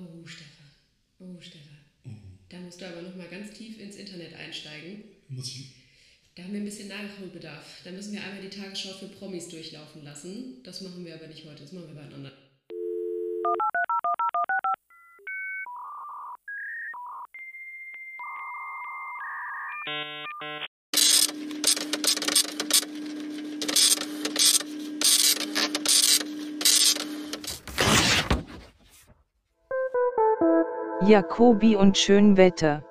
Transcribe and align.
Oh, 0.00 0.26
Stefan. 0.26 0.70
Oh, 1.18 1.40
Stefan. 1.40 1.76
Da 2.48 2.58
musst 2.58 2.80
du 2.80 2.86
aber 2.86 3.02
noch 3.02 3.14
mal 3.14 3.28
ganz 3.28 3.52
tief 3.52 3.78
ins 3.78 3.96
Internet 3.96 4.34
einsteigen. 4.34 5.04
Muss 5.28 5.48
ich. 5.48 5.74
Da 6.34 6.44
haben 6.44 6.52
wir 6.52 6.60
ein 6.60 6.64
bisschen 6.64 6.88
Nachholbedarf. 6.88 7.82
Da 7.84 7.92
müssen 7.92 8.12
wir 8.12 8.22
einmal 8.22 8.42
die 8.42 8.48
Tagesschau 8.48 8.92
für 8.94 9.08
Promis 9.08 9.48
durchlaufen 9.48 10.02
lassen. 10.02 10.62
Das 10.64 10.80
machen 10.80 11.04
wir 11.04 11.14
aber 11.14 11.26
nicht 11.26 11.44
heute, 11.44 11.62
das 11.62 11.72
machen 11.72 11.88
wir 11.88 11.94
beieinander. 11.94 12.32
Jacobi 31.10 31.74
und 31.74 31.98
Schönwetter. 31.98 32.84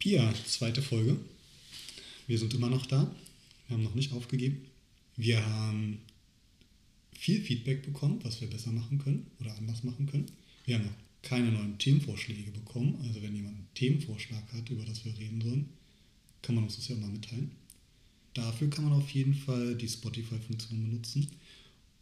Pia, 0.00 0.34
zweite 0.44 0.82
Folge. 0.82 1.16
Wir 2.26 2.36
sind 2.40 2.54
immer 2.54 2.68
noch 2.68 2.86
da. 2.86 3.08
Wir 3.68 3.76
haben 3.76 3.84
noch 3.84 3.94
nicht 3.94 4.12
aufgegeben. 4.12 4.66
Wir 5.14 5.46
haben 5.46 6.00
viel 7.16 7.40
Feedback 7.40 7.84
bekommen, 7.84 8.18
was 8.24 8.40
wir 8.40 8.50
besser 8.50 8.72
machen 8.72 8.98
können 8.98 9.30
oder 9.38 9.56
anders 9.56 9.84
machen 9.84 10.06
können. 10.06 10.26
Wir 10.64 10.74
haben 10.74 10.86
noch 10.86 10.98
keine 11.22 11.52
neuen 11.52 11.78
Themenvorschläge 11.78 12.50
bekommen. 12.50 12.98
Also 13.06 13.22
wenn 13.22 13.36
jemand 13.36 13.54
einen 13.54 13.68
Themenvorschlag 13.74 14.42
hat, 14.54 14.70
über 14.70 14.84
das 14.84 15.04
wir 15.04 15.16
reden 15.16 15.40
sollen, 15.40 15.68
kann 16.42 16.56
man 16.56 16.64
uns 16.64 16.74
das 16.74 16.88
ja 16.88 16.96
mal 16.96 17.10
mitteilen. 17.10 17.52
Dafür 18.34 18.68
kann 18.70 18.86
man 18.86 18.94
auf 18.94 19.10
jeden 19.10 19.34
Fall 19.34 19.76
die 19.76 19.88
Spotify-Funktion 19.88 20.82
benutzen. 20.82 21.28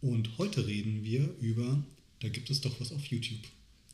Und 0.02 0.36
heute 0.36 0.66
reden 0.66 1.04
wir 1.04 1.34
über, 1.40 1.82
da 2.20 2.28
gibt 2.28 2.50
es 2.50 2.60
doch 2.60 2.78
was 2.80 2.92
auf 2.92 3.06
YouTube. 3.06 3.40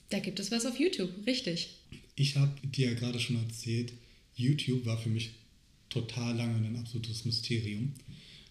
Da 0.08 0.18
gibt 0.18 0.40
es 0.40 0.50
was 0.50 0.64
auf 0.64 0.80
YouTube, 0.80 1.10
richtig. 1.26 1.76
Ich 2.16 2.36
habe 2.36 2.66
dir 2.66 2.88
ja 2.88 2.94
gerade 2.94 3.20
schon 3.20 3.36
erzählt, 3.36 3.92
YouTube 4.34 4.86
war 4.86 4.98
für 4.98 5.10
mich 5.10 5.30
total 5.90 6.34
lange 6.36 6.66
ein 6.66 6.76
absolutes 6.76 7.26
Mysterium, 7.26 7.92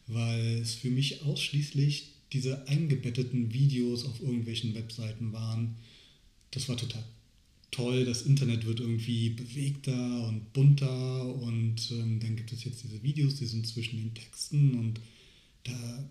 weil 0.06 0.60
es 0.62 0.76
für 0.76 0.92
mich 0.92 1.24
ausschließlich 1.24 2.10
diese 2.32 2.68
eingebetteten 2.68 3.52
Videos 3.54 4.06
auf 4.06 4.22
irgendwelchen 4.22 4.76
Webseiten 4.76 5.34
waren. 5.34 5.76
Das 6.52 6.70
war 6.70 6.78
total 6.78 7.04
toll. 7.72 8.06
Das 8.06 8.22
Internet 8.22 8.66
wird 8.66 8.80
irgendwie 8.80 9.30
bewegter 9.30 10.28
und 10.28 10.54
bunter 10.54 11.36
und 11.36 11.92
ähm, 11.92 12.20
dann 12.20 12.36
gibt 12.36 12.52
es 12.52 12.64
jetzt 12.64 12.84
diese 12.84 13.02
Videos, 13.02 13.36
die 13.36 13.46
sind 13.46 13.68
zwischen 13.68 13.98
den 13.98 14.14
Texten 14.14 14.76
und 14.76 15.00
da 15.64 16.10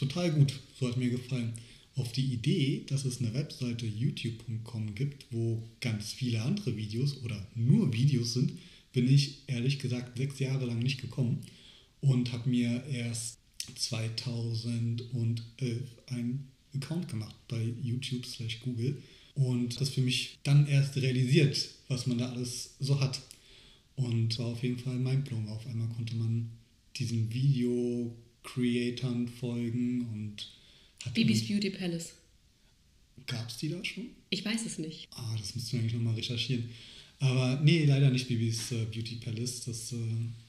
total 0.00 0.32
gut. 0.32 0.58
So 0.78 0.88
hat 0.88 0.96
mir 0.96 1.10
gefallen. 1.10 1.52
Auf 1.96 2.12
die 2.12 2.32
Idee, 2.32 2.84
dass 2.88 3.04
es 3.04 3.20
eine 3.20 3.34
Webseite 3.34 3.86
youtube.com 3.86 4.94
gibt, 4.94 5.26
wo 5.30 5.62
ganz 5.80 6.12
viele 6.12 6.42
andere 6.42 6.76
Videos 6.76 7.22
oder 7.22 7.46
nur 7.54 7.92
Videos 7.92 8.32
sind, 8.32 8.52
bin 8.92 9.12
ich 9.12 9.42
ehrlich 9.46 9.78
gesagt 9.78 10.16
sechs 10.16 10.38
Jahre 10.38 10.66
lang 10.66 10.78
nicht 10.78 11.00
gekommen 11.00 11.42
und 12.00 12.32
habe 12.32 12.48
mir 12.48 12.84
erst 12.86 13.38
2011 13.76 15.82
einen 16.06 16.48
Account 16.74 17.08
gemacht 17.08 17.36
bei 17.48 17.74
YouTube 17.82 18.24
slash 18.24 18.60
Google 18.60 19.02
und 19.34 19.80
das 19.80 19.90
für 19.90 20.00
mich 20.00 20.38
dann 20.42 20.66
erst 20.66 20.96
realisiert, 20.96 21.68
was 21.88 22.06
man 22.06 22.18
da 22.18 22.30
alles 22.30 22.74
so 22.78 23.00
hat. 23.00 23.20
Und 23.96 24.38
war 24.38 24.46
auf 24.46 24.62
jeden 24.62 24.78
Fall 24.78 24.98
mein 24.98 25.24
Blowing. 25.24 25.48
Auf 25.48 25.66
einmal 25.66 25.88
konnte 25.88 26.16
man 26.16 26.50
diesen 26.96 27.28
Video-Creatoren 28.56 29.28
folgen 29.28 30.02
und 30.12 30.48
hat 31.04 31.14
Bibis 31.14 31.46
Beauty 31.46 31.70
Palace. 31.70 32.14
Gab 33.26 33.48
es 33.48 33.58
die 33.58 33.68
da 33.68 33.84
schon? 33.84 34.06
Ich 34.30 34.44
weiß 34.44 34.66
es 34.66 34.78
nicht. 34.78 35.08
Ah, 35.12 35.36
das 35.38 35.54
müssten 35.54 35.72
wir 35.72 35.80
eigentlich 35.80 35.94
nochmal 35.94 36.14
recherchieren. 36.14 36.70
Aber 37.18 37.60
nee, 37.62 37.84
leider 37.84 38.10
nicht 38.10 38.28
Bibis 38.28 38.72
äh, 38.72 38.86
Beauty 38.86 39.16
Palace. 39.16 39.64
Das, 39.64 39.92
äh, 39.92 39.96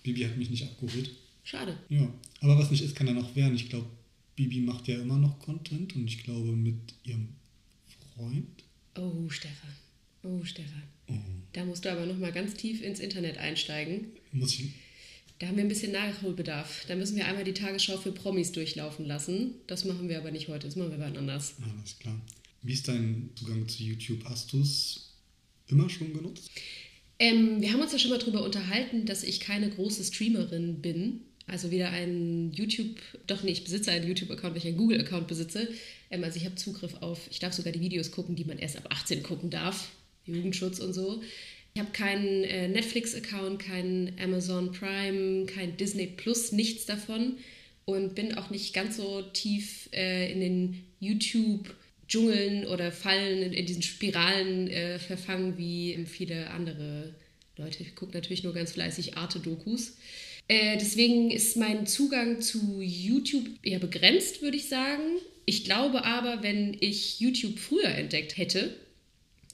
Bibi 0.04 0.22
hat 0.22 0.38
mich 0.38 0.50
nicht 0.50 0.64
abgeholt. 0.64 1.12
Schade. 1.44 1.78
Ja, 1.90 2.12
aber 2.40 2.58
was 2.58 2.72
nicht 2.72 2.82
ist, 2.84 2.96
kann 2.96 3.08
ja 3.08 3.14
noch 3.14 3.36
werden. 3.36 3.56
Ich 3.56 3.70
glaube, 3.70 3.88
Bibi 4.36 4.62
macht 4.62 4.88
ja 4.88 5.00
immer 5.00 5.18
noch 5.18 5.40
Content 5.40 5.96
und 5.96 6.08
ich 6.08 6.24
glaube 6.24 6.52
mit 6.54 6.94
ihrem 7.04 7.30
Freund. 8.16 8.64
Oh, 8.96 9.30
Stefan. 9.30 9.70
Oh, 10.24 10.44
Stefan. 10.44 10.84
Oh, 11.08 11.14
Da 11.54 11.66
musst 11.66 11.84
du 11.84 11.92
aber 11.92 12.06
noch 12.06 12.18
mal 12.18 12.32
ganz 12.32 12.54
tief 12.54 12.82
ins 12.82 13.00
Internet 13.00 13.38
einsteigen. 13.38 14.08
muss 14.32 14.54
ich. 14.60 14.70
Da 15.42 15.48
haben 15.48 15.58
wir 15.58 15.64
ein 15.64 15.70
bisschen 15.70 15.92
Nachholbedarf. 15.92 16.86
Da 16.88 16.96
müssen 16.96 17.16
wir 17.16 17.26
einmal 17.26 17.44
die 17.44 17.56
Tagesschau 17.56 17.98
für 17.98 18.12
Promis 18.12 18.52
durchlaufen 18.52 19.08
lassen. 19.08 19.56
Das 19.66 19.86
machen 19.86 20.08
wir 20.08 20.20
aber 20.20 20.30
nicht 20.30 20.50
heute, 20.50 20.68
das 20.68 20.76
machen 20.76 20.92
wir 20.92 21.00
wann 21.00 21.18
anders. 21.18 21.56
Ah, 21.60 21.66
alles 21.80 21.98
klar. 21.98 22.22
Wie 22.62 22.74
ist 22.74 22.88
dein 22.88 23.32
Zugang 23.34 23.68
zu 23.68 23.82
YouTube? 23.82 24.24
Hast 24.26 24.54
du 24.54 24.62
es 24.62 25.16
immer 25.68 25.90
schon 25.90 26.14
genutzt? 26.14 26.52
Ähm, 27.18 27.60
wir 27.60 27.74
haben 27.74 27.82
uns 27.82 27.92
ja 27.92 27.98
schon 27.98 28.12
mal 28.12 28.20
darüber 28.20 28.44
unterhalten, 28.44 29.08
dass 29.08 29.24
ich 29.24 29.40
keine 29.40 29.72
große 29.72 30.04
Streamerin 30.04 30.80
bin. 30.80 31.22
Also 31.48 31.72
weder 31.72 31.90
ein 31.90 32.52
YouTube, 32.54 33.00
doch 33.26 33.42
nee, 33.42 33.52
ich 33.52 33.64
besitze 33.64 33.90
einen 33.90 34.08
YouTube-Account, 34.08 34.54
weil 34.54 34.62
ich 34.62 34.68
einen 34.68 34.78
Google-Account 34.78 35.28
besitze. 35.28 35.68
Ähm, 36.12 36.24
also 36.24 36.38
ich 36.38 36.46
habe 36.46 36.54
Zugriff 36.54 36.94
auf, 37.02 37.20
ich 37.32 37.40
darf 37.40 37.54
sogar 37.54 37.74
die 37.74 37.82
Videos 37.82 38.12
gucken, 38.12 38.36
die 38.36 38.46
man 38.46 38.60
erst 38.60 38.78
ab 38.78 38.86
18 38.92 39.24
gucken 39.24 39.50
darf. 39.50 39.90
Jugendschutz 40.28 40.78
und 40.78 40.94
so. 40.94 41.24
Ich 41.74 41.80
habe 41.80 41.92
keinen 41.92 42.44
äh, 42.44 42.68
Netflix-Account, 42.68 43.60
keinen 43.60 44.14
Amazon 44.22 44.72
Prime, 44.72 45.46
kein 45.46 45.78
Disney 45.78 46.08
Plus, 46.08 46.52
nichts 46.52 46.86
davon. 46.86 47.38
Und 47.86 48.14
bin 48.14 48.38
auch 48.38 48.50
nicht 48.50 48.74
ganz 48.74 48.98
so 48.98 49.22
tief 49.22 49.90
äh, 49.94 50.32
in 50.32 50.40
den 50.40 50.84
YouTube-Dschungeln 51.00 52.68
oder 52.68 52.92
Fallen, 52.92 53.54
in, 53.54 53.66
diesen 53.66 53.82
Spiralen 53.82 54.68
äh, 54.68 55.00
verfangen 55.00 55.58
wie 55.58 56.06
viele 56.06 56.50
andere 56.52 57.16
Leute. 57.58 57.84
Ich 57.84 57.96
gucke 57.96 58.14
natürlich 58.14 58.44
nur 58.44 58.54
ganz 58.54 58.74
fleißig 58.74 59.18
Arte-Dokus. 59.18 59.98
Äh, 60.48 60.78
deswegen 60.78 61.32
ist 61.32 61.56
mein 61.58 61.88
Zugang 61.88 62.42
zu 62.42 62.82
YouTube 62.82 63.48
eher 63.64 63.80
begrenzt, 63.80 64.42
würde 64.42 64.58
ich 64.58 64.68
sagen. 64.68 65.04
Ich 65.46 65.64
glaube 65.64 66.04
aber, 66.04 66.44
wenn 66.44 66.76
ich 66.80 67.20
YouTube 67.20 67.58
früher 67.58 67.90
entdeckt 67.90 68.38
hätte, 68.38 68.76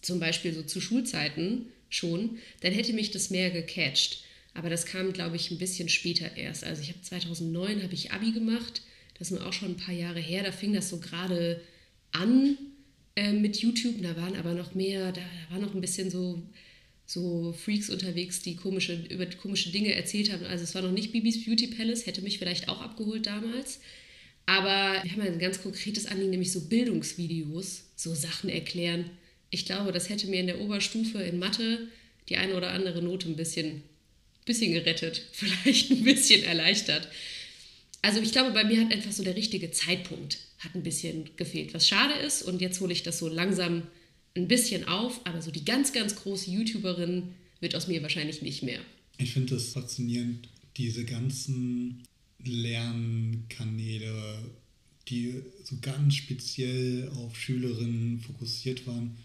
zum 0.02 0.20
Beispiel 0.20 0.54
so 0.54 0.64
zu 0.64 0.82
Schulzeiten 0.82 1.68
schon, 1.90 2.38
dann 2.62 2.74
hätte 2.74 2.94
mich 2.94 3.12
das 3.12 3.30
mehr 3.30 3.50
gecatcht. 3.52 4.24
Aber 4.54 4.70
das 4.70 4.86
kam, 4.86 5.14
glaube 5.14 5.36
ich, 5.36 5.52
ein 5.52 5.60
bisschen 5.60 5.88
später 5.88 6.36
erst. 6.36 6.64
Also 6.64 6.82
ich 6.82 6.90
habe 6.90 7.02
2009 7.02 7.84
habe 7.84 7.94
ich 7.94 8.12
Abi 8.12 8.32
gemacht. 8.32 8.82
Das 9.18 9.30
ist 9.30 9.38
nun 9.38 9.48
auch 9.48 9.54
schon 9.54 9.70
ein 9.70 9.78
paar 9.78 9.94
Jahre 9.94 10.20
her. 10.20 10.44
Da 10.44 10.52
fing 10.52 10.74
das 10.74 10.90
so 10.90 11.00
gerade 11.00 11.62
an 12.12 12.58
äh, 13.16 13.34
mit 13.34 13.58
YouTube. 13.58 14.02
Da 14.02 14.16
waren 14.18 14.36
aber 14.36 14.54
noch 14.54 14.74
mehr, 14.74 15.12
da, 15.12 15.22
da 15.22 15.54
war 15.54 15.60
noch 15.60 15.76
ein 15.76 15.82
bisschen 15.82 16.10
so, 16.10 16.42
so 17.06 17.54
Freaks 17.54 17.90
unterwegs, 17.90 18.42
die 18.42 18.56
komische, 18.56 19.06
über 19.10 19.26
komische 19.28 19.70
Dinge 19.70 19.94
erzählt 19.94 20.32
haben. 20.32 20.46
Also 20.46 20.64
es 20.64 20.74
war 20.74 20.82
noch 20.82 20.92
nicht 20.92 21.12
Bibis 21.12 21.46
Beauty 21.46 21.68
Palace, 21.68 22.06
hätte 22.06 22.22
mich 22.22 22.40
vielleicht 22.40 22.68
auch 22.68 22.82
abgeholt 22.82 23.28
damals. 23.28 23.80
Aber 24.48 25.04
wir 25.04 25.12
haben 25.12 25.22
ein 25.22 25.40
ganz 25.40 25.62
konkretes 25.62 26.06
Anliegen, 26.06 26.32
nämlich 26.32 26.52
so 26.52 26.62
Bildungsvideos, 26.62 27.84
so 27.96 28.16
Sachen 28.16 28.50
erklären. 28.50 29.10
Ich 29.50 29.66
glaube, 29.66 29.92
das 29.92 30.10
hätte 30.10 30.28
mir 30.28 30.40
in 30.40 30.48
der 30.48 30.60
Oberstufe 30.60 31.20
in 31.20 31.40
Mathe 31.40 31.88
die 32.30 32.38
eine 32.38 32.56
oder 32.56 32.72
andere 32.72 33.02
Note 33.02 33.30
ein 33.30 33.36
bisschen, 33.36 33.84
bisschen 34.46 34.74
gerettet, 34.74 35.24
vielleicht 35.32 35.92
ein 35.92 36.04
bisschen 36.04 36.44
erleichtert. 36.44 37.08
Also 38.02 38.22
ich 38.22 38.32
glaube, 38.32 38.52
bei 38.52 38.64
mir 38.64 38.82
hat 38.82 38.92
einfach 38.92 39.12
so 39.12 39.24
der 39.24 39.36
richtige 39.36 39.72
Zeitpunkt 39.72 40.40
hat 40.60 40.76
ein 40.76 40.84
bisschen 40.84 41.30
gefehlt, 41.36 41.74
was 41.74 41.88
schade 41.88 42.14
ist. 42.16 42.42
Und 42.44 42.62
jetzt 42.62 42.80
hole 42.82 42.92
ich 42.92 43.04
das 43.04 43.20
so 43.20 43.28
langsam 43.28 43.84
ein 44.36 44.48
bisschen 44.48 44.88
auf, 44.88 45.26
aber 45.26 45.42
so 45.42 45.52
die 45.52 45.66
ganz, 45.66 45.94
ganz 45.94 46.16
große 46.16 46.50
YouTuberin 46.50 47.34
wird 47.60 47.76
aus 47.76 47.88
mir 47.88 48.02
wahrscheinlich 48.02 48.42
nicht 48.42 48.64
mehr. 48.64 48.80
Ich 49.18 49.34
finde 49.34 49.56
es 49.56 49.74
faszinierend, 49.74 50.48
diese 50.78 51.06
ganzen 51.06 52.04
Lernkanäle, 52.44 54.40
die 55.08 55.42
so 55.64 55.76
ganz 55.82 56.16
speziell 56.16 57.10
auf 57.16 57.36
Schülerinnen 57.36 58.20
fokussiert 58.20 58.86
waren 58.86 59.18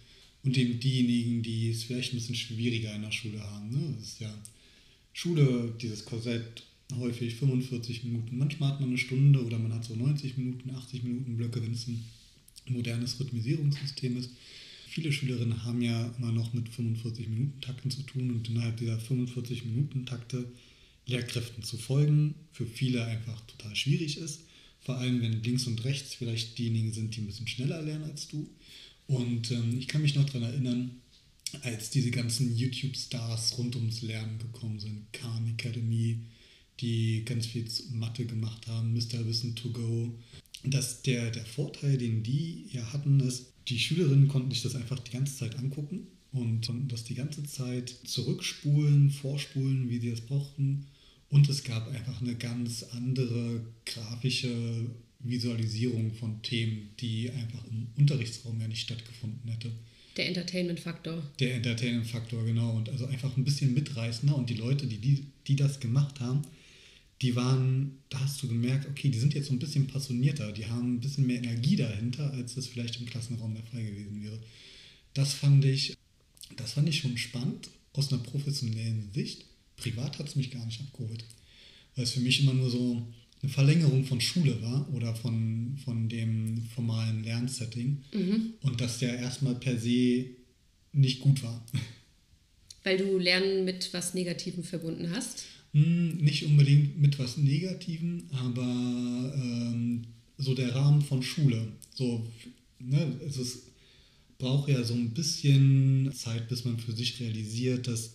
und 0.44 0.56
eben 0.56 0.80
diejenigen, 0.80 1.42
die 1.42 1.70
es 1.70 1.84
vielleicht 1.84 2.12
ein 2.12 2.16
bisschen 2.16 2.34
schwieriger 2.34 2.94
in 2.94 3.02
der 3.02 3.12
Schule 3.12 3.40
haben. 3.40 3.70
Ne? 3.70 3.94
Das 3.96 4.08
ist 4.08 4.20
ja 4.20 4.34
Schule, 5.12 5.74
dieses 5.80 6.04
Korsett, 6.04 6.64
häufig 6.96 7.36
45 7.36 8.04
Minuten. 8.04 8.38
Manchmal 8.38 8.70
hat 8.70 8.80
man 8.80 8.90
eine 8.90 8.98
Stunde 8.98 9.44
oder 9.44 9.58
man 9.58 9.72
hat 9.72 9.84
so 9.84 9.94
90 9.94 10.36
Minuten, 10.36 10.70
80 10.70 11.04
Minuten 11.04 11.36
Blöcke, 11.36 11.62
wenn 11.62 11.72
es 11.72 11.86
ein 11.86 12.04
modernes 12.68 13.18
Rhythmisierungssystem 13.18 14.16
ist. 14.16 14.30
Viele 14.88 15.12
Schülerinnen 15.12 15.64
haben 15.64 15.80
ja 15.80 16.14
immer 16.18 16.32
noch 16.32 16.52
mit 16.52 16.68
45 16.68 17.28
Minuten 17.28 17.60
Takten 17.60 17.90
zu 17.90 18.02
tun 18.02 18.30
und 18.30 18.48
innerhalb 18.48 18.76
dieser 18.76 18.98
45 18.98 19.64
Minuten 19.64 20.04
Takte 20.04 20.44
Lehrkräften 21.06 21.62
zu 21.62 21.78
folgen, 21.78 22.34
für 22.52 22.66
viele 22.66 23.04
einfach 23.04 23.40
total 23.46 23.74
schwierig 23.74 24.18
ist. 24.18 24.42
Vor 24.80 24.98
allem, 24.98 25.22
wenn 25.22 25.42
links 25.42 25.66
und 25.66 25.82
rechts 25.84 26.14
vielleicht 26.14 26.58
diejenigen 26.58 26.92
sind, 26.92 27.16
die 27.16 27.20
ein 27.20 27.26
bisschen 27.26 27.48
schneller 27.48 27.80
lernen 27.82 28.04
als 28.04 28.28
du. 28.28 28.48
Und 29.06 29.50
ähm, 29.50 29.78
ich 29.78 29.88
kann 29.88 30.02
mich 30.02 30.14
noch 30.14 30.24
daran 30.24 30.42
erinnern, 30.42 31.02
als 31.62 31.90
diese 31.90 32.10
ganzen 32.10 32.56
YouTube-Stars 32.56 33.58
rund 33.58 33.76
ums 33.76 34.02
Lernen 34.02 34.38
gekommen 34.38 34.80
sind, 34.80 35.12
Khan 35.12 35.46
Academy, 35.48 36.20
die 36.80 37.24
ganz 37.24 37.46
viel 37.46 37.66
Mathe 37.92 38.24
gemacht 38.24 38.66
haben, 38.66 38.94
Mr. 38.94 39.26
Wissen 39.26 39.54
to 39.54 39.70
go. 39.70 40.14
Dass 40.64 41.02
der, 41.02 41.30
der 41.30 41.44
Vorteil, 41.44 41.98
den 41.98 42.22
die 42.22 42.66
ja 42.72 42.92
hatten, 42.92 43.20
ist, 43.20 43.52
die 43.68 43.78
Schülerinnen 43.78 44.28
konnten 44.28 44.50
sich 44.50 44.62
das 44.62 44.74
einfach 44.74 44.98
die 44.98 45.12
ganze 45.12 45.36
Zeit 45.36 45.56
angucken 45.58 46.06
und 46.32 46.66
konnten 46.66 46.88
das 46.88 47.04
die 47.04 47.14
ganze 47.14 47.44
Zeit 47.44 47.94
zurückspulen, 48.04 49.10
vorspulen, 49.10 49.90
wie 49.90 50.00
sie 50.00 50.08
es 50.08 50.22
brauchten. 50.22 50.86
Und 51.28 51.48
es 51.48 51.64
gab 51.64 51.88
einfach 51.88 52.20
eine 52.20 52.36
ganz 52.36 52.82
andere 52.82 53.64
grafische 53.86 54.86
Visualisierung 55.22 56.12
von 56.14 56.42
Themen, 56.42 56.90
die 57.00 57.30
einfach 57.30 57.64
im 57.66 57.88
Unterrichtsraum 57.96 58.60
ja 58.60 58.68
nicht 58.68 58.82
stattgefunden 58.82 59.50
hätte. 59.50 59.70
Der 60.16 60.28
Entertainment-Faktor. 60.28 61.22
Der 61.38 61.54
Entertainment-Faktor, 61.54 62.44
genau. 62.44 62.76
Und 62.76 62.88
also 62.90 63.06
einfach 63.06 63.36
ein 63.36 63.44
bisschen 63.44 63.72
mitreißender. 63.72 64.36
Und 64.36 64.50
die 64.50 64.54
Leute, 64.54 64.86
die, 64.86 64.98
die, 64.98 65.26
die 65.46 65.56
das 65.56 65.80
gemacht 65.80 66.20
haben, 66.20 66.42
die 67.22 67.36
waren, 67.36 67.98
da 68.10 68.20
hast 68.20 68.42
du 68.42 68.48
gemerkt, 68.48 68.88
okay, 68.88 69.08
die 69.08 69.18
sind 69.18 69.32
jetzt 69.32 69.46
so 69.46 69.52
ein 69.52 69.58
bisschen 69.60 69.86
passionierter, 69.86 70.52
die 70.52 70.66
haben 70.66 70.94
ein 70.96 71.00
bisschen 71.00 71.26
mehr 71.26 71.38
Energie 71.38 71.76
dahinter, 71.76 72.32
als 72.32 72.56
das 72.56 72.66
vielleicht 72.66 72.98
im 72.98 73.06
Klassenraum 73.06 73.54
der 73.54 73.62
Fall 73.62 73.84
gewesen 73.84 74.22
wäre. 74.22 74.38
Das 75.14 75.32
fand 75.32 75.64
ich, 75.64 75.96
das 76.56 76.72
fand 76.72 76.88
ich 76.88 76.98
schon 76.98 77.16
spannend 77.16 77.70
aus 77.92 78.12
einer 78.12 78.22
professionellen 78.22 79.10
Sicht. 79.14 79.44
Privat 79.76 80.18
hat 80.18 80.28
es 80.28 80.36
mich 80.36 80.50
gar 80.50 80.66
nicht 80.66 80.80
abgeholt, 80.80 81.24
weil 81.94 82.04
es 82.04 82.12
für 82.12 82.20
mich 82.20 82.40
immer 82.40 82.54
nur 82.54 82.70
so 82.70 83.06
eine 83.42 83.50
Verlängerung 83.50 84.04
von 84.04 84.20
Schule 84.20 84.62
war 84.62 84.88
oder 84.94 85.14
von, 85.14 85.76
von 85.84 86.08
dem 86.08 86.62
formalen 86.74 87.24
Lernsetting 87.24 88.02
mhm. 88.12 88.54
und 88.60 88.80
das 88.80 89.00
ja 89.00 89.12
erstmal 89.12 89.56
per 89.56 89.78
se 89.78 90.26
nicht 90.92 91.20
gut 91.20 91.42
war. 91.42 91.64
Weil 92.84 92.98
du 92.98 93.18
Lernen 93.18 93.64
mit 93.64 93.92
was 93.92 94.14
Negativem 94.14 94.64
verbunden 94.64 95.10
hast? 95.10 95.44
Hm, 95.72 96.18
nicht 96.18 96.44
unbedingt 96.44 97.00
mit 97.00 97.18
was 97.18 97.36
Negativem, 97.36 98.24
aber 98.32 98.62
ähm, 99.36 100.02
so 100.36 100.54
der 100.54 100.74
Rahmen 100.74 101.00
von 101.00 101.22
Schule. 101.22 101.68
So, 101.94 102.26
ne, 102.78 103.20
es 103.26 103.36
ist, 103.38 103.62
braucht 104.38 104.68
ja 104.68 104.82
so 104.82 104.94
ein 104.94 105.10
bisschen 105.10 106.12
Zeit, 106.12 106.48
bis 106.48 106.64
man 106.64 106.78
für 106.78 106.92
sich 106.92 107.20
realisiert, 107.20 107.86
dass 107.86 108.14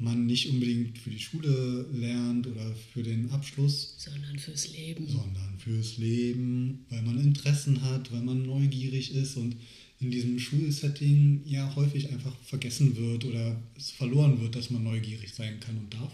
man 0.00 0.26
nicht 0.26 0.48
unbedingt 0.48 0.98
für 0.98 1.10
die 1.10 1.20
Schule 1.20 1.86
lernt 1.92 2.46
oder 2.46 2.74
für 2.92 3.02
den 3.02 3.30
Abschluss, 3.30 3.94
sondern 3.98 4.38
fürs 4.38 4.72
Leben. 4.72 5.06
Sondern 5.06 5.58
fürs 5.58 5.98
Leben, 5.98 6.86
weil 6.88 7.02
man 7.02 7.20
Interessen 7.20 7.82
hat, 7.82 8.10
weil 8.10 8.22
man 8.22 8.42
neugierig 8.42 9.14
ist 9.14 9.36
und 9.36 9.56
in 10.00 10.10
diesem 10.10 10.38
Schulsetting 10.38 11.42
ja 11.44 11.74
häufig 11.76 12.10
einfach 12.10 12.34
vergessen 12.42 12.96
wird 12.96 13.26
oder 13.26 13.62
es 13.76 13.90
verloren 13.90 14.40
wird, 14.40 14.56
dass 14.56 14.70
man 14.70 14.82
neugierig 14.82 15.34
sein 15.34 15.60
kann 15.60 15.76
und 15.76 15.92
darf. 15.92 16.12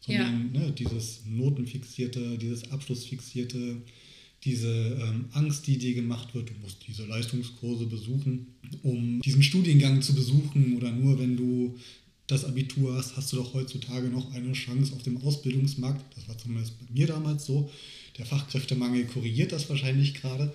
Sondern 0.00 0.54
ja. 0.54 0.60
ne, 0.60 0.72
dieses 0.72 1.22
Notenfixierte, 1.26 2.36
dieses 2.36 2.70
Abschlussfixierte, 2.70 3.78
diese 4.44 4.68
ähm, 5.00 5.24
Angst, 5.32 5.66
die 5.66 5.78
dir 5.78 5.94
gemacht 5.94 6.34
wird, 6.34 6.50
du 6.50 6.54
musst 6.60 6.86
diese 6.86 7.06
Leistungskurse 7.06 7.86
besuchen, 7.86 8.48
um 8.82 9.22
diesen 9.22 9.42
Studiengang 9.42 10.02
zu 10.02 10.14
besuchen 10.14 10.76
oder 10.76 10.92
nur 10.92 11.18
wenn 11.18 11.38
du 11.38 11.78
das 12.26 12.44
Abitur 12.44 12.94
hast, 12.94 13.16
hast 13.16 13.32
du 13.32 13.36
doch 13.36 13.52
heutzutage 13.54 14.08
noch 14.08 14.32
eine 14.32 14.52
Chance 14.52 14.94
auf 14.94 15.02
dem 15.02 15.18
Ausbildungsmarkt. 15.22 16.02
Das 16.16 16.28
war 16.28 16.38
zumindest 16.38 16.78
bei 16.78 16.86
mir 16.92 17.06
damals 17.06 17.44
so. 17.44 17.70
Der 18.18 18.26
Fachkräftemangel 18.26 19.06
korrigiert 19.06 19.52
das 19.52 19.68
wahrscheinlich 19.68 20.14
gerade. 20.14 20.54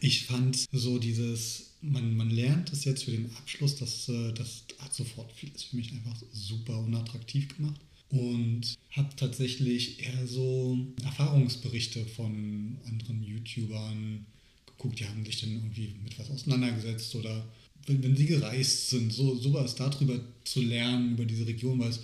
Ich 0.00 0.24
fand 0.24 0.66
so 0.72 0.98
dieses, 0.98 1.70
man, 1.80 2.16
man 2.16 2.30
lernt 2.30 2.72
es 2.72 2.84
jetzt 2.84 3.04
für 3.04 3.12
den 3.12 3.30
Abschluss, 3.36 3.76
das, 3.76 4.08
äh, 4.08 4.32
das 4.32 4.64
hat 4.78 4.94
sofort 4.94 5.30
vieles 5.32 5.64
für 5.64 5.76
mich 5.76 5.92
einfach 5.92 6.20
super 6.32 6.78
unattraktiv 6.80 7.56
gemacht. 7.56 7.80
Und 8.08 8.76
habe 8.92 9.14
tatsächlich 9.16 10.00
eher 10.00 10.26
so 10.26 10.78
Erfahrungsberichte 11.04 12.04
von 12.06 12.78
anderen 12.86 13.22
YouTubern 13.22 14.24
geguckt, 14.66 15.00
die 15.00 15.06
haben 15.06 15.24
sich 15.24 15.40
dann 15.40 15.52
irgendwie 15.52 15.94
mit 16.04 16.18
was 16.18 16.30
auseinandergesetzt 16.30 17.14
oder 17.16 17.44
wenn, 17.86 18.02
wenn 18.02 18.16
sie 18.16 18.26
gereist 18.26 18.90
sind, 18.90 19.12
so 19.12 19.36
sowas 19.36 19.74
darüber 19.74 20.20
zu 20.44 20.60
lernen, 20.60 21.12
über 21.12 21.24
diese 21.24 21.46
Region, 21.46 21.78
weil 21.78 21.90
es 21.90 22.00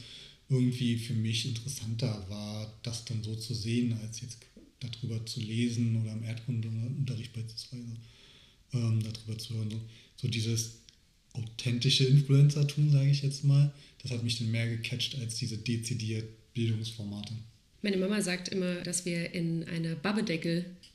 irgendwie 0.49 0.97
für 0.97 1.15
mich 1.15 1.47
interessanter 1.47 2.27
war, 2.29 2.73
das 2.83 3.05
dann 3.05 3.23
so 3.23 3.35
zu 3.35 3.55
sehen, 3.55 3.97
als 4.03 4.21
jetzt 4.21 4.39
darüber 4.81 5.25
zu 5.25 5.41
lesen 5.41 5.97
oder 6.03 6.13
im 6.13 6.25
Erdkundeunterricht 6.25 7.33
beispielsweise 7.33 7.97
ähm, 8.75 9.03
darüber 9.03 9.39
zu 9.39 9.55
hören. 9.55 9.71
So, 9.71 9.81
so 10.17 10.29
dieses 10.29 10.79
authentische 11.33 12.05
Influencer-Tun, 12.05 12.91
sage 12.91 13.11
ich 13.11 13.23
jetzt 13.23 13.45
mal, 13.45 13.73
das 14.03 14.11
hat 14.11 14.23
mich 14.23 14.39
dann 14.39 14.51
mehr 14.51 14.69
gecatcht 14.69 15.17
als 15.19 15.37
diese 15.37 15.57
dezidiert 15.57 16.29
Bildungsformate. 16.53 17.33
Meine 17.81 17.97
Mama 17.97 18.21
sagt 18.21 18.49
immer, 18.49 18.77
dass 18.83 19.05
wir 19.07 19.33
in 19.33 19.65
einer 19.65 19.97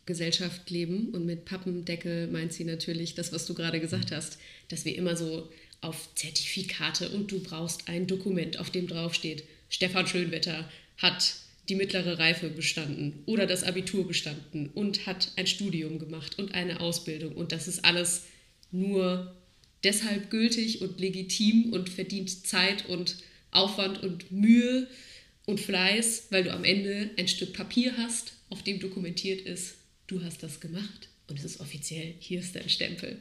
Babbedeckel-Gesellschaft 0.07 0.69
leben. 0.69 1.09
Und 1.09 1.25
mit 1.25 1.45
Pappendeckel 1.45 2.27
meint 2.27 2.54
sie 2.54 2.63
natürlich 2.63 3.15
das, 3.15 3.31
was 3.31 3.45
du 3.45 3.54
gerade 3.54 3.80
gesagt 3.80 4.12
hast, 4.12 4.39
dass 4.69 4.86
wir 4.86 4.95
immer 4.95 5.15
so 5.15 5.50
auf 5.81 6.09
Zertifikate 6.15 7.09
und 7.09 7.31
du 7.31 7.39
brauchst 7.39 7.88
ein 7.88 8.07
Dokument, 8.07 8.59
auf 8.59 8.71
dem 8.71 8.88
draufsteht, 8.88 9.44
Stefan 9.69 10.07
Schönwetter 10.07 10.69
hat 10.98 11.36
die 11.69 11.75
mittlere 11.75 12.18
Reife 12.18 12.50
bestanden 12.50 13.21
oder 13.25 13.45
das 13.45 13.63
Abitur 13.63 14.07
bestanden 14.07 14.69
und 14.74 15.06
hat 15.06 15.31
ein 15.36 15.45
Studium 15.45 16.00
gemacht 16.00 16.39
und 16.39 16.53
eine 16.53 16.80
Ausbildung. 16.80 17.36
Und 17.36 17.51
das 17.51 17.68
ist 17.68 17.83
alles 17.83 18.24
nur 18.71 19.36
deshalb 19.83 20.31
gültig 20.31 20.81
und 20.81 21.00
legitim 21.00 21.74
und 21.74 21.89
verdient 21.89 22.48
Zeit 22.48 22.88
und 22.88 23.18
Aufwand 23.51 24.01
und 24.01 24.31
Mühe 24.31 24.88
und 25.45 25.60
Fleiß, 25.60 26.27
weil 26.30 26.45
du 26.45 26.53
am 26.53 26.63
Ende 26.63 27.12
ein 27.18 27.27
Stück 27.27 27.53
Papier 27.53 27.98
hast, 27.98 28.33
auf 28.50 28.63
dem 28.63 28.80
dokumentiert 28.80 29.42
ist, 29.42 29.76
du 30.07 30.24
hast 30.24 30.44
das 30.44 30.59
gemacht 30.59 31.09
und 31.27 31.39
es 31.39 31.45
ist 31.45 31.59
offiziell, 31.59 32.13
hier 32.19 32.39
ist 32.39 32.56
dein 32.56 32.69
Stempel. 32.69 33.19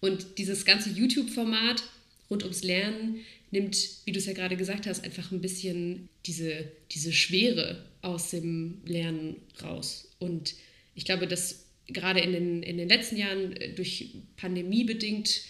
Und 0.00 0.38
dieses 0.38 0.64
ganze 0.64 0.90
YouTube-Format 0.90 1.82
rund 2.30 2.42
ums 2.42 2.62
Lernen 2.62 3.20
nimmt, 3.50 3.76
wie 4.04 4.12
du 4.12 4.18
es 4.18 4.26
ja 4.26 4.32
gerade 4.32 4.56
gesagt 4.56 4.86
hast, 4.86 5.04
einfach 5.04 5.32
ein 5.32 5.40
bisschen 5.40 6.08
diese, 6.26 6.70
diese 6.92 7.12
Schwere 7.12 7.84
aus 8.02 8.30
dem 8.30 8.80
Lernen 8.84 9.36
raus. 9.62 10.08
Und 10.18 10.54
ich 10.94 11.04
glaube, 11.04 11.26
dass 11.26 11.66
gerade 11.86 12.20
in 12.20 12.32
den, 12.32 12.62
in 12.62 12.78
den 12.78 12.88
letzten 12.88 13.16
Jahren 13.16 13.56
äh, 13.56 13.74
durch 13.74 14.14
Pandemie 14.36 14.84
bedingt 14.84 15.42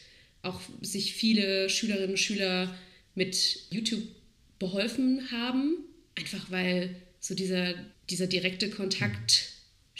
auch 0.42 0.60
sich 0.80 1.12
viele 1.12 1.68
Schülerinnen 1.68 2.12
und 2.12 2.18
Schüler 2.18 2.74
mit 3.14 3.66
YouTube 3.70 4.02
beholfen 4.58 5.30
haben 5.30 5.84
Einfach 6.20 6.50
weil 6.50 6.94
so 7.18 7.34
dieser, 7.34 7.74
dieser 8.10 8.26
direkte 8.26 8.68
Kontakt 8.68 9.49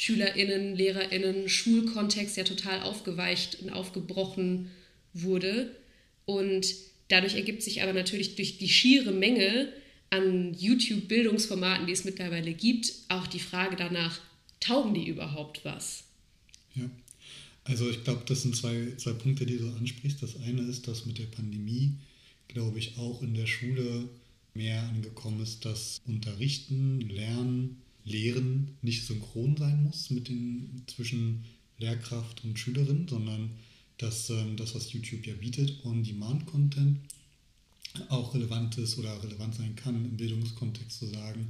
SchülerInnen, 0.01 0.77
LehrerInnen, 0.77 1.47
Schulkontext 1.47 2.39
ja 2.39 2.45
total 2.45 2.81
aufgeweicht 2.81 3.59
und 3.61 3.69
aufgebrochen 3.69 4.71
wurde. 5.13 5.77
Und 6.25 6.75
dadurch 7.09 7.35
ergibt 7.35 7.63
sich 7.63 7.83
aber 7.83 7.93
natürlich 7.93 8.35
durch 8.35 8.57
die 8.57 8.71
schiere 8.71 9.13
Menge 9.13 9.71
an 10.09 10.55
YouTube-Bildungsformaten, 10.55 11.87
die 11.87 11.93
es 11.93 12.07
mittlerweile 12.07 12.55
gibt, 12.55 12.95
auch 13.09 13.27
die 13.27 13.41
Frage 13.41 13.77
danach, 13.77 14.19
taugen 14.59 14.95
die 14.95 15.07
überhaupt 15.07 15.67
was? 15.67 16.05
Ja, 16.75 16.89
also 17.65 17.91
ich 17.91 18.03
glaube, 18.03 18.23
das 18.25 18.41
sind 18.41 18.57
zwei, 18.57 18.95
zwei 18.97 19.13
Punkte, 19.13 19.45
die 19.45 19.59
du 19.59 19.69
ansprichst. 19.69 20.23
Das 20.23 20.41
eine 20.41 20.63
ist, 20.63 20.89
dass 20.89 21.05
mit 21.05 21.19
der 21.19 21.27
Pandemie, 21.27 21.93
glaube 22.49 22.79
ich, 22.79 22.97
auch 22.97 23.21
in 23.21 23.35
der 23.35 23.47
Schule 23.47 24.09
mehr 24.55 24.83
angekommen 24.85 25.43
ist, 25.43 25.67
dass 25.67 26.01
Unterrichten, 26.07 27.01
Lernen, 27.03 27.80
Lehren 28.05 28.77
nicht 28.83 29.07
synchron 29.07 29.57
sein 29.57 29.83
muss 29.83 30.11
mit 30.11 30.29
den, 30.29 30.83
zwischen 30.87 31.45
Lehrkraft 31.79 32.45
und 32.45 32.59
Schülerin, 32.59 33.07
sondern 33.09 33.51
dass 33.99 34.31
ähm, 34.31 34.57
das, 34.57 34.75
was 34.75 34.93
YouTube 34.93 35.27
ja 35.27 35.35
bietet, 35.35 35.85
On-Demand-Content, 35.85 36.99
auch 38.09 38.35
relevant 38.35 38.79
ist 38.79 38.99
oder 38.99 39.23
relevant 39.23 39.55
sein 39.57 39.75
kann 39.77 40.05
im 40.05 40.17
Bildungskontext 40.17 40.99
zu 40.99 41.07
sagen, 41.07 41.49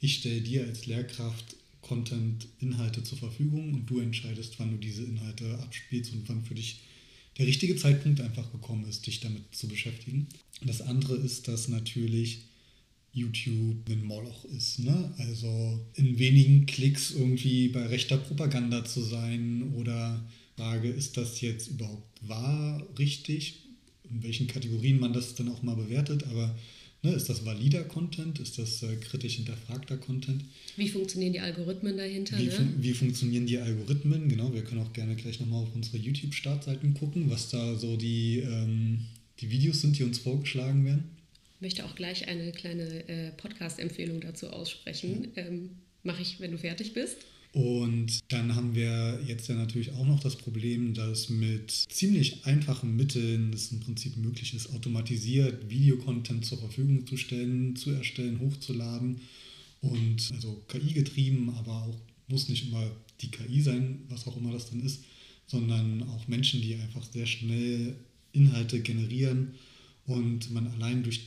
ich 0.00 0.16
stelle 0.16 0.40
dir 0.40 0.64
als 0.64 0.86
Lehrkraft 0.86 1.56
Content-Inhalte 1.82 3.02
zur 3.02 3.18
Verfügung 3.18 3.74
und 3.74 3.86
du 3.86 4.00
entscheidest, 4.00 4.58
wann 4.58 4.70
du 4.70 4.78
diese 4.78 5.04
Inhalte 5.04 5.58
abspielst 5.60 6.12
und 6.12 6.28
wann 6.28 6.44
für 6.44 6.54
dich 6.54 6.80
der 7.38 7.46
richtige 7.46 7.76
Zeitpunkt 7.76 8.20
einfach 8.20 8.50
gekommen 8.52 8.88
ist, 8.88 9.06
dich 9.06 9.20
damit 9.20 9.42
zu 9.54 9.68
beschäftigen. 9.68 10.26
Das 10.62 10.80
andere 10.80 11.16
ist, 11.16 11.48
dass 11.48 11.68
natürlich 11.68 12.42
YouTube 13.14 13.88
ein 13.88 14.04
Moloch 14.04 14.44
ist. 14.46 14.80
Ne? 14.80 15.14
Also 15.18 15.80
in 15.94 16.18
wenigen 16.18 16.66
Klicks 16.66 17.12
irgendwie 17.12 17.68
bei 17.68 17.86
rechter 17.86 18.16
Propaganda 18.16 18.84
zu 18.84 19.02
sein 19.02 19.72
oder 19.76 20.20
Frage, 20.56 20.88
ist 20.88 21.16
das 21.16 21.40
jetzt 21.40 21.68
überhaupt 21.68 22.28
wahr, 22.28 22.82
richtig? 22.98 23.60
In 24.10 24.22
welchen 24.22 24.46
Kategorien 24.46 25.00
man 25.00 25.12
das 25.12 25.34
dann 25.34 25.48
auch 25.48 25.62
mal 25.62 25.76
bewertet, 25.76 26.24
aber 26.24 26.54
ne, 27.02 27.12
ist 27.12 27.28
das 27.28 27.44
valider 27.44 27.84
Content? 27.84 28.38
Ist 28.38 28.58
das 28.58 28.82
äh, 28.82 28.96
kritisch 28.96 29.36
hinterfragter 29.36 29.96
Content? 29.96 30.44
Wie 30.76 30.88
funktionieren 30.88 31.32
die 31.32 31.40
Algorithmen 31.40 31.96
dahinter? 31.96 32.38
Wie, 32.38 32.44
ne? 32.44 32.50
fun 32.50 32.74
wie 32.78 32.92
funktionieren 32.92 33.46
die 33.46 33.58
Algorithmen? 33.58 34.28
Genau, 34.28 34.52
wir 34.52 34.62
können 34.62 34.82
auch 34.82 34.92
gerne 34.92 35.16
gleich 35.16 35.40
nochmal 35.40 35.62
auf 35.62 35.74
unsere 35.74 35.98
YouTube-Startseiten 35.98 36.94
gucken, 36.94 37.30
was 37.30 37.48
da 37.50 37.76
so 37.76 37.96
die, 37.96 38.40
ähm, 38.40 39.00
die 39.40 39.50
Videos 39.50 39.80
sind, 39.80 39.98
die 39.98 40.04
uns 40.04 40.18
vorgeschlagen 40.18 40.84
werden. 40.84 41.13
Möchte 41.64 41.84
auch 41.84 41.94
gleich 41.94 42.28
eine 42.28 42.52
kleine 42.52 43.08
äh, 43.08 43.32
Podcast-Empfehlung 43.32 44.20
dazu 44.20 44.50
aussprechen. 44.50 45.32
Ähm, 45.36 45.70
Mache 46.02 46.20
ich, 46.20 46.38
wenn 46.38 46.50
du 46.50 46.58
fertig 46.58 46.92
bist. 46.92 47.16
Und 47.52 48.18
dann 48.28 48.54
haben 48.54 48.74
wir 48.74 49.20
jetzt 49.26 49.48
ja 49.48 49.54
natürlich 49.54 49.92
auch 49.92 50.04
noch 50.04 50.20
das 50.20 50.36
Problem, 50.36 50.92
dass 50.92 51.30
mit 51.30 51.70
ziemlich 51.70 52.44
einfachen 52.44 52.94
Mitteln 52.94 53.54
es 53.54 53.72
im 53.72 53.80
Prinzip 53.80 54.18
möglich 54.18 54.52
ist, 54.52 54.74
automatisiert 54.74 55.70
Videocontent 55.70 56.44
zur 56.44 56.58
Verfügung 56.58 57.06
zu 57.06 57.16
stellen, 57.16 57.74
zu 57.76 57.92
erstellen, 57.92 58.40
hochzuladen. 58.40 59.20
Und 59.80 60.30
also 60.34 60.62
KI 60.68 60.92
getrieben, 60.92 61.54
aber 61.56 61.84
auch 61.84 61.98
muss 62.28 62.50
nicht 62.50 62.68
immer 62.68 62.90
die 63.22 63.30
KI 63.30 63.62
sein, 63.62 64.02
was 64.08 64.26
auch 64.26 64.36
immer 64.36 64.52
das 64.52 64.68
dann 64.68 64.80
ist, 64.80 65.04
sondern 65.46 66.02
auch 66.10 66.28
Menschen, 66.28 66.60
die 66.60 66.74
einfach 66.74 67.04
sehr 67.10 67.26
schnell 67.26 67.94
Inhalte 68.32 68.80
generieren 68.80 69.54
und 70.06 70.52
man 70.52 70.66
allein 70.66 71.02
durch, 71.02 71.20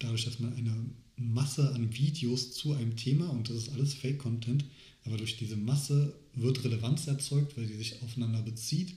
dadurch, 0.00 0.24
dass 0.24 0.40
man 0.40 0.52
eine 0.54 0.74
Masse 1.16 1.72
an 1.74 1.94
Videos 1.96 2.52
zu 2.52 2.72
einem 2.72 2.96
Thema, 2.96 3.30
und 3.30 3.48
das 3.48 3.56
ist 3.56 3.72
alles 3.72 3.94
Fake-Content, 3.94 4.64
aber 5.04 5.16
durch 5.16 5.36
diese 5.36 5.56
Masse 5.56 6.14
wird 6.34 6.64
Relevanz 6.64 7.06
erzeugt, 7.06 7.56
weil 7.56 7.66
sie 7.66 7.76
sich 7.76 8.02
aufeinander 8.02 8.42
bezieht. 8.42 8.96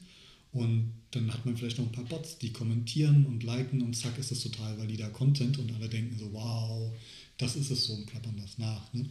Und 0.52 0.94
dann 1.12 1.34
hat 1.34 1.46
man 1.46 1.58
vielleicht 1.58 1.80
noch 1.80 1.86
ein 1.86 1.92
paar 1.92 2.06
Bots, 2.06 2.38
die 2.38 2.52
kommentieren 2.52 3.26
und 3.26 3.44
liken 3.44 3.82
und 3.82 3.96
zack 3.96 4.18
ist 4.20 4.32
es 4.32 4.44
total 4.44 4.78
valider 4.78 5.10
Content 5.10 5.58
und 5.58 5.72
alle 5.74 5.90
denken 5.90 6.18
so, 6.18 6.32
wow, 6.32 6.94
das 7.38 7.56
ist 7.56 7.72
es 7.72 7.86
so 7.86 7.94
und 7.94 8.06
klappern 8.06 8.38
das 8.38 8.58
nach. 8.60 8.94
Ne? 8.94 9.10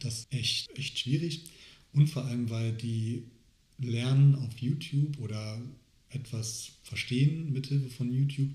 Das 0.00 0.20
ist 0.20 0.32
echt, 0.32 0.78
echt 0.78 0.98
schwierig. 0.98 1.44
Und 1.94 2.08
vor 2.08 2.26
allem, 2.26 2.50
weil 2.50 2.72
die 2.72 3.24
lernen 3.78 4.34
auf 4.34 4.58
YouTube 4.58 5.18
oder 5.20 5.58
etwas 6.10 6.72
verstehen 6.82 7.52
mithilfe 7.52 7.88
von 7.88 8.12
YouTube, 8.12 8.50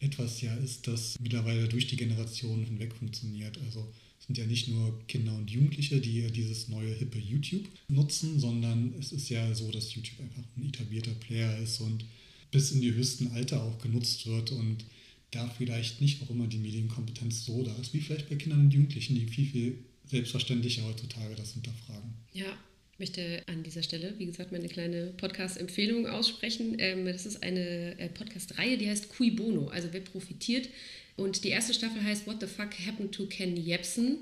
etwas 0.00 0.40
ja 0.40 0.54
ist, 0.56 0.86
das 0.86 1.18
mittlerweile 1.20 1.68
durch 1.68 1.86
die 1.86 1.96
Generationen 1.96 2.64
hinweg 2.64 2.94
funktioniert. 2.94 3.58
Also 3.66 3.86
sind 4.26 4.38
ja 4.38 4.46
nicht 4.46 4.68
nur 4.68 4.98
Kinder 5.06 5.34
und 5.34 5.50
Jugendliche, 5.50 6.00
die 6.00 6.30
dieses 6.30 6.68
neue 6.68 6.94
hippe 6.94 7.18
YouTube 7.18 7.68
nutzen, 7.88 8.38
sondern 8.38 8.94
es 8.98 9.12
ist 9.12 9.28
ja 9.28 9.54
so, 9.54 9.70
dass 9.70 9.94
YouTube 9.94 10.20
einfach 10.20 10.42
ein 10.56 10.68
etablierter 10.68 11.14
Player 11.14 11.58
ist 11.58 11.80
und 11.80 12.04
bis 12.50 12.72
in 12.72 12.80
die 12.80 12.92
höchsten 12.92 13.32
Alter 13.32 13.62
auch 13.62 13.78
genutzt 13.78 14.26
wird 14.26 14.52
und 14.52 14.84
da 15.30 15.48
vielleicht 15.48 16.00
nicht 16.00 16.22
auch 16.22 16.30
immer 16.30 16.46
die 16.46 16.58
Medienkompetenz 16.58 17.44
so 17.44 17.62
da 17.62 17.74
ist, 17.76 17.94
wie 17.94 18.00
vielleicht 18.00 18.28
bei 18.28 18.36
Kindern 18.36 18.60
und 18.60 18.74
Jugendlichen, 18.74 19.14
die 19.14 19.26
viel, 19.26 19.46
viel 19.46 19.78
selbstverständlicher 20.06 20.84
heutzutage 20.84 21.34
das 21.36 21.52
hinterfragen. 21.52 22.14
Ja, 22.32 22.56
möchte 23.00 23.42
an 23.46 23.62
dieser 23.62 23.82
Stelle, 23.82 24.14
wie 24.18 24.26
gesagt, 24.26 24.52
meine 24.52 24.68
kleine 24.68 25.12
Podcast-Empfehlung 25.16 26.06
aussprechen. 26.06 26.76
Ähm, 26.78 27.06
das 27.06 27.26
ist 27.26 27.42
eine 27.42 27.98
äh, 27.98 28.08
Podcast-Reihe, 28.10 28.78
die 28.78 28.88
heißt 28.88 29.08
Cui 29.08 29.30
Bono, 29.30 29.68
also 29.68 29.88
wer 29.90 30.02
profitiert. 30.02 30.68
Und 31.16 31.42
die 31.42 31.48
erste 31.48 31.74
Staffel 31.74 32.04
heißt 32.04 32.26
What 32.26 32.40
the 32.40 32.46
Fuck 32.46 32.70
Happened 32.86 33.12
to 33.12 33.26
Ken 33.26 33.56
Jebsen, 33.56 34.18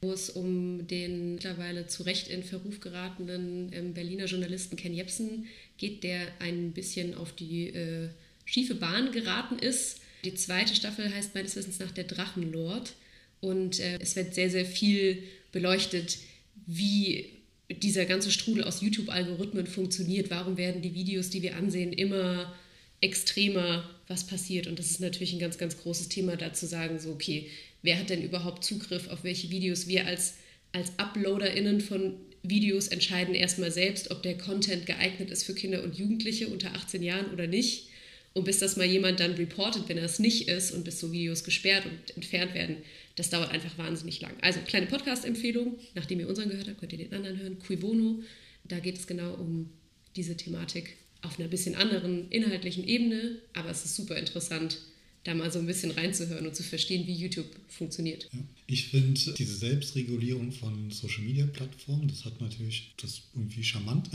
wo 0.00 0.12
es 0.12 0.30
um 0.30 0.86
den 0.86 1.34
mittlerweile 1.34 1.88
zu 1.88 2.04
Recht 2.04 2.28
in 2.28 2.42
Verruf 2.42 2.80
geratenen 2.80 3.70
ähm, 3.72 3.94
Berliner 3.94 4.26
Journalisten 4.26 4.76
Ken 4.76 4.94
Jebsen 4.94 5.46
geht, 5.76 6.04
der 6.04 6.28
ein 6.38 6.70
bisschen 6.70 7.14
auf 7.14 7.32
die 7.32 7.66
äh, 7.66 8.08
schiefe 8.46 8.76
Bahn 8.76 9.12
geraten 9.12 9.58
ist. 9.58 10.00
Die 10.24 10.34
zweite 10.34 10.74
Staffel 10.74 11.12
heißt 11.12 11.34
meines 11.34 11.56
Wissens 11.56 11.80
nach 11.80 11.90
Der 11.90 12.04
Drachenlord. 12.04 12.94
Und 13.40 13.80
äh, 13.80 13.98
es 14.00 14.14
wird 14.16 14.34
sehr, 14.34 14.50
sehr 14.50 14.66
viel 14.66 15.22
beleuchtet, 15.50 16.18
wie 16.66 17.39
dieser 17.70 18.04
ganze 18.04 18.30
Strudel 18.30 18.64
aus 18.64 18.80
YouTube-Algorithmen 18.80 19.66
funktioniert. 19.66 20.30
Warum 20.30 20.56
werden 20.56 20.82
die 20.82 20.94
Videos, 20.94 21.30
die 21.30 21.42
wir 21.42 21.56
ansehen, 21.56 21.92
immer 21.92 22.54
extremer, 23.00 23.88
was 24.08 24.26
passiert? 24.26 24.66
Und 24.66 24.78
das 24.78 24.90
ist 24.90 25.00
natürlich 25.00 25.32
ein 25.32 25.38
ganz, 25.38 25.58
ganz 25.58 25.78
großes 25.78 26.08
Thema, 26.08 26.36
da 26.36 26.52
zu 26.52 26.66
sagen, 26.66 26.98
so, 26.98 27.10
okay, 27.10 27.48
wer 27.82 27.98
hat 27.98 28.10
denn 28.10 28.22
überhaupt 28.22 28.64
Zugriff 28.64 29.08
auf 29.08 29.24
welche 29.24 29.50
Videos? 29.50 29.86
Wir 29.86 30.06
als, 30.06 30.34
als 30.72 30.92
UploaderInnen 31.00 31.80
von 31.80 32.14
Videos 32.42 32.88
entscheiden 32.88 33.34
erstmal 33.34 33.70
selbst, 33.70 34.10
ob 34.10 34.22
der 34.22 34.38
Content 34.38 34.86
geeignet 34.86 35.30
ist 35.30 35.44
für 35.44 35.54
Kinder 35.54 35.82
und 35.82 35.96
Jugendliche 35.96 36.48
unter 36.48 36.74
18 36.74 37.02
Jahren 37.02 37.30
oder 37.32 37.46
nicht. 37.46 37.88
Und 38.32 38.44
bis 38.44 38.58
das 38.58 38.76
mal 38.76 38.86
jemand 38.86 39.20
dann 39.20 39.32
reportet, 39.34 39.84
wenn 39.88 39.98
er 39.98 40.04
es 40.04 40.20
nicht 40.20 40.48
ist 40.48 40.72
und 40.72 40.84
bis 40.84 41.00
so 41.00 41.12
Videos 41.12 41.44
gesperrt 41.44 41.84
und 41.86 42.16
entfernt 42.16 42.54
werden, 42.54 42.76
das 43.20 43.28
dauert 43.28 43.50
einfach 43.50 43.76
wahnsinnig 43.76 44.18
lang. 44.22 44.32
Also 44.40 44.60
kleine 44.60 44.86
Podcast-Empfehlung, 44.86 45.78
nachdem 45.94 46.20
ihr 46.20 46.28
unseren 46.28 46.48
gehört 46.48 46.68
habt, 46.68 46.80
könnt 46.80 46.92
ihr 46.92 46.98
den 46.98 47.12
anderen 47.12 47.38
hören. 47.38 47.58
Cui 47.58 47.76
Bono, 47.76 48.22
da 48.64 48.78
geht 48.78 48.96
es 48.96 49.06
genau 49.06 49.34
um 49.34 49.68
diese 50.16 50.38
Thematik 50.38 50.96
auf 51.20 51.38
einer 51.38 51.46
bisschen 51.46 51.74
anderen 51.74 52.30
inhaltlichen 52.30 52.82
Ebene, 52.82 53.36
aber 53.52 53.68
es 53.68 53.84
ist 53.84 53.94
super 53.94 54.16
interessant, 54.16 54.78
da 55.24 55.34
mal 55.34 55.52
so 55.52 55.58
ein 55.58 55.66
bisschen 55.66 55.90
reinzuhören 55.90 56.46
und 56.46 56.56
zu 56.56 56.62
verstehen, 56.62 57.06
wie 57.06 57.12
YouTube 57.12 57.44
funktioniert. 57.68 58.26
Ja. 58.32 58.38
Ich 58.66 58.86
finde 58.86 59.20
diese 59.34 59.54
Selbstregulierung 59.54 60.50
von 60.50 60.90
Social-Media-Plattformen, 60.90 62.08
das 62.08 62.24
hat 62.24 62.40
natürlich 62.40 62.94
das 63.02 63.20
irgendwie 63.34 63.62
charmant. 63.62 64.08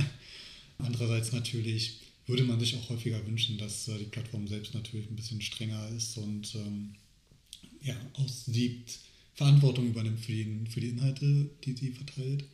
Andererseits 0.79 1.31
natürlich 1.31 1.99
würde 2.25 2.41
man 2.41 2.59
sich 2.59 2.75
auch 2.75 2.89
häufiger 2.89 3.23
wünschen, 3.27 3.59
dass 3.59 3.87
äh, 3.87 3.99
die 3.99 4.05
Plattform 4.05 4.47
selbst 4.47 4.73
natürlich 4.73 5.07
ein 5.11 5.15
bisschen 5.15 5.41
strenger 5.41 5.89
ist 5.95 6.17
und 6.17 6.55
ähm, 6.55 6.95
ja, 7.85 7.95
aussiebt, 8.13 8.99
Verantwortung 9.35 9.87
übernimmt 9.87 10.19
für 10.19 10.31
die, 10.31 10.65
für 10.69 10.81
die 10.81 10.89
Inhalte, 10.89 11.49
die 11.63 11.73
sie 11.73 11.91
verteilt 11.91 12.45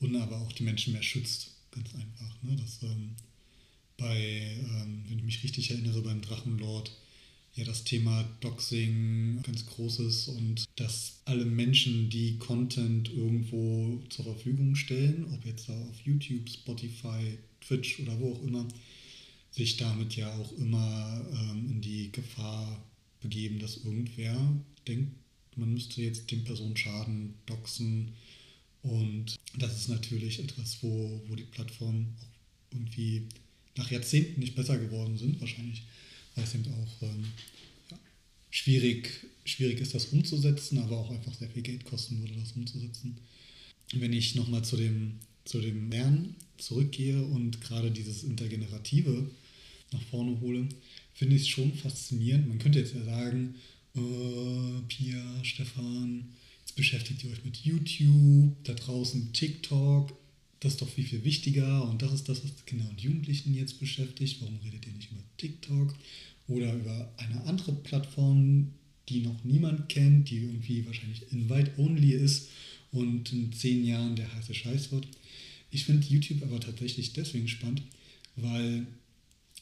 und 0.00 0.14
aber 0.16 0.38
auch 0.38 0.52
die 0.52 0.62
Menschen 0.62 0.92
mehr 0.92 1.02
schützt, 1.02 1.50
ganz 1.70 1.94
einfach. 1.94 2.42
Ne? 2.42 2.56
Dass 2.56 2.82
ähm, 2.82 3.10
bei, 3.96 4.56
ähm, 4.60 5.04
wenn 5.08 5.18
ich 5.18 5.24
mich 5.24 5.42
richtig 5.42 5.70
erinnere, 5.70 6.02
beim 6.02 6.20
Drachenlord 6.20 6.92
ja 7.54 7.64
das 7.64 7.82
Thema 7.82 8.22
Doxing 8.40 9.40
ganz 9.42 9.66
groß 9.66 10.00
ist 10.00 10.28
und 10.28 10.64
dass 10.76 11.20
alle 11.24 11.44
Menschen, 11.44 12.08
die 12.08 12.38
Content 12.38 13.10
irgendwo 13.12 14.00
zur 14.10 14.26
Verfügung 14.26 14.76
stellen, 14.76 15.26
ob 15.34 15.44
jetzt 15.44 15.68
auf 15.68 16.00
YouTube, 16.04 16.48
Spotify, 16.48 17.38
Twitch 17.60 17.98
oder 18.00 18.18
wo 18.20 18.34
auch 18.34 18.42
immer, 18.44 18.68
sich 19.50 19.76
damit 19.76 20.14
ja 20.14 20.32
auch 20.36 20.52
immer 20.58 21.26
ähm, 21.32 21.70
in 21.72 21.80
die 21.80 22.12
Gefahr 22.12 22.80
begeben, 23.20 23.58
dass 23.58 23.84
irgendwer 23.84 24.36
denkt, 24.86 25.12
man 25.56 25.74
müsste 25.74 26.02
jetzt 26.02 26.30
den 26.30 26.44
Personen 26.44 26.76
schaden, 26.76 27.34
doxen. 27.46 28.12
Und 28.82 29.36
das 29.56 29.76
ist 29.76 29.88
natürlich 29.88 30.38
etwas, 30.38 30.78
wo, 30.82 31.20
wo 31.26 31.34
die 31.34 31.44
Plattformen 31.44 32.14
auch 32.20 32.72
irgendwie 32.72 33.24
nach 33.76 33.90
Jahrzehnten 33.90 34.40
nicht 34.40 34.54
besser 34.54 34.78
geworden 34.78 35.16
sind, 35.16 35.40
wahrscheinlich, 35.40 35.82
weil 36.34 36.44
es 36.44 36.54
eben 36.54 36.66
auch 36.72 37.02
ähm, 37.02 37.24
ja, 37.90 37.98
schwierig, 38.50 39.26
schwierig 39.44 39.80
ist, 39.80 39.94
das 39.94 40.06
umzusetzen, 40.06 40.78
aber 40.78 40.98
auch 40.98 41.10
einfach 41.10 41.34
sehr 41.34 41.50
viel 41.50 41.62
Geld 41.62 41.84
kosten 41.84 42.20
würde, 42.20 42.34
das 42.34 42.52
umzusetzen. 42.52 43.16
Wenn 43.94 44.12
ich 44.12 44.34
nochmal 44.34 44.64
zu 44.64 44.76
dem, 44.76 45.18
zu 45.44 45.60
dem 45.60 45.90
Lernen 45.90 46.36
zurückgehe 46.58 47.24
und 47.24 47.60
gerade 47.60 47.90
dieses 47.90 48.24
Intergenerative 48.24 49.30
nach 49.92 50.02
vorne 50.02 50.38
hole, 50.40 50.68
finde 51.18 51.34
ich 51.34 51.42
es 51.42 51.48
schon 51.48 51.74
faszinierend. 51.74 52.46
Man 52.46 52.60
könnte 52.60 52.78
jetzt 52.78 52.94
ja 52.94 53.02
sagen, 53.02 53.56
oh, 53.96 54.80
Pia, 54.86 55.44
Stefan, 55.44 56.28
jetzt 56.60 56.76
beschäftigt 56.76 57.24
ihr 57.24 57.30
euch 57.32 57.44
mit 57.44 57.56
YouTube, 57.56 58.54
da 58.62 58.72
draußen 58.72 59.32
TikTok, 59.32 60.16
das 60.60 60.74
ist 60.74 60.82
doch 60.82 60.88
viel, 60.88 61.04
viel 61.04 61.24
wichtiger 61.24 61.88
und 61.88 62.02
das 62.02 62.12
ist 62.12 62.28
das, 62.28 62.44
was 62.44 62.64
Kinder 62.66 62.88
und 62.88 63.00
Jugendlichen 63.00 63.52
jetzt 63.52 63.80
beschäftigt. 63.80 64.40
Warum 64.40 64.58
redet 64.64 64.86
ihr 64.86 64.92
nicht 64.92 65.10
über 65.10 65.22
TikTok 65.38 65.92
oder 66.46 66.72
über 66.74 67.12
eine 67.16 67.42
andere 67.44 67.72
Plattform, 67.72 68.68
die 69.08 69.20
noch 69.20 69.42
niemand 69.42 69.88
kennt, 69.88 70.30
die 70.30 70.36
irgendwie 70.36 70.86
wahrscheinlich 70.86 71.32
invite-only 71.32 72.12
ist 72.12 72.48
und 72.92 73.32
in 73.32 73.52
zehn 73.52 73.84
Jahren 73.84 74.14
der 74.14 74.32
heiße 74.36 74.54
Scheiß 74.54 74.92
wird? 74.92 75.08
Ich 75.72 75.84
finde 75.84 76.06
YouTube 76.06 76.42
aber 76.44 76.60
tatsächlich 76.60 77.12
deswegen 77.12 77.48
spannend, 77.48 77.82
weil 78.36 78.86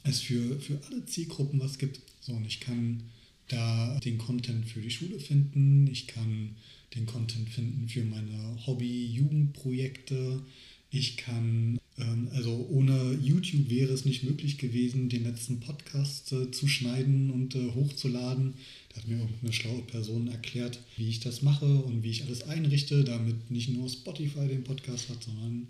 es 0.08 0.20
für, 0.20 0.58
für 0.60 0.80
alle 0.86 1.04
Zielgruppen 1.06 1.60
was 1.60 1.78
gibt. 1.78 2.00
So, 2.20 2.32
und 2.32 2.46
ich 2.46 2.60
kann 2.60 3.02
da 3.48 3.98
den 4.00 4.18
Content 4.18 4.66
für 4.66 4.80
die 4.80 4.90
Schule 4.90 5.20
finden, 5.20 5.86
ich 5.86 6.06
kann 6.06 6.56
den 6.94 7.06
Content 7.06 7.48
finden 7.48 7.88
für 7.88 8.04
meine 8.04 8.56
Hobby-Jugendprojekte, 8.66 10.42
ich 10.90 11.16
kann, 11.16 11.78
ähm, 11.98 12.28
also 12.32 12.66
ohne 12.70 13.18
YouTube 13.22 13.68
wäre 13.68 13.92
es 13.92 14.04
nicht 14.04 14.24
möglich 14.24 14.58
gewesen, 14.58 15.08
den 15.08 15.24
letzten 15.24 15.60
Podcast 15.60 16.32
äh, 16.32 16.50
zu 16.50 16.68
schneiden 16.68 17.30
und 17.30 17.54
äh, 17.54 17.70
hochzuladen. 17.74 18.54
Da 18.88 18.96
hat 18.96 19.08
mir 19.08 19.18
irgendeine 19.18 19.52
schlaue 19.52 19.82
Person 19.82 20.28
erklärt, 20.28 20.80
wie 20.96 21.08
ich 21.08 21.20
das 21.20 21.42
mache 21.42 21.66
und 21.66 22.02
wie 22.02 22.10
ich 22.10 22.24
alles 22.24 22.42
einrichte, 22.42 23.04
damit 23.04 23.50
nicht 23.50 23.68
nur 23.70 23.88
Spotify 23.88 24.48
den 24.48 24.64
Podcast 24.64 25.08
hat, 25.08 25.22
sondern 25.22 25.66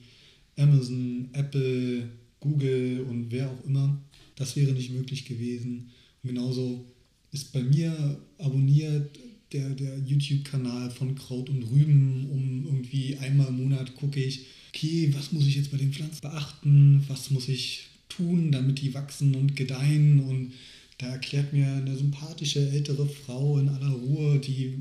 Amazon, 0.57 1.29
Apple, 1.33 2.09
Google 2.41 3.01
und 3.09 3.31
wer 3.31 3.51
auch 3.51 3.65
immer. 3.65 3.99
Das 4.37 4.57
wäre 4.57 4.73
nicht 4.73 4.93
möglich 4.93 5.25
gewesen. 5.25 5.91
Und 6.23 6.31
genauso 6.31 6.87
ist 7.33 7.53
bei 7.53 7.63
mir 7.63 8.21
abonniert 8.39 9.19
der, 9.53 9.71
der 9.71 9.99
YouTube-Kanal 9.99 10.91
von 10.91 11.15
Kraut 11.15 11.49
und 11.49 11.63
Rüben. 11.65 12.29
Um 12.31 12.65
irgendwie 12.67 13.17
einmal 13.17 13.49
im 13.49 13.63
Monat 13.63 13.95
gucke 13.97 14.23
ich, 14.23 14.47
okay, 14.69 15.13
was 15.15 15.33
muss 15.33 15.47
ich 15.47 15.57
jetzt 15.57 15.71
bei 15.71 15.79
den 15.79 15.93
Pflanzen 15.93 16.21
beachten? 16.21 17.05
Was 17.09 17.31
muss 17.31 17.49
ich 17.49 17.87
tun, 18.09 18.53
damit 18.53 18.81
die 18.81 18.95
wachsen 18.95 19.35
und 19.35 19.57
gedeihen? 19.57 20.21
Und 20.21 20.53
da 20.99 21.09
erklärt 21.09 21.53
mir 21.53 21.67
eine 21.67 21.97
sympathische 21.97 22.71
ältere 22.71 23.07
Frau 23.09 23.59
in 23.59 23.69
aller 23.69 23.91
Ruhe, 23.91 24.39
die, 24.39 24.79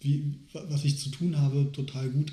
wie, 0.00 0.34
was 0.52 0.84
ich 0.84 0.98
zu 0.98 1.10
tun 1.10 1.36
habe, 1.36 1.70
total 1.72 2.10
gut. 2.10 2.32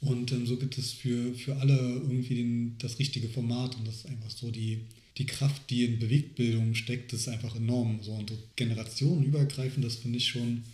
Und 0.00 0.32
ähm, 0.32 0.46
so 0.46 0.56
gibt 0.56 0.78
es 0.78 0.92
für, 0.92 1.34
für 1.34 1.56
alle 1.56 1.76
irgendwie 1.76 2.36
den, 2.36 2.74
das 2.78 2.98
richtige 2.98 3.28
Format 3.28 3.76
und 3.76 3.86
das 3.86 3.96
ist 3.96 4.06
einfach 4.06 4.30
so 4.30 4.50
die, 4.50 4.80
die 5.20 5.26
Kraft, 5.26 5.68
die 5.68 5.84
in 5.84 5.98
Bewegtbildung 5.98 6.74
steckt, 6.74 7.12
ist 7.12 7.28
einfach 7.28 7.54
enorm. 7.54 8.00
So 8.02 8.12
und 8.12 8.30
so 8.30 8.38
generationenübergreifend, 8.56 9.84
das 9.84 9.96
finde 9.96 10.16
ich 10.16 10.28
schon 10.28 10.64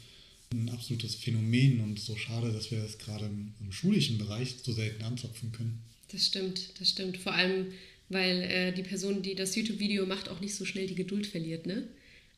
ein 0.53 0.69
absolutes 0.69 1.17
Phänomen 1.17 1.81
und 1.81 1.99
so 1.99 2.15
schade, 2.17 2.53
dass 2.53 2.71
wir 2.71 2.79
das 2.79 2.99
gerade 2.99 3.27
im, 3.27 3.53
im 3.61 3.73
schulischen 3.73 4.19
Bereich 4.19 4.55
so 4.63 4.73
selten 4.73 5.03
anzapfen 5.03 5.51
können. 5.51 5.83
Das 6.13 6.27
stimmt, 6.27 6.71
das 6.79 6.91
stimmt. 6.91 7.17
Vor 7.17 7.35
allem, 7.35 7.73
weil 8.09 8.43
äh, 8.43 8.73
die 8.73 8.85
Person, 8.85 9.21
die 9.21 9.35
das 9.35 9.57
YouTube-Video 9.57 10.07
macht, 10.07 10.29
auch 10.29 10.41
nicht 10.41 10.55
so 10.55 10.65
schnell 10.65 10.87
die 10.87 10.95
Geduld 10.95 11.27
verliert, 11.27 11.67
ne? 11.67 11.89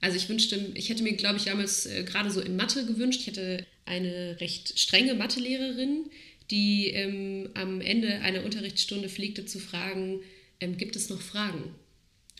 Also 0.00 0.16
ich 0.16 0.28
wünschte, 0.30 0.72
ich 0.74 0.88
hätte 0.88 1.02
mir, 1.02 1.12
glaube 1.12 1.36
ich, 1.36 1.44
damals 1.44 1.84
äh, 1.84 2.04
gerade 2.04 2.30
so 2.30 2.40
in 2.40 2.56
Mathe 2.56 2.86
gewünscht, 2.86 3.20
ich 3.20 3.26
hätte 3.26 3.66
eine 3.84 4.40
recht 4.40 4.78
strenge 4.78 5.12
Mathelehrerin, 5.14 6.06
die 6.50 6.86
ähm, 6.86 7.50
am 7.52 7.82
Ende 7.82 8.20
einer 8.20 8.44
Unterrichtsstunde 8.44 9.10
pflegte 9.10 9.44
zu 9.44 9.58
fragen, 9.58 10.20
ähm, 10.60 10.78
gibt 10.78 10.96
es 10.96 11.10
noch 11.10 11.20
Fragen? 11.20 11.74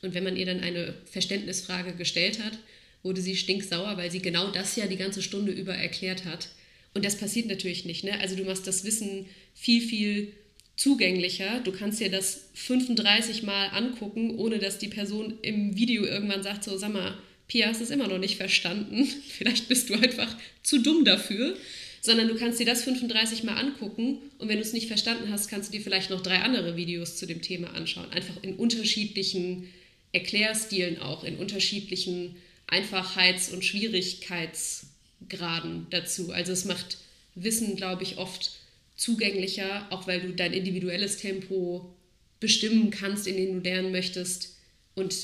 Und 0.03 0.15
wenn 0.15 0.25
man 0.25 0.37
ihr 0.37 0.47
dann 0.47 0.61
eine 0.61 0.95
Verständnisfrage 1.11 1.95
gestellt 1.95 2.43
hat, 2.43 2.59
wurde 3.03 3.21
sie 3.21 3.37
stinksauer, 3.37 3.97
weil 3.97 4.11
sie 4.11 4.21
genau 4.21 4.51
das 4.51 4.77
ja 4.77 4.87
die 4.87 4.97
ganze 4.97 5.23
Stunde 5.23 5.53
über 5.53 5.75
erklärt 5.75 6.25
hat. 6.25 6.49
Und 6.95 7.05
das 7.05 7.17
passiert 7.17 7.47
natürlich 7.47 7.85
nicht. 7.85 8.05
Ne? 8.05 8.19
Also 8.21 8.37
du 8.37 8.45
machst 8.45 8.67
das 8.67 8.85
Wissen 8.85 9.27
viel, 9.55 9.81
viel 9.81 10.33
zugänglicher. 10.77 11.61
Du 11.61 11.73
kannst 11.73 12.01
dir 12.01 12.11
das 12.11 12.49
35 12.55 13.43
Mal 13.43 13.69
angucken, 13.69 14.37
ohne 14.37 14.59
dass 14.59 14.79
die 14.79 14.89
Person 14.89 15.35
im 15.43 15.77
Video 15.77 16.05
irgendwann 16.05 16.43
sagt, 16.43 16.65
so 16.65 16.77
sag 16.77 16.93
mal, 16.93 17.19
Pia, 17.49 17.69
hast 17.69 17.81
es 17.81 17.91
immer 17.91 18.09
noch 18.09 18.19
nicht 18.19 18.37
verstanden. 18.37 19.07
Vielleicht 19.29 19.69
bist 19.69 19.91
du 19.91 19.95
einfach 19.95 20.37
zu 20.63 20.79
dumm 20.79 21.05
dafür. 21.05 21.57
Sondern 22.01 22.29
du 22.29 22.37
kannst 22.37 22.61
dir 22.61 22.67
das 22.67 22.85
35 22.85 23.43
Mal 23.43 23.57
angucken 23.57 24.19
und 24.39 24.49
wenn 24.49 24.59
du 24.59 24.63
es 24.63 24.73
nicht 24.73 24.87
verstanden 24.87 25.33
hast, 25.33 25.49
kannst 25.49 25.69
du 25.69 25.77
dir 25.77 25.83
vielleicht 25.83 26.11
noch 26.11 26.23
drei 26.23 26.37
andere 26.39 26.77
Videos 26.77 27.17
zu 27.17 27.27
dem 27.27 27.43
Thema 27.43 27.75
anschauen. 27.75 28.09
Einfach 28.13 28.41
in 28.41 28.55
unterschiedlichen 28.55 29.69
Erklärstilen 30.13 31.01
auch, 31.01 31.25
in 31.25 31.37
unterschiedlichen 31.37 32.37
Einfachheits- 32.67 33.51
und 33.51 33.65
Schwierigkeitsgraden 33.65 35.87
dazu. 35.91 36.33
Also 36.33 36.53
es 36.53 36.65
macht 36.65 36.99
Wissen, 37.35 37.77
glaube 37.77 38.03
ich, 38.03 38.19
oft 38.19 38.53
zugänglicher, 38.97 39.87
auch 39.91 40.07
weil 40.07 40.21
du 40.21 40.33
dein 40.33 40.53
individuelles 40.53 41.19
Tempo 41.19 41.95
bestimmen 42.41 42.91
kannst, 42.91 43.27
in 43.27 43.37
dem 43.37 43.55
du 43.55 43.61
lernen 43.69 43.93
möchtest 43.93 44.57
und 44.95 45.15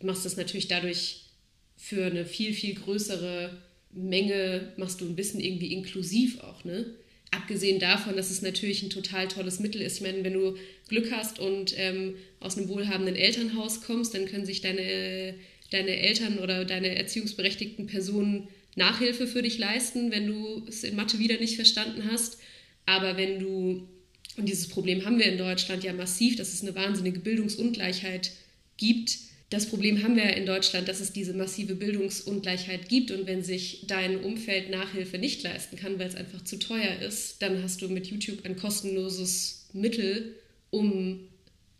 machst 0.00 0.24
das 0.24 0.36
natürlich 0.36 0.68
dadurch 0.68 1.22
für 1.76 2.06
eine 2.06 2.24
viel, 2.24 2.54
viel 2.54 2.74
größere 2.74 3.58
Menge, 3.92 4.72
machst 4.76 5.00
du 5.00 5.06
ein 5.06 5.16
Wissen 5.16 5.40
irgendwie 5.40 5.72
inklusiv 5.72 6.40
auch, 6.40 6.64
ne? 6.64 6.86
Abgesehen 7.32 7.80
davon, 7.80 8.16
dass 8.16 8.30
es 8.30 8.42
natürlich 8.42 8.82
ein 8.82 8.90
total 8.90 9.26
tolles 9.26 9.58
Mittel 9.58 9.82
ist. 9.82 9.96
Ich 9.96 10.02
meine, 10.02 10.22
wenn 10.22 10.34
du 10.34 10.56
Glück 10.88 11.10
hast 11.10 11.40
und 11.40 11.74
ähm, 11.76 12.14
aus 12.38 12.56
einem 12.56 12.68
wohlhabenden 12.68 13.16
Elternhaus 13.16 13.80
kommst, 13.80 14.14
dann 14.14 14.26
können 14.26 14.46
sich 14.46 14.60
deine 14.60 15.34
deine 15.72 15.96
Eltern 15.96 16.38
oder 16.38 16.64
deine 16.64 16.94
erziehungsberechtigten 16.96 17.86
Personen 17.86 18.48
Nachhilfe 18.74 19.26
für 19.26 19.42
dich 19.42 19.58
leisten, 19.58 20.10
wenn 20.10 20.26
du 20.26 20.64
es 20.66 20.84
in 20.84 20.96
Mathe 20.96 21.18
wieder 21.18 21.38
nicht 21.38 21.56
verstanden 21.56 22.08
hast. 22.10 22.38
Aber 22.86 23.16
wenn 23.16 23.38
du, 23.38 23.88
und 24.36 24.48
dieses 24.48 24.68
Problem 24.68 25.04
haben 25.04 25.18
wir 25.18 25.26
in 25.26 25.38
Deutschland 25.38 25.84
ja 25.84 25.92
massiv, 25.92 26.36
dass 26.36 26.52
es 26.52 26.62
eine 26.62 26.74
wahnsinnige 26.74 27.20
Bildungsungleichheit 27.20 28.32
gibt. 28.76 29.18
Das 29.52 29.66
Problem 29.66 30.02
haben 30.02 30.16
wir 30.16 30.24
ja 30.24 30.30
in 30.30 30.46
Deutschland, 30.46 30.88
dass 30.88 31.00
es 31.00 31.12
diese 31.12 31.34
massive 31.34 31.74
Bildungsungleichheit 31.74 32.88
gibt. 32.88 33.10
Und 33.10 33.26
wenn 33.26 33.42
sich 33.42 33.84
dein 33.86 34.20
Umfeld 34.20 34.70
Nachhilfe 34.70 35.18
nicht 35.18 35.42
leisten 35.42 35.76
kann, 35.76 35.98
weil 35.98 36.08
es 36.08 36.14
einfach 36.14 36.42
zu 36.42 36.58
teuer 36.58 37.00
ist, 37.00 37.42
dann 37.42 37.62
hast 37.62 37.82
du 37.82 37.88
mit 37.88 38.06
YouTube 38.06 38.44
ein 38.44 38.56
kostenloses 38.56 39.66
Mittel, 39.72 40.36
um, 40.70 41.20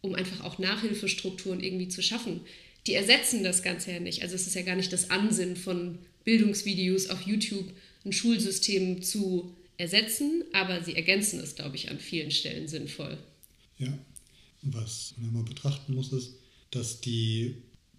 um 0.03 0.15
einfach 0.15 0.45
auch 0.45 0.59
Nachhilfestrukturen 0.59 1.61
irgendwie 1.61 1.89
zu 1.89 2.03
schaffen 2.03 2.41
die 2.87 2.95
ersetzen 2.95 3.45
das 3.45 3.63
Ganze 3.63 3.93
ja 3.93 4.01
nicht. 4.01 4.23
Also 4.23 4.35
es 4.35 4.47
ist 4.47 4.55
ja 4.55 4.63
gar 4.63 4.77
nicht 4.77 4.93
das 4.93 5.11
Ansinnen 5.11 5.57
von 5.57 5.99
Bildungsvideos 6.25 7.11
auf 7.11 7.23
YouTube, 7.23 7.73
ein 8.05 8.13
Schulsystem 8.13 9.03
zu 9.03 9.55
ersetzen, 9.77 10.45
aber 10.53 10.83
sie 10.83 10.95
ergänzen 10.95 11.41
es, 11.41 11.55
glaube 11.55 11.77
ich, 11.77 11.91
an 11.91 12.01
vielen 12.01 12.31
Stellen 12.31 12.69
sinnvoll. 12.69 13.19
Ja, 13.79 13.97
was 14.63 15.15
man 15.17 15.31
immer 15.31 15.43
betrachten 15.45 15.95
muss, 15.95 16.13
ist, 16.13 16.35
dass 16.73 17.01
die 17.01 17.55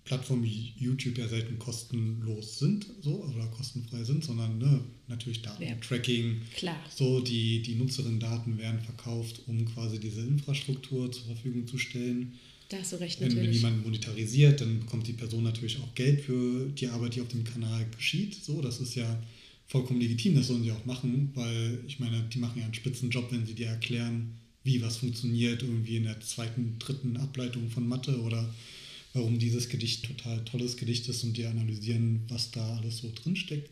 Plattformen 0.06 0.44
wie 0.44 0.74
YouTube 0.78 1.18
ja 1.18 1.28
selten 1.30 1.58
kostenlos 1.60 2.60
sind, 2.60 2.86
so 3.02 3.24
oder 3.24 3.48
kostenfrei 3.48 4.04
sind, 4.04 4.24
sondern 4.24 4.58
ne, 4.58 4.82
natürlich 5.08 5.42
Datentracking. 5.42 6.26
Ja, 6.26 6.58
klar. 6.58 6.86
So, 6.94 7.22
die, 7.22 7.62
die 7.62 7.76
Nutzerinnen-Daten 7.76 8.58
werden 8.58 8.82
verkauft, 8.82 9.42
um 9.48 9.64
quasi 9.66 10.00
diese 10.00 10.22
Infrastruktur 10.22 11.10
zur 11.10 11.24
Verfügung 11.26 11.66
zu 11.68 11.78
stellen. 11.78 12.34
Da 12.68 12.80
hast 12.80 12.92
du 12.92 12.98
recht, 12.98 13.22
wenn, 13.22 13.30
natürlich. 13.30 13.50
Wenn 13.50 13.56
jemand 13.56 13.86
monetarisiert, 13.86 14.60
dann 14.60 14.82
bekommt 14.82 15.08
die 15.08 15.14
Person 15.14 15.44
natürlich 15.44 15.80
auch 15.80 15.96
Geld 15.96 16.22
für 16.22 16.68
die 16.70 16.88
Arbeit, 16.88 17.16
die 17.16 17.22
auf 17.22 17.30
dem 17.30 17.46
Kanal 17.46 17.86
geschieht. 17.96 18.44
So, 18.44 18.62
das 18.62 18.82
ist 18.82 18.96
ja 18.96 19.24
vollkommen 19.68 20.02
legitim, 20.02 20.36
das 20.36 20.48
sollen 20.48 20.64
sie 20.64 20.72
auch 20.72 20.86
machen, 20.86 21.32
weil 21.34 21.80
ich 21.88 22.00
meine, 22.00 22.24
die 22.24 22.40
machen 22.40 22.60
ja 22.60 22.66
einen 22.66 22.74
Spitzenjob, 22.74 23.32
wenn 23.32 23.46
sie 23.46 23.54
dir 23.54 23.68
erklären, 23.68 24.34
wie 24.64 24.82
was 24.82 24.98
funktioniert, 24.98 25.62
irgendwie 25.62 25.98
in 25.98 26.04
der 26.04 26.20
zweiten, 26.22 26.78
dritten 26.80 27.18
Ableitung 27.18 27.70
von 27.70 27.88
Mathe 27.88 28.20
oder 28.22 28.54
warum 29.14 29.40
dieses 29.40 29.70
Gedicht 29.70 30.06
total 30.06 30.44
tolles 30.46 30.78
Gedicht 30.78 31.08
ist 31.08 31.24
und 31.24 31.38
die 31.38 31.46
analysieren, 31.46 32.22
was 32.30 32.52
da 32.52 32.78
alles 32.78 33.00
so 33.00 33.12
drinsteckt. 33.14 33.70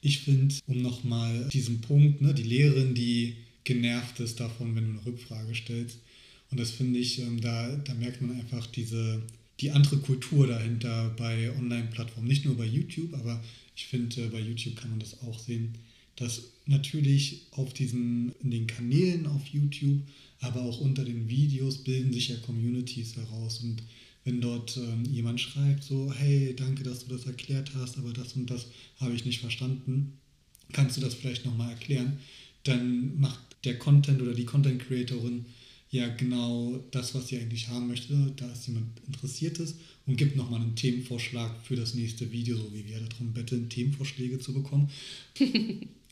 Ich 0.00 0.20
finde, 0.20 0.54
um 0.66 0.82
nochmal 0.82 1.48
diesen 1.52 1.80
Punkt, 1.80 2.20
ne, 2.20 2.32
die 2.32 2.44
Lehrerin, 2.44 2.94
die 2.94 3.36
genervt 3.64 4.20
ist 4.20 4.38
davon, 4.38 4.76
wenn 4.76 4.84
du 4.84 4.90
eine 4.90 5.06
Rückfrage 5.06 5.54
stellst, 5.54 5.98
und 6.50 6.60
das 6.60 6.70
finde 6.70 6.98
ich, 6.98 7.18
ähm, 7.20 7.40
da, 7.40 7.74
da 7.76 7.94
merkt 7.94 8.22
man 8.22 8.38
einfach 8.38 8.66
diese, 8.66 9.22
die 9.60 9.70
andere 9.70 9.98
Kultur 9.98 10.46
dahinter 10.46 11.10
bei 11.16 11.50
Online-Plattformen. 11.56 12.28
Nicht 12.28 12.44
nur 12.44 12.56
bei 12.56 12.66
YouTube, 12.66 13.14
aber 13.14 13.42
ich 13.74 13.86
finde, 13.86 14.22
äh, 14.22 14.28
bei 14.28 14.40
YouTube 14.40 14.76
kann 14.76 14.90
man 14.90 15.00
das 15.00 15.20
auch 15.22 15.38
sehen, 15.38 15.74
dass 16.16 16.42
natürlich 16.66 17.42
auf 17.52 17.72
diesen, 17.72 18.32
in 18.42 18.50
den 18.50 18.66
Kanälen 18.66 19.26
auf 19.26 19.46
YouTube, 19.46 20.02
aber 20.40 20.62
auch 20.62 20.80
unter 20.80 21.04
den 21.04 21.28
Videos 21.28 21.78
bilden 21.78 22.12
sich 22.12 22.28
ja 22.28 22.36
Communities 22.36 23.16
heraus. 23.16 23.60
Und 23.62 23.82
wenn 24.24 24.40
dort 24.40 24.76
ähm, 24.76 25.04
jemand 25.04 25.40
schreibt, 25.40 25.84
so, 25.84 26.12
hey, 26.12 26.54
danke, 26.56 26.82
dass 26.82 27.06
du 27.06 27.14
das 27.14 27.26
erklärt 27.26 27.70
hast, 27.76 27.98
aber 27.98 28.12
das 28.12 28.32
und 28.32 28.50
das 28.50 28.66
habe 28.98 29.14
ich 29.14 29.24
nicht 29.24 29.40
verstanden, 29.40 30.18
kannst 30.72 30.96
du 30.96 31.00
das 31.00 31.14
vielleicht 31.14 31.44
nochmal 31.44 31.70
erklären? 31.70 32.18
Dann 32.64 33.18
macht 33.20 33.40
der 33.64 33.78
Content 33.78 34.20
oder 34.20 34.34
die 34.34 34.44
Content-Creatorin 34.44 35.44
ja 35.90 36.08
genau 36.08 36.84
das, 36.90 37.14
was 37.14 37.28
sie 37.28 37.38
eigentlich 37.38 37.68
haben 37.68 37.86
möchte. 37.86 38.32
Da 38.36 38.50
ist 38.50 38.66
jemand 38.66 38.86
Interessiertes 39.06 39.76
und 40.06 40.16
gibt 40.16 40.36
nochmal 40.36 40.60
einen 40.60 40.74
Themenvorschlag 40.74 41.64
für 41.64 41.76
das 41.76 41.94
nächste 41.94 42.30
Video, 42.32 42.56
so 42.56 42.72
wie 42.72 42.86
wir 42.86 43.00
darum 43.00 43.32
betteln, 43.32 43.68
Themenvorschläge 43.68 44.38
zu 44.40 44.52
bekommen. 44.52 44.90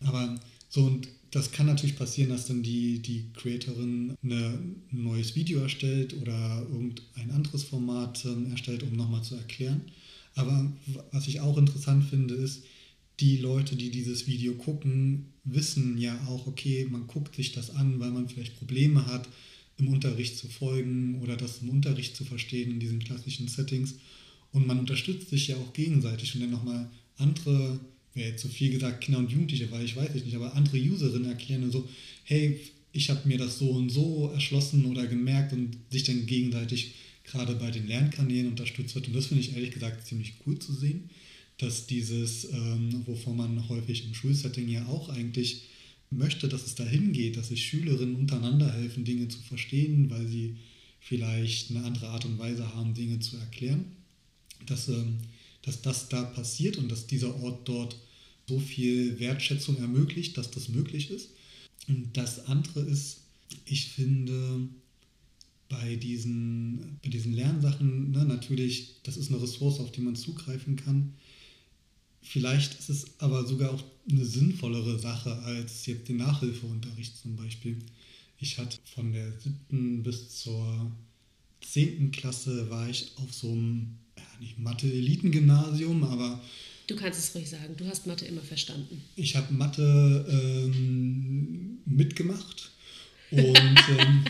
Aber 0.00 0.38
so, 0.68 0.84
und 0.84 1.08
das 1.30 1.52
kann 1.52 1.66
natürlich 1.66 1.96
passieren, 1.96 2.30
dass 2.30 2.46
dann 2.46 2.62
die, 2.62 3.00
die 3.00 3.26
Creatorin 3.34 4.16
eine, 4.22 4.58
ein 4.92 5.02
neues 5.04 5.36
Video 5.36 5.60
erstellt 5.60 6.14
oder 6.20 6.66
irgendein 6.70 7.30
anderes 7.30 7.64
Format 7.64 8.24
äh, 8.24 8.50
erstellt, 8.50 8.82
um 8.82 8.96
nochmal 8.96 9.22
zu 9.22 9.36
erklären. 9.36 9.82
Aber 10.34 10.72
was 11.12 11.28
ich 11.28 11.40
auch 11.40 11.58
interessant 11.58 12.04
finde, 12.04 12.34
ist, 12.34 12.64
die 13.20 13.36
Leute, 13.36 13.76
die 13.76 13.90
dieses 13.90 14.26
Video 14.26 14.54
gucken, 14.54 15.26
wissen 15.44 15.98
ja 15.98 16.18
auch, 16.26 16.46
okay, 16.46 16.86
man 16.90 17.06
guckt 17.06 17.36
sich 17.36 17.52
das 17.52 17.70
an, 17.70 18.00
weil 18.00 18.10
man 18.10 18.28
vielleicht 18.28 18.58
Probleme 18.58 19.06
hat, 19.06 19.28
im 19.76 19.88
Unterricht 19.88 20.36
zu 20.36 20.48
folgen 20.48 21.20
oder 21.22 21.36
das 21.36 21.58
im 21.62 21.70
Unterricht 21.70 22.16
zu 22.16 22.24
verstehen 22.24 22.70
in 22.70 22.80
diesen 22.80 22.98
klassischen 22.98 23.48
Settings. 23.48 23.94
Und 24.52 24.66
man 24.66 24.78
unterstützt 24.78 25.30
sich 25.30 25.48
ja 25.48 25.56
auch 25.56 25.72
gegenseitig. 25.72 26.34
Und 26.34 26.42
dann 26.42 26.50
nochmal 26.50 26.90
andere, 27.16 27.78
wäre 28.14 28.30
jetzt 28.30 28.42
zu 28.42 28.48
so 28.48 28.54
viel 28.54 28.70
gesagt, 28.70 29.02
Kinder 29.02 29.18
und 29.18 29.30
Jugendliche, 29.30 29.70
weil 29.70 29.84
ich 29.84 29.96
weiß 29.96 30.14
nicht, 30.14 30.34
aber 30.34 30.54
andere 30.54 30.78
Userinnen 30.78 31.28
erklären 31.28 31.70
so, 31.70 31.88
hey, 32.24 32.60
ich 32.92 33.08
habe 33.10 33.26
mir 33.28 33.38
das 33.38 33.58
so 33.58 33.70
und 33.70 33.90
so 33.90 34.30
erschlossen 34.34 34.84
oder 34.86 35.06
gemerkt 35.06 35.52
und 35.52 35.76
sich 35.90 36.04
dann 36.04 36.26
gegenseitig 36.26 36.94
gerade 37.24 37.54
bei 37.54 37.70
den 37.70 37.86
Lernkanälen 37.86 38.48
unterstützt 38.48 38.94
wird. 38.94 39.06
Und 39.06 39.14
das 39.14 39.26
finde 39.26 39.44
ich 39.44 39.54
ehrlich 39.54 39.70
gesagt 39.70 40.06
ziemlich 40.06 40.34
cool 40.44 40.58
zu 40.58 40.72
sehen 40.72 41.08
dass 41.60 41.86
dieses, 41.86 42.44
ähm, 42.52 43.02
wovon 43.06 43.36
man 43.36 43.68
häufig 43.68 44.06
im 44.06 44.14
Schulsetting 44.14 44.68
ja 44.68 44.86
auch 44.86 45.10
eigentlich 45.10 45.62
möchte, 46.10 46.48
dass 46.48 46.66
es 46.66 46.74
dahin 46.74 47.12
geht, 47.12 47.36
dass 47.36 47.48
sich 47.48 47.66
Schülerinnen 47.66 48.16
untereinander 48.16 48.72
helfen, 48.72 49.04
Dinge 49.04 49.28
zu 49.28 49.38
verstehen, 49.40 50.10
weil 50.10 50.26
sie 50.26 50.56
vielleicht 51.00 51.70
eine 51.70 51.84
andere 51.84 52.08
Art 52.08 52.24
und 52.24 52.38
Weise 52.38 52.74
haben, 52.74 52.94
Dinge 52.94 53.20
zu 53.20 53.36
erklären, 53.36 53.84
dass, 54.66 54.88
ähm, 54.88 55.18
dass 55.62 55.82
das 55.82 56.08
da 56.08 56.22
passiert 56.22 56.76
und 56.76 56.90
dass 56.90 57.06
dieser 57.06 57.40
Ort 57.42 57.68
dort 57.68 57.96
so 58.48 58.58
viel 58.58 59.18
Wertschätzung 59.20 59.78
ermöglicht, 59.78 60.36
dass 60.36 60.50
das 60.50 60.68
möglich 60.68 61.10
ist. 61.10 61.30
Und 61.88 62.16
das 62.16 62.46
andere 62.46 62.80
ist, 62.80 63.18
ich 63.64 63.88
finde, 63.88 64.68
bei 65.68 65.96
diesen, 65.96 66.98
bei 67.02 67.08
diesen 67.08 67.32
Lernsachen, 67.32 68.10
ne, 68.10 68.24
natürlich, 68.24 68.96
das 69.04 69.16
ist 69.16 69.30
eine 69.30 69.40
Ressource, 69.40 69.80
auf 69.80 69.92
die 69.92 70.00
man 70.00 70.16
zugreifen 70.16 70.76
kann. 70.76 71.14
Vielleicht 72.22 72.78
ist 72.78 72.90
es 72.90 73.06
aber 73.18 73.46
sogar 73.46 73.70
auch 73.70 73.82
eine 74.10 74.24
sinnvollere 74.24 74.98
Sache 74.98 75.32
als 75.42 75.86
jetzt 75.86 76.08
den 76.08 76.18
Nachhilfeunterricht 76.18 77.16
zum 77.16 77.36
Beispiel. 77.36 77.78
Ich 78.38 78.58
hatte 78.58 78.78
von 78.94 79.12
der 79.12 79.32
siebten 79.40 80.02
bis 80.02 80.42
zur 80.42 80.90
zehnten 81.60 82.10
Klasse 82.10 82.68
war 82.70 82.88
ich 82.88 83.12
auf 83.16 83.32
so 83.32 83.52
einem, 83.52 83.96
nicht 84.40 84.58
Mathe-Elitengymnasium, 84.58 86.04
aber 86.04 86.40
Du 86.86 86.96
kannst 86.96 87.20
es 87.20 87.34
ruhig 87.36 87.48
sagen, 87.48 87.76
du 87.76 87.86
hast 87.86 88.08
Mathe 88.08 88.24
immer 88.24 88.40
verstanden. 88.40 89.00
ich 89.14 89.36
habe 89.36 89.54
Mathe 89.54 90.26
ähm, 90.28 91.78
mitgemacht 91.86 92.72
und 93.30 93.78
ähm, 93.98 94.24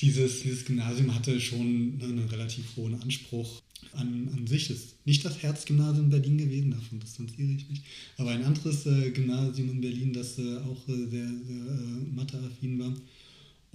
dieses, 0.00 0.42
dieses 0.42 0.64
Gymnasium 0.64 1.12
hatte 1.14 1.40
schon 1.40 1.98
einen 2.00 2.28
relativ 2.30 2.76
hohen 2.76 3.00
Anspruch 3.02 3.60
an, 3.94 4.28
an 4.36 4.46
sich. 4.46 4.70
Ist 4.70 4.94
nicht 5.06 5.24
das 5.24 5.42
Herzgymnasium 5.42 6.04
in 6.04 6.10
Berlin 6.10 6.38
gewesen, 6.38 6.70
davon 6.70 7.00
distanziere 7.00 7.50
ich 7.56 7.68
mich, 7.68 7.80
aber 8.16 8.30
ein 8.30 8.44
anderes 8.44 8.86
äh, 8.86 9.10
Gymnasium 9.10 9.70
in 9.70 9.80
Berlin, 9.80 10.12
das 10.12 10.38
äh, 10.38 10.58
auch 10.58 10.88
äh, 10.88 11.06
sehr, 11.08 11.26
sehr 11.26 11.56
äh, 11.56 12.14
matheaffin 12.14 12.78
war. 12.78 12.94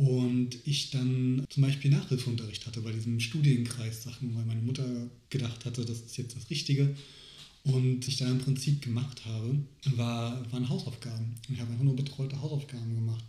Und 0.02 0.58
ich 0.66 0.90
dann 0.90 1.46
zum 1.50 1.62
Beispiel 1.62 1.92
Nachhilfeunterricht 1.92 2.66
hatte 2.66 2.82
bei 2.82 2.92
diesem 2.92 3.20
Studienkreis 3.20 4.02
Sachen, 4.02 4.36
weil 4.36 4.46
meine 4.46 4.62
Mutter 4.64 4.84
gedacht 5.30 5.64
hatte, 5.64 5.86
das 5.86 6.00
ist 6.00 6.18
jetzt 6.18 6.36
das 6.36 6.50
Richtige. 6.50 6.96
Und 7.66 8.08
ich 8.08 8.18
da 8.18 8.28
im 8.28 8.40
Prinzip 8.40 8.82
gemacht 8.82 9.24
habe, 9.26 9.60
war, 9.96 10.52
waren 10.52 10.68
Hausaufgaben. 10.68 11.36
Ich 11.54 11.60
habe 11.60 11.72
einfach 11.72 11.84
nur 11.84 11.96
betreute 11.96 12.42
Hausaufgaben 12.42 12.96
gemacht. 12.96 13.24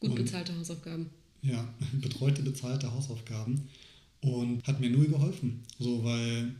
Gut 0.00 0.10
Und- 0.10 0.16
bezahlte 0.16 0.54
Hausaufgaben. 0.54 1.06
Ja, 1.40 1.72
betreute, 2.02 2.42
bezahlte 2.42 2.92
Hausaufgaben. 2.92 3.62
Und 4.20 4.62
hat 4.66 4.80
mir 4.80 4.90
null 4.90 5.06
geholfen. 5.08 5.62
So, 5.78 6.04
weil 6.04 6.54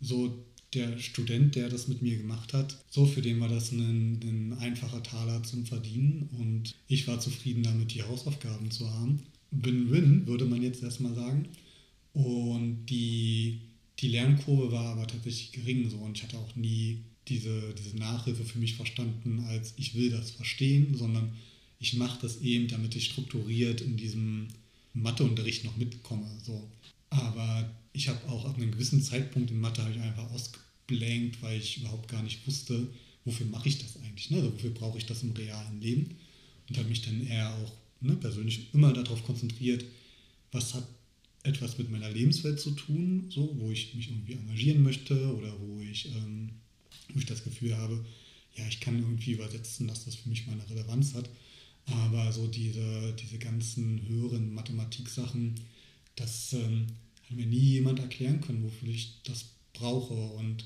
so 0.00 0.44
der 0.74 0.98
Student, 0.98 1.54
der 1.54 1.68
das 1.68 1.88
mit 1.88 2.02
mir 2.02 2.16
gemacht 2.16 2.52
hat, 2.52 2.76
so 2.90 3.06
für 3.06 3.22
den 3.22 3.40
war 3.40 3.48
das 3.48 3.72
ein, 3.72 4.20
ein 4.22 4.52
einfacher 4.58 5.02
Taler 5.02 5.42
zum 5.42 5.64
Verdienen. 5.64 6.28
Und 6.38 6.74
ich 6.88 7.06
war 7.06 7.20
zufrieden 7.20 7.62
damit, 7.62 7.94
die 7.94 8.02
Hausaufgaben 8.02 8.70
zu 8.70 8.90
haben. 8.90 9.22
Win-win, 9.50 10.26
würde 10.26 10.44
man 10.44 10.62
jetzt 10.62 10.82
erstmal 10.82 11.14
sagen. 11.14 11.48
Und 12.12 12.86
die, 12.86 13.60
die 13.98 14.08
Lernkurve 14.08 14.72
war 14.72 14.86
aber 14.86 15.06
tatsächlich 15.06 15.52
gering 15.52 15.88
so 15.88 15.96
und 15.98 16.16
ich 16.16 16.22
hatte 16.22 16.38
auch 16.38 16.56
nie 16.56 16.98
diese, 17.28 17.74
diese 17.74 17.96
Nachhilfe 17.96 18.44
für 18.44 18.58
mich 18.58 18.74
verstanden 18.74 19.44
als 19.48 19.74
ich 19.76 19.94
will 19.94 20.10
das 20.10 20.30
verstehen, 20.30 20.94
sondern 20.96 21.32
ich 21.78 21.94
mache 21.94 22.18
das 22.22 22.40
eben, 22.40 22.68
damit 22.68 22.96
ich 22.96 23.06
strukturiert 23.06 23.80
in 23.80 23.96
diesem 23.96 24.48
Matheunterricht 24.94 25.64
noch 25.64 25.76
mitkomme. 25.76 26.26
So. 26.42 26.68
Aber 27.10 27.70
ich 27.98 28.08
habe 28.08 28.28
auch 28.28 28.44
ab 28.44 28.56
einem 28.56 28.70
gewissen 28.70 29.02
Zeitpunkt 29.02 29.50
in 29.50 29.60
Mathe 29.60 29.82
halt 29.82 29.98
einfach 29.98 30.30
ausgeblankt, 30.30 31.42
weil 31.42 31.58
ich 31.58 31.78
überhaupt 31.78 32.08
gar 32.08 32.22
nicht 32.22 32.46
wusste, 32.46 32.86
wofür 33.24 33.46
mache 33.46 33.68
ich 33.68 33.78
das 33.78 33.96
eigentlich, 33.96 34.30
ne? 34.30 34.36
also 34.38 34.54
wofür 34.54 34.70
brauche 34.70 34.98
ich 34.98 35.06
das 35.06 35.24
im 35.24 35.32
realen 35.32 35.80
Leben 35.80 36.16
und 36.68 36.78
habe 36.78 36.88
mich 36.88 37.02
dann 37.02 37.26
eher 37.26 37.52
auch 37.52 37.72
ne, 38.00 38.14
persönlich 38.14 38.72
immer 38.72 38.92
darauf 38.92 39.24
konzentriert, 39.24 39.84
was 40.52 40.74
hat 40.74 40.86
etwas 41.42 41.76
mit 41.78 41.90
meiner 41.90 42.08
Lebenswelt 42.10 42.60
zu 42.60 42.70
tun, 42.70 43.26
so, 43.30 43.52
wo 43.58 43.70
ich 43.70 43.94
mich 43.94 44.10
irgendwie 44.10 44.34
engagieren 44.34 44.82
möchte 44.82 45.34
oder 45.36 45.52
wo 45.60 45.80
ich, 45.80 46.06
ähm, 46.14 46.50
wo 47.12 47.18
ich 47.18 47.26
das 47.26 47.42
Gefühl 47.42 47.76
habe, 47.76 48.04
ja, 48.56 48.66
ich 48.68 48.78
kann 48.78 48.98
irgendwie 48.98 49.32
übersetzen, 49.32 49.88
dass 49.88 50.04
das 50.04 50.14
für 50.14 50.28
mich 50.28 50.46
mal 50.46 50.52
eine 50.52 50.70
Relevanz 50.70 51.14
hat. 51.14 51.28
Aber 51.86 52.32
so 52.32 52.46
diese, 52.46 53.14
diese 53.14 53.38
ganzen 53.38 54.06
höheren 54.06 54.52
Mathematiksachen, 54.52 55.54
das 56.16 56.52
ähm, 56.52 56.86
hat 57.28 57.36
mir 57.36 57.46
nie 57.46 57.72
jemand 57.72 57.98
erklären 58.00 58.40
können, 58.40 58.64
wofür 58.64 58.88
ich 58.88 59.14
das 59.24 59.46
brauche. 59.72 60.14
Und 60.14 60.64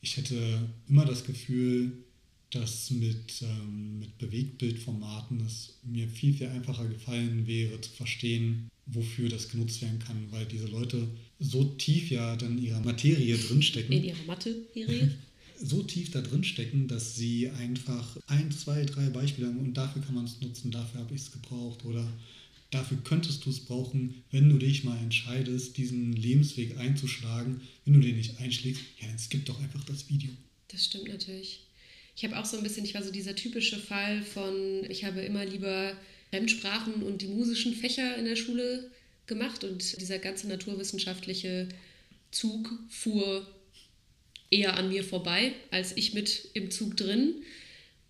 ich 0.00 0.16
hätte 0.16 0.68
immer 0.88 1.04
das 1.04 1.24
Gefühl, 1.24 1.92
dass 2.50 2.90
mit, 2.90 3.42
ähm, 3.42 3.98
mit 3.98 4.18
Bewegtbildformaten 4.18 5.40
es 5.44 5.78
mir 5.82 6.08
viel, 6.08 6.32
viel 6.32 6.46
einfacher 6.48 6.86
gefallen 6.86 7.46
wäre 7.46 7.80
zu 7.80 7.90
verstehen, 7.90 8.68
wofür 8.86 9.28
das 9.28 9.48
genutzt 9.48 9.82
werden 9.82 9.98
kann, 9.98 10.28
weil 10.30 10.46
diese 10.46 10.66
Leute 10.66 11.08
so 11.40 11.64
tief 11.64 12.10
ja 12.10 12.36
dann 12.36 12.58
in 12.58 12.64
ihrer 12.64 12.80
Materie 12.80 13.36
drinstecken 13.36 13.92
In 13.92 14.04
ihrer 14.04 14.24
Mathe-Serie. 14.26 15.12
so 15.60 15.82
tief 15.82 16.10
da 16.10 16.20
drin 16.20 16.44
stecken, 16.44 16.86
dass 16.86 17.16
sie 17.16 17.50
einfach 17.50 18.16
ein, 18.26 18.52
zwei, 18.52 18.84
drei 18.84 19.08
Beispiele 19.10 19.48
haben 19.48 19.58
und 19.58 19.74
dafür 19.74 20.02
kann 20.02 20.14
man 20.14 20.26
es 20.26 20.40
nutzen, 20.40 20.70
dafür 20.70 21.00
habe 21.00 21.14
ich 21.14 21.22
es 21.22 21.32
gebraucht 21.32 21.84
oder 21.84 22.06
dafür 22.76 22.98
könntest 23.04 23.44
du 23.44 23.50
es 23.50 23.60
brauchen, 23.60 24.22
wenn 24.30 24.48
du 24.48 24.58
dich 24.58 24.84
mal 24.84 24.98
entscheidest, 24.98 25.76
diesen 25.76 26.12
Lebensweg 26.12 26.78
einzuschlagen. 26.78 27.60
Wenn 27.84 27.94
du 27.94 28.00
den 28.00 28.16
nicht 28.16 28.38
einschlägst, 28.38 28.82
ja, 29.00 29.08
dann 29.08 29.18
skip 29.18 29.44
doch 29.44 29.60
einfach 29.60 29.84
das 29.84 30.08
Video. 30.08 30.30
Das 30.68 30.84
stimmt 30.84 31.08
natürlich. 31.08 31.60
Ich 32.16 32.24
habe 32.24 32.38
auch 32.38 32.44
so 32.44 32.56
ein 32.56 32.62
bisschen, 32.62 32.84
ich 32.84 32.94
war 32.94 33.02
so 33.02 33.10
dieser 33.10 33.34
typische 33.34 33.78
Fall 33.78 34.22
von, 34.22 34.84
ich 34.88 35.04
habe 35.04 35.20
immer 35.20 35.44
lieber 35.44 35.96
Fremdsprachen 36.30 37.02
und 37.02 37.22
die 37.22 37.28
musischen 37.28 37.74
Fächer 37.74 38.16
in 38.16 38.24
der 38.24 38.36
Schule 38.36 38.90
gemacht 39.26 39.64
und 39.64 40.00
dieser 40.00 40.18
ganze 40.18 40.48
naturwissenschaftliche 40.48 41.68
Zug 42.30 42.72
fuhr 42.88 43.46
eher 44.50 44.76
an 44.76 44.88
mir 44.88 45.04
vorbei, 45.04 45.52
als 45.70 45.96
ich 45.96 46.14
mit 46.14 46.48
im 46.54 46.70
Zug 46.70 46.96
drin 46.96 47.34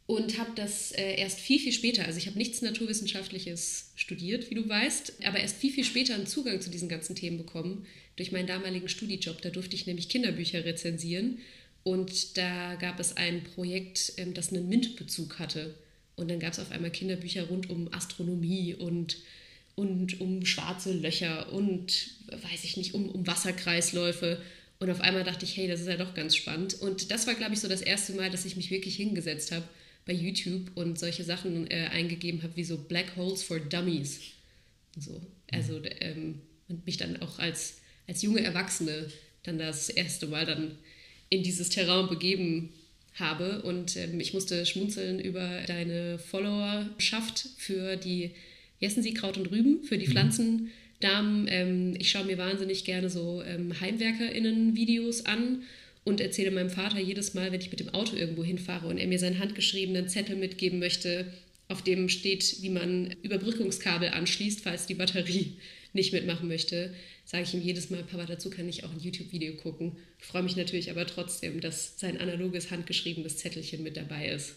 und 0.07 0.39
habe 0.39 0.53
das 0.55 0.93
äh, 0.93 1.17
erst 1.17 1.41
viel, 1.41 1.59
viel 1.59 1.73
später, 1.73 2.05
also 2.05 2.19
ich 2.19 2.27
habe 2.27 2.39
nichts 2.39 2.63
Naturwissenschaftliches 2.63 3.91
studiert, 3.97 4.51
wie 4.51 4.55
du 4.55 4.69
weißt, 4.69 5.15
aber 5.25 5.41
erst 5.41 5.57
viel, 5.57 5.73
viel 5.73 5.85
später 5.85 6.15
einen 6.15 6.29
Zugang 6.29 6.61
zu 6.61 6.71
diesen 6.71 6.89
ganzen 6.89 7.17
Themen 7.17 7.39
bekommen, 7.39 7.87
durch 8.15 8.31
meinen 8.33 8.47
damaligen 8.47 8.89
Studijob. 8.89 9.43
Da 9.43 9.51
durfte 9.51 9.75
ich 9.75 9.87
nämlich 9.87 10.09
Kinderbücher 10.09 10.65
rezensieren 10.65 11.39
und 11.83 12.39
da 12.39 12.77
gab 12.77 13.01
es 13.01 13.17
ein 13.17 13.43
Projekt, 13.43 14.13
ähm, 14.17 14.33
das 14.33 14.53
einen 14.53 14.69
MINT-Bezug 14.69 15.39
hatte. 15.41 15.75
Und 16.15 16.31
dann 16.31 16.41
gab 16.41 16.53
es 16.53 16.61
auf 16.61 16.71
einmal 16.71 16.91
Kinderbücher 16.91 17.45
rund 17.45 17.69
um 17.69 17.93
Astronomie 17.93 18.75
und, 18.75 19.19
und 19.75 20.19
um 20.21 20.47
schwarze 20.47 20.93
Löcher 20.95 21.53
und, 21.53 22.09
weiß 22.31 22.65
ich 22.65 22.79
nicht, 22.79 22.95
um, 22.95 23.11
um 23.11 23.27
Wasserkreisläufe. 23.27 24.41
Und 24.79 24.89
auf 24.89 25.01
einmal 25.01 25.25
dachte 25.25 25.45
ich, 25.45 25.57
hey, 25.57 25.69
das 25.69 25.81
ist 25.81 25.89
ja 25.89 25.97
doch 25.97 26.15
ganz 26.15 26.35
spannend. 26.35 26.81
Und 26.81 27.11
das 27.11 27.27
war, 27.27 27.35
glaube 27.35 27.53
ich, 27.53 27.61
so 27.61 27.69
das 27.69 27.83
erste 27.83 28.15
Mal, 28.15 28.31
dass 28.31 28.47
ich 28.47 28.57
mich 28.57 28.71
wirklich 28.71 28.97
hingesetzt 28.97 29.53
habe 29.53 29.69
bei 30.07 30.13
YouTube 30.13 30.71
und 30.77 30.99
solche 30.99 31.25
Sachen 31.25 31.71
äh, 31.71 31.89
eingegeben 31.93 32.43
habe, 32.43 32.57
wie 32.57 32.65
so 32.65 32.79
Black 32.79 33.17
Holes 33.17 33.43
for 33.43 33.59
Dummies. 33.59 34.21
So. 34.99 35.21
Also, 35.51 35.81
ähm, 36.01 36.41
und 36.69 36.87
mich 36.87 36.97
dann 36.97 37.21
auch 37.21 37.39
als, 37.39 37.81
als 38.07 38.23
junge 38.23 38.43
Erwachsene 38.43 39.09
dann 39.43 39.59
das 39.59 39.89
erste 39.89 40.27
Mal 40.27 40.47
dann 40.47 40.79
in 41.29 41.43
dieses 41.43 41.69
Terrain 41.69 42.09
begeben 42.09 42.73
habe. 43.15 43.63
Und 43.63 43.97
ähm, 43.97 44.21
ich 44.21 44.33
musste 44.33 44.65
schmunzeln 44.65 45.21
über 45.21 45.63
deine 45.67 46.19
Followerschaft 46.19 47.49
für 47.57 47.97
die, 47.97 48.31
wie 48.79 48.87
heißen 48.87 49.03
sie, 49.03 49.15
Kraut 49.15 49.39
und 49.39 49.51
Rüben, 49.51 49.83
für 49.83 49.99
die 49.99 50.07
Pflanzendamen. 50.07 51.47
Ähm, 51.49 51.95
ich 51.99 52.11
schaue 52.11 52.27
mir 52.27 52.39
wahnsinnig 52.39 52.85
gerne 52.85 53.11
so 53.11 53.43
ähm, 53.43 53.73
HeimwerkerInnen-Videos 53.81 55.27
an 55.27 55.63
und 56.07 56.21
erzähle 56.21 56.53
meinem 56.53 56.71
Vater 56.71 57.01
jedes 57.01 57.35
Mal, 57.35 57.51
wenn 57.51 57.61
ich 57.61 57.71
mit 57.71 57.81
dem 57.81 57.89
Auto 57.89 58.15
irgendwo 58.15 58.45
hinfahre 58.45 58.87
und 58.87 58.97
er 58.97 59.09
mir 59.09 59.19
seinen 59.19 59.41
handgeschriebenen 59.41 60.09
Zettel 60.09 60.37
mitgeben 60.37 60.79
möchte, 60.79 61.33
auf 61.67 61.83
dem 61.83 62.09
steht, 62.09 62.63
wie 62.63 62.71
man 62.71 63.11
Überbrückungskabel 63.23 64.11
anschließt, 64.11 64.61
falls 64.61 64.87
die 64.87 64.95
Batterie 64.95 65.55
nicht 65.95 66.13
mitmachen 66.13 66.47
möchte, 66.47 66.95
sage 67.25 67.43
ich 67.43 67.55
ihm 67.55 67.61
jedes 67.61 67.91
Mal, 67.91 68.05
Papa, 68.05 68.25
dazu 68.25 68.51
kann 68.51 68.69
ich 68.69 68.85
auch 68.85 68.93
ein 68.93 69.01
YouTube-Video 69.01 69.55
gucken. 69.55 69.97
Freue 70.21 70.45
mich 70.45 70.55
natürlich 70.55 70.93
aber 70.93 71.09
trotzdem, 71.09 71.61
dass 71.61 71.99
sein 71.99 72.21
analoges, 72.21 72.71
handgeschriebenes 72.71 73.39
Zettelchen 73.39 73.83
mit 73.83 73.97
dabei 73.97 74.29
ist. 74.29 74.55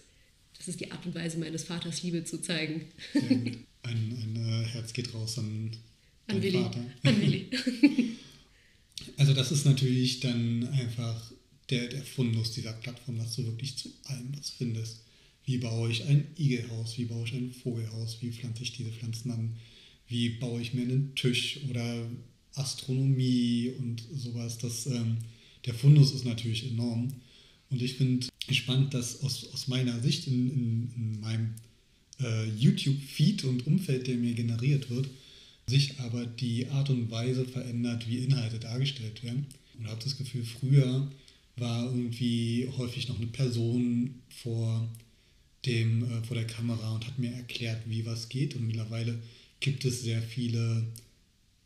Das 0.56 0.68
ist 0.68 0.80
die 0.80 0.92
Art 0.92 1.04
und 1.08 1.16
Weise 1.16 1.40
meines 1.40 1.64
Vaters, 1.64 2.04
Liebe 2.04 2.24
zu 2.26 2.44
zeigen. 2.44 2.86
Sehr 3.14 3.22
gut. 3.28 3.58
Ein, 3.82 4.36
ein 4.36 4.36
äh, 4.36 4.68
Herz 4.68 4.94
geht 4.94 5.12
raus 5.16 5.40
an, 5.40 5.72
An 6.28 6.44
Willi. 6.44 6.62
Vater. 6.62 6.86
An 7.06 7.22
Willi. 7.22 7.48
Also 9.18 9.34
das 9.34 9.52
ist 9.52 9.66
natürlich 9.66 10.20
dann 10.20 10.68
einfach 10.68 11.32
der, 11.70 11.88
der 11.88 12.04
Fundus 12.04 12.52
dieser 12.52 12.74
Plattform, 12.74 13.18
dass 13.18 13.36
du 13.36 13.46
wirklich 13.46 13.78
zu 13.78 13.90
allem 14.06 14.30
was 14.38 14.50
findest. 14.52 15.02
Wie 15.46 15.58
baue 15.58 15.92
ich 15.92 16.04
ein 16.06 16.28
Igelhaus, 16.38 16.98
wie 16.98 17.06
baue 17.06 17.26
ich 17.26 17.34
ein 17.34 17.54
Vogelhaus, 17.54 18.18
wie 18.22 18.32
pflanze 18.32 18.64
ich 18.64 18.74
diese 18.74 18.92
Pflanzen 18.92 19.32
an, 19.32 19.56
wie 20.08 20.30
baue 20.30 20.62
ich 20.62 20.74
mir 20.74 20.84
einen 20.84 21.16
Tisch 21.16 21.60
oder 21.70 22.08
Astronomie 22.54 23.74
und 23.78 24.04
sowas. 24.14 24.58
Das, 24.58 24.86
ähm, 24.88 25.18
der 25.66 25.74
Fundus 25.74 26.14
ist 26.14 26.26
natürlich 26.26 26.70
enorm. 26.70 27.14
Und 27.70 27.82
ich 27.82 27.96
finde 27.96 28.28
spannend, 28.52 28.94
dass 28.94 29.22
aus, 29.24 29.54
aus 29.54 29.68
meiner 29.68 30.00
Sicht 30.02 30.28
in, 30.28 30.52
in, 30.52 30.92
in 30.96 31.20
meinem 31.20 31.54
äh, 32.20 32.50
YouTube-Feed 32.50 33.44
und 33.46 33.68
Umfeld, 33.68 34.08
der 34.08 34.18
mir 34.18 34.34
generiert 34.34 34.90
wird, 34.90 35.10
sich 35.68 36.00
aber 36.00 36.26
die 36.26 36.68
Art 36.68 36.90
und 36.90 37.12
Weise 37.12 37.46
verändert, 37.46 38.10
wie 38.10 38.18
Inhalte 38.18 38.60
dargestellt 38.60 39.24
werden. 39.24 39.46
Und 39.78 39.88
habe 39.88 40.04
das 40.04 40.18
Gefühl, 40.18 40.44
früher 40.44 41.10
war 41.60 41.86
irgendwie 41.86 42.70
häufig 42.78 43.08
noch 43.08 43.18
eine 43.18 43.28
Person 43.28 44.16
vor, 44.30 44.88
dem, 45.66 46.04
äh, 46.04 46.24
vor 46.24 46.36
der 46.36 46.48
Kamera 46.48 46.96
und 46.96 47.06
hat 47.06 47.20
mir 47.20 47.32
erklärt, 47.32 47.82
wie 47.86 48.06
was 48.06 48.30
geht. 48.30 48.56
Und 48.56 48.68
mittlerweile 48.68 49.20
gibt 49.60 49.86
es 49.86 50.02
sehr 50.02 50.22
viele 50.22 50.86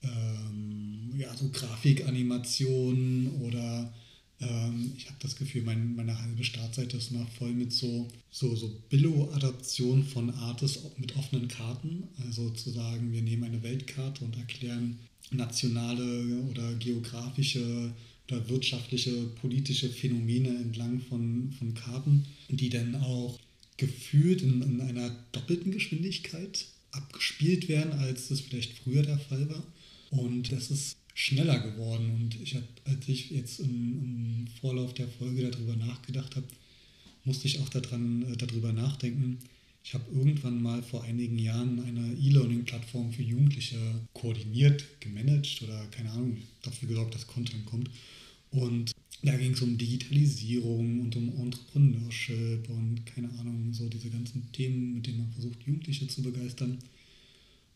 ähm, 0.01 1.13
ja, 1.17 1.35
so 1.35 1.49
Grafikanimationen 1.49 3.41
oder 3.41 3.93
ähm, 4.41 4.93
ich 4.97 5.05
habe 5.05 5.17
das 5.21 5.35
Gefühl, 5.35 5.63
mein, 5.63 5.95
meine 5.95 6.19
halbe 6.19 6.43
Startseite 6.43 6.97
ist 6.97 7.11
noch 7.11 7.29
voll 7.31 7.51
mit 7.51 7.71
so, 7.71 8.07
so, 8.31 8.55
so 8.55 8.71
Billo-Adaptionen 8.89 10.03
von 10.05 10.29
Artists 10.31 10.83
mit 10.97 11.15
offenen 11.15 11.47
Karten. 11.47 12.03
Also 12.25 12.49
zu 12.51 12.71
sagen, 12.71 13.11
wir 13.11 13.21
nehmen 13.21 13.43
eine 13.43 13.63
Weltkarte 13.63 14.23
und 14.25 14.37
erklären 14.37 14.99
nationale 15.31 16.41
oder 16.51 16.73
geografische 16.75 17.91
oder 18.29 18.47
wirtschaftliche, 18.49 19.11
politische 19.41 19.89
Phänomene 19.89 20.49
entlang 20.49 21.01
von, 21.01 21.51
von 21.57 21.73
Karten, 21.73 22.25
die 22.49 22.69
dann 22.69 22.95
auch 22.95 23.39
gefühlt 23.77 24.41
in, 24.41 24.61
in 24.61 24.81
einer 24.81 25.09
doppelten 25.31 25.71
Geschwindigkeit 25.71 26.65
abgespielt 26.91 27.67
werden, 27.67 27.93
als 27.93 28.29
das 28.29 28.41
vielleicht 28.41 28.77
früher 28.79 29.03
der 29.03 29.17
Fall 29.17 29.49
war. 29.49 29.63
Und 30.11 30.51
das 30.51 30.69
ist 30.69 30.97
schneller 31.13 31.59
geworden. 31.59 32.11
Und 32.11 32.41
ich 32.41 32.55
habe, 32.55 32.67
als 32.85 33.07
ich 33.07 33.31
jetzt 33.31 33.59
im, 33.59 33.67
im, 33.67 34.47
Vorlauf 34.61 34.93
der 34.93 35.07
Folge 35.07 35.49
darüber 35.49 35.75
nachgedacht 35.75 36.35
habe, 36.35 36.47
musste 37.25 37.47
ich 37.47 37.59
auch 37.59 37.69
daran, 37.69 38.23
äh, 38.31 38.37
darüber 38.37 38.71
nachdenken. 38.71 39.39
Ich 39.83 39.93
habe 39.93 40.05
irgendwann 40.11 40.61
mal 40.61 40.81
vor 40.81 41.03
einigen 41.03 41.37
Jahren 41.37 41.79
eine 41.83 42.13
E-Learning-Plattform 42.13 43.11
für 43.11 43.21
Jugendliche 43.21 43.77
koordiniert, 44.13 44.83
gemanagt 45.01 45.61
oder 45.61 45.85
keine 45.87 46.09
Ahnung, 46.11 46.37
dafür 46.61 46.87
gesorgt, 46.87 47.15
dass 47.15 47.27
Content 47.27 47.65
kommt. 47.65 47.89
Und 48.51 48.91
da 49.23 49.35
ging 49.35 49.51
es 49.53 49.61
um 49.61 49.77
Digitalisierung 49.77 51.01
und 51.01 51.15
um 51.15 51.29
Entrepreneurship 51.37 52.69
und 52.69 53.05
keine 53.05 53.29
Ahnung, 53.39 53.73
so 53.73 53.89
diese 53.89 54.09
ganzen 54.09 54.51
Themen, 54.51 54.95
mit 54.95 55.07
denen 55.07 55.19
man 55.19 55.31
versucht, 55.31 55.63
Jugendliche 55.65 56.07
zu 56.07 56.21
begeistern. 56.21 56.79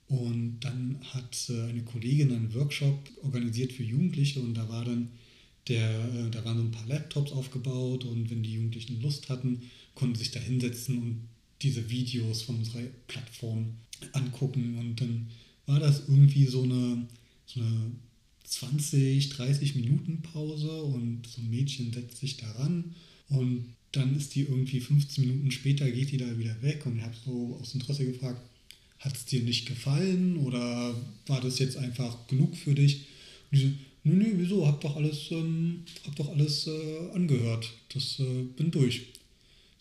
Und 0.07 0.59
dann 0.61 0.99
hat 1.13 1.49
äh, 1.49 1.63
eine 1.63 1.83
Kollegin 1.83 2.31
einen 2.31 2.53
Workshop 2.53 3.09
organisiert 3.23 3.73
für 3.73 3.83
Jugendliche 3.83 4.39
und 4.39 4.53
da 4.53 4.69
war 4.69 4.85
dann 4.85 5.09
der, 5.67 5.89
äh, 5.89 6.29
da 6.31 6.45
waren 6.45 6.57
so 6.57 6.63
ein 6.63 6.71
paar 6.71 6.87
Laptops 6.87 7.33
aufgebaut 7.33 8.05
und 8.05 8.29
wenn 8.29 8.43
die 8.43 8.53
Jugendlichen 8.53 9.01
Lust 9.01 9.27
hatten, 9.27 9.63
konnten 9.95 10.15
sie 10.15 10.23
sich 10.23 10.31
da 10.31 10.39
hinsetzen 10.39 10.97
und 10.97 11.27
diese 11.61 11.89
Videos 11.89 12.43
von 12.43 12.57
unserer 12.57 12.83
Plattform 13.07 13.73
angucken. 14.13 14.77
Und 14.77 15.01
dann 15.01 15.27
war 15.65 15.79
das 15.79 16.03
irgendwie 16.07 16.45
so 16.45 16.63
eine, 16.63 17.07
so 17.45 17.59
eine 17.59 17.91
20, 18.43 19.29
30 19.29 19.75
Minuten 19.75 20.21
Pause 20.21 20.83
und 20.83 21.27
so 21.27 21.41
ein 21.41 21.49
Mädchen 21.49 21.91
setzt 21.91 22.17
sich 22.17 22.37
daran 22.37 22.95
und 23.29 23.75
dann 23.91 24.15
ist 24.15 24.35
die 24.35 24.41
irgendwie 24.41 24.79
15 24.79 25.25
Minuten 25.25 25.51
später, 25.51 25.89
geht 25.89 26.11
die 26.11 26.17
da 26.17 26.37
wieder 26.37 26.61
weg 26.61 26.85
und 26.85 26.97
ich 26.97 27.03
habe 27.03 27.15
so 27.25 27.57
aus 27.61 27.73
Interesse 27.73 28.05
gefragt, 28.05 28.41
hat 28.99 29.15
es 29.15 29.25
dir 29.25 29.41
nicht 29.41 29.67
gefallen 29.67 30.37
oder 30.37 30.95
war 31.27 31.41
das 31.41 31.59
jetzt 31.59 31.77
einfach 31.77 32.27
genug 32.27 32.55
für 32.55 32.73
dich? 32.73 33.05
Und 33.51 33.59
die 33.59 33.65
so, 33.65 33.71
nö, 34.03 34.15
nö, 34.15 34.33
wieso, 34.37 34.65
hab 34.65 34.81
doch 34.81 34.95
alles, 34.95 35.31
ähm, 35.31 35.83
hab 36.05 36.15
doch 36.15 36.29
alles 36.29 36.67
äh, 36.67 37.11
angehört, 37.13 37.71
das 37.93 38.19
äh, 38.19 38.43
bin 38.55 38.71
durch. 38.71 39.03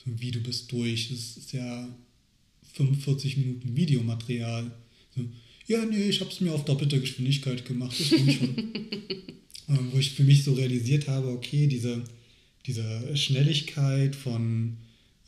Wie 0.06 0.30
du 0.30 0.40
bist 0.40 0.70
durch, 0.72 1.08
das 1.10 1.36
ist 1.36 1.52
ja 1.52 1.88
45 2.74 3.36
Minuten 3.36 3.76
Videomaterial. 3.76 4.70
Ja, 5.66 5.84
nee, 5.84 6.08
ich 6.08 6.20
habe 6.20 6.30
es 6.30 6.40
mir 6.40 6.52
auf 6.52 6.64
doppelte 6.64 7.00
Geschwindigkeit 7.00 7.64
gemacht, 7.64 7.98
das 7.98 8.10
ging 8.10 8.30
schon. 8.30 8.56
ähm, 9.68 9.88
wo 9.92 9.98
ich 9.98 10.12
für 10.12 10.24
mich 10.24 10.44
so 10.44 10.54
realisiert 10.54 11.08
habe, 11.08 11.28
okay, 11.28 11.66
diese, 11.66 12.04
diese 12.66 13.16
Schnelligkeit 13.16 14.14
von 14.14 14.76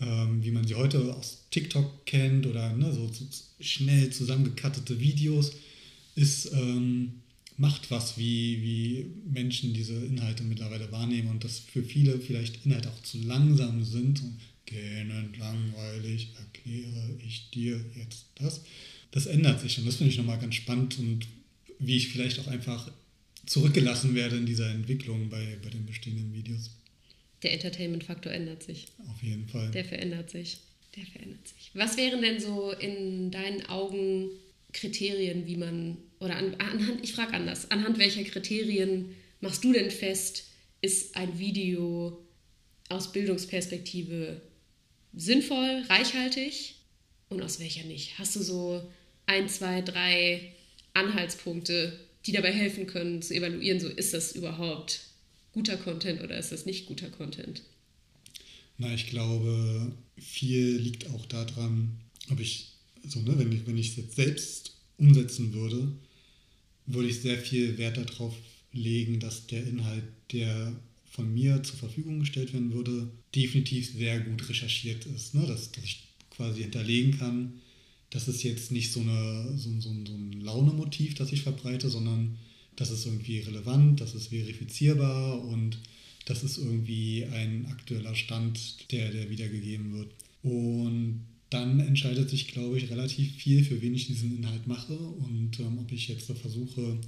ähm, 0.00 0.42
wie 0.42 0.50
man 0.50 0.66
sie 0.66 0.74
heute 0.74 1.14
aus 1.14 1.44
TikTok 1.50 2.06
kennt 2.06 2.46
oder 2.46 2.72
ne, 2.74 2.92
so, 2.92 3.10
so 3.12 3.24
schnell 3.60 4.10
zusammengekattete 4.10 5.00
Videos, 5.00 5.52
ist, 6.14 6.52
ähm, 6.52 7.14
macht 7.56 7.90
was, 7.90 8.16
wie, 8.16 8.62
wie 8.62 9.06
Menschen 9.32 9.74
diese 9.74 9.94
Inhalte 9.94 10.44
mittlerweile 10.44 10.90
wahrnehmen 10.92 11.28
und 11.28 11.42
dass 11.42 11.58
für 11.58 11.82
viele 11.82 12.20
vielleicht 12.20 12.64
Inhalte 12.64 12.90
auch 12.90 13.02
zu 13.02 13.18
langsam 13.18 13.82
sind. 13.82 14.22
Und 14.22 14.36
gähnend 14.68 15.38
langweilig 15.38 16.28
erkläre 16.38 17.18
ich 17.26 17.50
dir 17.50 17.80
jetzt 17.96 18.26
das. 18.36 18.62
Das 19.10 19.26
ändert 19.26 19.60
sich 19.60 19.78
und 19.78 19.86
das 19.86 19.96
finde 19.96 20.12
ich 20.12 20.18
nochmal 20.18 20.38
ganz 20.38 20.54
spannend 20.54 20.98
und 20.98 21.26
wie 21.78 21.96
ich 21.96 22.08
vielleicht 22.08 22.38
auch 22.40 22.46
einfach 22.48 22.90
zurückgelassen 23.46 24.14
werde 24.14 24.36
in 24.36 24.46
dieser 24.46 24.70
Entwicklung 24.70 25.30
bei, 25.30 25.56
bei 25.62 25.70
den 25.70 25.86
bestehenden 25.86 26.34
Videos. 26.34 26.70
Der 27.42 27.52
Entertainment-Faktor 27.54 28.32
ändert 28.32 28.62
sich. 28.62 28.86
Auf 29.08 29.22
jeden 29.22 29.48
Fall. 29.48 29.70
Der 29.70 29.84
verändert 29.84 30.30
sich. 30.30 30.58
Der 30.96 31.06
verändert 31.06 31.46
sich. 31.48 31.70
Was 31.74 31.96
wären 31.96 32.20
denn 32.20 32.40
so 32.40 32.72
in 32.72 33.30
deinen 33.30 33.64
Augen 33.66 34.28
Kriterien, 34.72 35.46
wie 35.46 35.56
man, 35.56 35.96
oder 36.18 36.36
an, 36.36 36.56
anhand, 36.56 37.02
ich 37.02 37.12
frage 37.12 37.32
anders, 37.32 37.70
anhand 37.70 37.98
welcher 37.98 38.24
Kriterien 38.24 39.14
machst 39.40 39.64
du 39.64 39.72
denn 39.72 39.90
fest, 39.90 40.44
ist 40.82 41.16
ein 41.16 41.38
Video 41.38 42.22
aus 42.88 43.12
Bildungsperspektive 43.12 44.42
sinnvoll, 45.18 45.82
reichhaltig 45.88 46.76
und 47.28 47.42
aus 47.42 47.60
welcher 47.60 47.84
nicht? 47.84 48.18
Hast 48.18 48.36
du 48.36 48.42
so 48.42 48.82
ein, 49.26 49.48
zwei, 49.48 49.82
drei 49.82 50.54
Anhaltspunkte, 50.94 51.98
die 52.24 52.32
dabei 52.32 52.52
helfen 52.52 52.86
können 52.86 53.20
zu 53.20 53.34
evaluieren, 53.34 53.80
so 53.80 53.88
ist 53.88 54.14
das 54.14 54.32
überhaupt 54.32 55.00
guter 55.52 55.76
Content 55.76 56.22
oder 56.22 56.38
ist 56.38 56.52
das 56.52 56.66
nicht 56.66 56.86
guter 56.86 57.10
Content? 57.10 57.62
Na, 58.78 58.94
ich 58.94 59.08
glaube, 59.08 59.92
viel 60.16 60.76
liegt 60.76 61.10
auch 61.10 61.26
daran, 61.26 61.98
ob 62.30 62.38
ich, 62.38 62.72
so, 63.04 63.20
ne, 63.20 63.38
wenn 63.38 63.50
ich, 63.50 63.66
wenn 63.66 63.76
ich 63.76 63.90
es 63.90 63.96
jetzt 63.96 64.16
selbst 64.16 64.76
umsetzen 64.98 65.52
würde, 65.52 65.92
würde 66.86 67.08
ich 67.08 67.20
sehr 67.20 67.38
viel 67.38 67.76
Wert 67.76 67.96
darauf 67.96 68.34
legen, 68.72 69.18
dass 69.18 69.46
der 69.46 69.66
Inhalt, 69.66 70.04
der 70.32 70.72
von 71.10 71.32
mir 71.32 71.62
zur 71.62 71.76
Verfügung 71.76 72.20
gestellt 72.20 72.52
werden 72.52 72.72
würde, 72.72 73.10
definitiv 73.34 73.92
sehr 73.92 74.20
gut 74.20 74.48
recherchiert 74.48 75.06
ist. 75.06 75.34
Ne? 75.34 75.46
Dass, 75.46 75.72
dass 75.72 75.84
ich 75.84 76.08
quasi 76.30 76.62
hinterlegen 76.62 77.18
kann, 77.18 77.54
das 78.10 78.28
ist 78.28 78.42
jetzt 78.42 78.72
nicht 78.72 78.92
so, 78.92 79.00
eine, 79.00 79.52
so, 79.56 79.70
so, 79.80 79.90
so 80.06 80.14
ein 80.14 80.40
Launemotiv, 80.40 81.14
das 81.14 81.32
ich 81.32 81.42
verbreite, 81.42 81.90
sondern 81.90 82.38
das 82.76 82.90
ist 82.90 83.06
irgendwie 83.06 83.40
relevant, 83.40 84.00
das 84.00 84.14
ist 84.14 84.28
verifizierbar 84.28 85.42
und 85.44 85.78
das 86.24 86.44
ist 86.44 86.58
irgendwie 86.58 87.24
ein 87.24 87.66
aktueller 87.66 88.14
Stand, 88.14 88.90
der, 88.92 89.10
der 89.10 89.30
wiedergegeben 89.30 89.92
wird. 89.92 90.10
Und 90.42 91.24
dann 91.50 91.80
entscheidet 91.80 92.28
sich, 92.30 92.48
glaube 92.48 92.78
ich, 92.78 92.90
relativ 92.90 93.34
viel, 93.36 93.64
für 93.64 93.80
wen 93.80 93.94
ich 93.94 94.06
diesen 94.06 94.36
Inhalt 94.36 94.66
mache 94.66 94.96
und 94.96 95.58
ähm, 95.60 95.78
ob 95.78 95.90
ich 95.90 96.08
jetzt 96.08 96.30
versuche, 96.30 96.98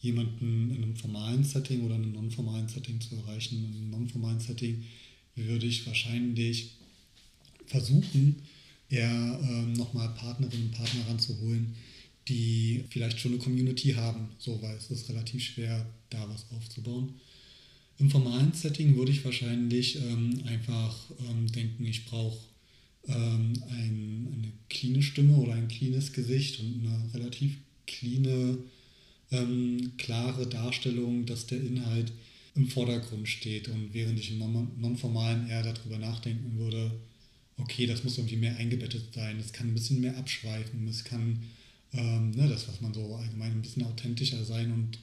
jemanden 0.00 0.70
in 0.70 0.82
einem 0.82 0.96
formalen 0.96 1.44
Setting 1.44 1.82
oder 1.82 1.96
in 1.96 2.02
einem 2.02 2.12
non-formalen 2.12 2.68
Setting 2.68 3.00
zu 3.00 3.16
erreichen. 3.16 3.58
In 3.58 3.76
einem 3.76 3.90
non-formalen 3.90 4.40
Setting 4.40 4.84
würde 5.34 5.66
ich 5.66 5.86
wahrscheinlich 5.86 6.70
versuchen, 7.66 8.36
eher 8.88 9.40
ähm, 9.42 9.74
nochmal 9.74 10.08
Partnerinnen 10.14 10.66
und 10.66 10.72
Partner 10.72 11.06
ranzuholen, 11.08 11.74
die 12.28 12.84
vielleicht 12.90 13.18
schon 13.18 13.32
eine 13.32 13.40
Community 13.40 13.92
haben, 13.92 14.28
so 14.38 14.60
weil 14.62 14.76
es 14.76 14.90
ist 14.90 15.08
relativ 15.08 15.42
schwer, 15.42 15.86
da 16.10 16.28
was 16.28 16.46
aufzubauen. 16.56 17.14
Im 17.98 18.10
formalen 18.10 18.52
Setting 18.52 18.96
würde 18.96 19.12
ich 19.12 19.24
wahrscheinlich 19.24 19.96
ähm, 19.96 20.42
einfach 20.46 20.96
ähm, 21.28 21.50
denken, 21.50 21.84
ich 21.84 22.04
brauche 22.04 22.38
ähm, 23.08 23.52
ein, 23.70 24.28
eine 24.32 24.52
cleane 24.68 25.02
Stimme 25.02 25.36
oder 25.36 25.54
ein 25.54 25.68
cleanes 25.68 26.12
Gesicht 26.12 26.60
und 26.60 26.86
eine 26.86 27.14
relativ 27.14 27.56
cleane, 27.86 28.58
ähm, 29.30 29.92
klare 29.98 30.46
Darstellung, 30.46 31.26
dass 31.26 31.46
der 31.46 31.60
Inhalt 31.60 32.12
im 32.54 32.68
Vordergrund 32.68 33.28
steht. 33.28 33.68
Und 33.68 33.92
während 33.92 34.18
ich 34.18 34.32
im 34.32 34.38
non-formalen 34.38 35.48
eher 35.48 35.62
darüber 35.62 35.98
nachdenken 35.98 36.58
würde, 36.58 36.90
okay, 37.56 37.86
das 37.86 38.04
muss 38.04 38.18
irgendwie 38.18 38.36
mehr 38.36 38.56
eingebettet 38.56 39.12
sein, 39.14 39.38
es 39.38 39.52
kann 39.52 39.68
ein 39.68 39.74
bisschen 39.74 40.00
mehr 40.00 40.16
abschweifen, 40.16 40.86
es 40.88 41.04
kann 41.04 41.40
ähm, 41.92 42.30
ne, 42.30 42.48
das, 42.48 42.68
was 42.68 42.80
man 42.80 42.94
so 42.94 43.16
allgemein 43.16 43.52
ein 43.52 43.62
bisschen 43.62 43.84
authentischer 43.84 44.44
sein 44.44 44.72
und 44.72 44.98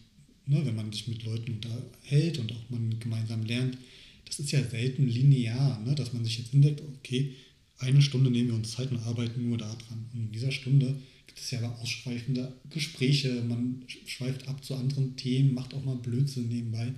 ne, 0.45 0.65
wenn 0.65 0.75
man 0.75 0.91
sich 0.91 1.07
mit 1.07 1.23
Leuten 1.23 1.53
unterhält 1.53 2.39
und 2.39 2.51
auch 2.51 2.69
man 2.69 2.97
gemeinsam 2.99 3.43
lernt, 3.43 3.77
das 4.25 4.39
ist 4.39 4.51
ja 4.51 4.63
selten 4.63 5.07
linear, 5.07 5.79
ne, 5.81 5.95
dass 5.95 6.13
man 6.13 6.23
sich 6.23 6.37
jetzt 6.37 6.53
entdeckt, 6.53 6.81
okay, 6.97 7.33
eine 7.77 8.01
Stunde 8.01 8.31
nehmen 8.31 8.49
wir 8.49 8.55
uns 8.55 8.71
Zeit 8.71 8.91
und 8.91 8.99
arbeiten 8.99 9.47
nur 9.49 9.57
daran. 9.57 10.05
Und 10.13 10.19
in 10.19 10.31
dieser 10.31 10.51
Stunde 10.51 10.95
es 11.35 11.51
ja 11.51 11.59
aber 11.59 11.79
ausschweifende 11.79 12.53
Gespräche, 12.69 13.43
man 13.47 13.83
schweift 14.05 14.47
ab 14.47 14.63
zu 14.63 14.75
anderen 14.75 15.15
Themen, 15.15 15.53
macht 15.53 15.73
auch 15.73 15.83
mal 15.83 15.95
Blödsinn 15.95 16.47
nebenbei. 16.47 16.93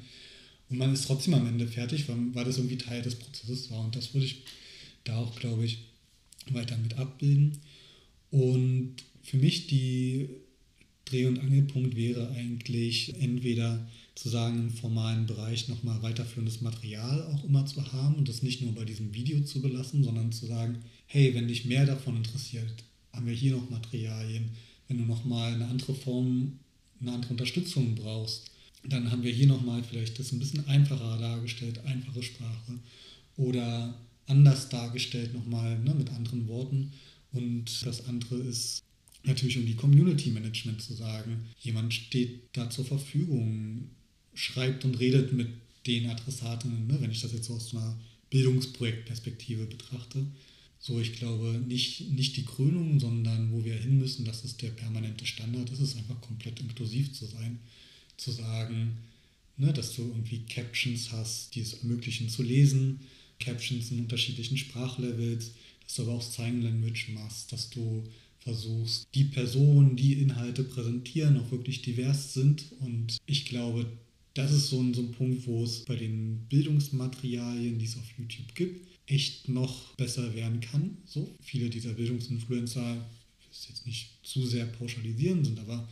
Und 0.69 0.77
man 0.77 0.93
ist 0.93 1.05
trotzdem 1.05 1.33
am 1.33 1.47
Ende 1.47 1.67
fertig, 1.67 2.07
weil, 2.07 2.17
weil 2.33 2.45
das 2.45 2.57
irgendwie 2.57 2.77
Teil 2.77 3.01
des 3.01 3.15
Prozesses 3.15 3.71
war. 3.71 3.85
Und 3.85 3.95
das 3.95 4.13
würde 4.13 4.25
ich 4.25 4.43
da 5.03 5.17
auch, 5.17 5.39
glaube 5.39 5.65
ich, 5.65 5.79
weiter 6.49 6.77
mit 6.77 6.97
abbilden. 6.97 7.57
Und 8.31 8.95
für 9.23 9.37
mich 9.37 9.67
die 9.67 10.27
Dreh- 11.05 11.25
und 11.25 11.39
Angelpunkt 11.39 11.95
wäre 11.95 12.29
eigentlich 12.31 13.15
entweder 13.21 13.87
zu 14.15 14.29
sagen, 14.29 14.57
im 14.59 14.71
formalen 14.71 15.25
Bereich 15.25 15.67
nochmal 15.67 16.01
weiterführendes 16.01 16.61
Material 16.61 17.23
auch 17.33 17.43
immer 17.45 17.65
zu 17.65 17.93
haben 17.93 18.15
und 18.15 18.27
das 18.27 18.43
nicht 18.43 18.61
nur 18.61 18.73
bei 18.73 18.83
diesem 18.83 19.13
Video 19.13 19.39
zu 19.41 19.61
belassen, 19.61 20.03
sondern 20.03 20.31
zu 20.31 20.47
sagen, 20.47 20.79
hey, 21.05 21.33
wenn 21.33 21.47
dich 21.47 21.65
mehr 21.65 21.85
davon 21.85 22.17
interessiert, 22.17 22.83
haben 23.17 23.25
wir 23.25 23.33
hier 23.33 23.53
noch 23.53 23.69
Materialien. 23.69 24.51
Wenn 24.87 24.99
du 24.99 25.03
nochmal 25.03 25.53
eine 25.53 25.67
andere 25.67 25.93
Form, 25.93 26.59
eine 27.01 27.11
andere 27.11 27.31
Unterstützung 27.31 27.95
brauchst, 27.95 28.51
dann 28.87 29.11
haben 29.11 29.23
wir 29.23 29.31
hier 29.31 29.47
nochmal 29.47 29.83
vielleicht 29.83 30.17
das 30.17 30.31
ein 30.31 30.39
bisschen 30.39 30.65
einfacher 30.67 31.17
dargestellt, 31.17 31.83
einfache 31.85 32.23
Sprache 32.23 32.79
oder 33.35 33.93
anders 34.27 34.69
dargestellt 34.69 35.33
nochmal 35.33 35.77
ne, 35.79 35.93
mit 35.93 36.09
anderen 36.11 36.47
Worten. 36.47 36.93
Und 37.33 37.85
das 37.85 38.05
andere 38.05 38.37
ist 38.37 38.83
natürlich 39.23 39.57
um 39.57 39.65
die 39.65 39.75
Community 39.75 40.29
Management 40.29 40.81
zu 40.81 40.93
sagen. 40.93 41.45
Jemand 41.59 41.93
steht 41.93 42.41
da 42.53 42.69
zur 42.69 42.85
Verfügung, 42.85 43.89
schreibt 44.33 44.85
und 44.85 44.99
redet 44.99 45.33
mit 45.33 45.49
den 45.85 46.09
Adressatinnen, 46.09 46.87
ne, 46.87 46.97
wenn 47.01 47.11
ich 47.11 47.21
das 47.21 47.33
jetzt 47.33 47.49
aus 47.49 47.73
einer 47.73 47.97
Bildungsprojektperspektive 48.29 49.65
betrachte. 49.65 50.25
So, 50.79 50.99
ich 50.99 51.13
glaube, 51.13 51.61
nicht, 51.67 52.11
nicht 52.11 52.37
die 52.37 52.45
Krönung, 52.45 52.99
sondern 52.99 53.51
wo 53.51 53.65
wir 53.65 53.75
hin 53.75 53.97
müssen, 53.97 54.25
das 54.25 54.45
ist 54.45 54.61
der 54.61 54.69
permanente 54.69 55.25
Standard, 55.25 55.71
das 55.71 55.79
ist 55.79 55.97
einfach 55.97 56.21
komplett 56.21 56.59
inklusiv 56.59 57.13
zu 57.13 57.25
sein. 57.25 57.59
Zu 58.15 58.31
sagen, 58.31 58.97
ne, 59.57 59.73
dass 59.73 59.95
du 59.95 60.03
irgendwie 60.03 60.39
Captions 60.49 61.11
hast, 61.11 61.55
die 61.55 61.61
es 61.61 61.73
ermöglichen 61.73 62.29
zu 62.29 62.43
lesen, 62.43 63.01
Captions 63.39 63.91
in 63.91 63.99
unterschiedlichen 63.99 64.57
Sprachlevels, 64.57 65.51
dass 65.83 65.95
du 65.95 66.03
aber 66.03 66.13
auch 66.13 66.21
Sign 66.21 66.61
Language 66.61 67.09
machst, 67.09 67.51
dass 67.51 67.69
du 67.69 68.03
versuchst, 68.39 69.07
die 69.13 69.25
Personen, 69.25 69.95
die 69.95 70.13
Inhalte 70.13 70.63
präsentieren, 70.63 71.37
auch 71.37 71.51
wirklich 71.51 71.81
divers 71.81 72.33
sind. 72.33 72.65
Und 72.79 73.17
ich 73.25 73.45
glaube, 73.45 73.85
das 74.33 74.53
ist 74.53 74.69
so 74.69 74.79
ein, 74.79 74.93
so 74.93 75.01
ein 75.01 75.11
Punkt, 75.11 75.45
wo 75.47 75.63
es 75.63 75.83
bei 75.85 75.95
den 75.95 76.45
Bildungsmaterialien, 76.49 77.77
die 77.77 77.85
es 77.85 77.97
auf 77.97 78.05
YouTube 78.17 78.55
gibt, 78.55 78.87
echt 79.07 79.49
noch 79.49 79.95
besser 79.95 80.35
werden 80.35 80.59
kann. 80.59 80.97
So 81.05 81.35
viele 81.41 81.69
dieser 81.69 81.93
Bildungsinfluencer, 81.93 82.97
ich 83.39 83.45
will 83.45 83.51
es 83.51 83.67
jetzt 83.69 83.87
nicht 83.87 84.09
zu 84.23 84.45
sehr 84.45 84.65
pauschalisieren, 84.65 85.43
sind 85.43 85.59
aber 85.59 85.87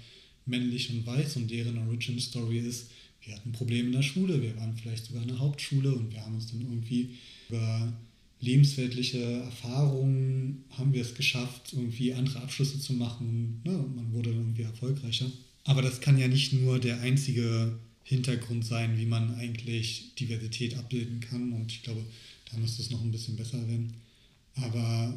männlich 0.45 0.89
und 0.91 1.05
weiß 1.05 1.37
und 1.37 1.49
deren 1.49 1.77
Origin 1.79 2.19
Story 2.19 2.59
ist, 2.59 2.91
wir 3.23 3.35
hatten 3.35 3.51
Probleme 3.51 3.87
in 3.87 3.93
der 3.93 4.03
Schule, 4.03 4.41
wir 4.41 4.55
waren 4.57 4.77
vielleicht 4.77 5.05
sogar 5.05 5.23
in 5.23 5.29
der 5.29 5.39
Hauptschule 5.39 5.93
und 5.93 6.11
wir 6.11 6.23
haben 6.23 6.35
uns 6.35 6.51
dann 6.51 6.61
irgendwie 6.61 7.15
über 7.49 7.91
lebensweltliche 8.41 9.19
Erfahrungen 9.19 10.65
haben 10.77 10.93
wir 10.93 11.01
es 11.01 11.15
geschafft, 11.15 11.73
irgendwie 11.73 12.13
andere 12.13 12.41
Abschlüsse 12.41 12.79
zu 12.79 12.93
machen. 12.93 13.61
Ne? 13.63 13.71
Man 13.71 14.13
wurde 14.13 14.29
irgendwie 14.29 14.63
erfolgreicher. 14.63 15.25
Aber 15.63 15.81
das 15.81 15.99
kann 16.01 16.17
ja 16.17 16.27
nicht 16.27 16.53
nur 16.53 16.79
der 16.79 17.01
einzige 17.01 17.79
Hintergrund 18.03 18.65
sein, 18.65 18.99
wie 18.99 19.05
man 19.05 19.33
eigentlich 19.35 20.13
Diversität 20.19 20.77
abbilden 20.77 21.21
kann. 21.21 21.53
Und 21.53 21.71
ich 21.71 21.81
glaube, 21.81 22.05
da 22.51 22.57
müsste 22.57 22.81
es 22.81 22.91
noch 22.91 23.01
ein 23.01 23.11
bisschen 23.11 23.35
besser 23.35 23.67
werden. 23.67 23.93
Aber 24.55 25.13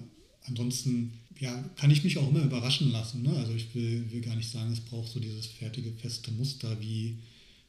ansonsten 0.46 1.12
ja, 1.40 1.52
kann 1.76 1.90
ich 1.90 2.04
mich 2.04 2.18
auch 2.18 2.28
immer 2.28 2.42
überraschen 2.42 2.90
lassen. 2.90 3.22
Ne? 3.22 3.30
Also 3.36 3.54
ich 3.54 3.74
will, 3.74 4.10
will 4.10 4.20
gar 4.20 4.36
nicht 4.36 4.50
sagen, 4.50 4.72
es 4.72 4.80
braucht 4.80 5.12
so 5.12 5.20
dieses 5.20 5.46
fertige, 5.46 5.92
feste 5.92 6.32
Muster, 6.32 6.80
wie 6.80 7.16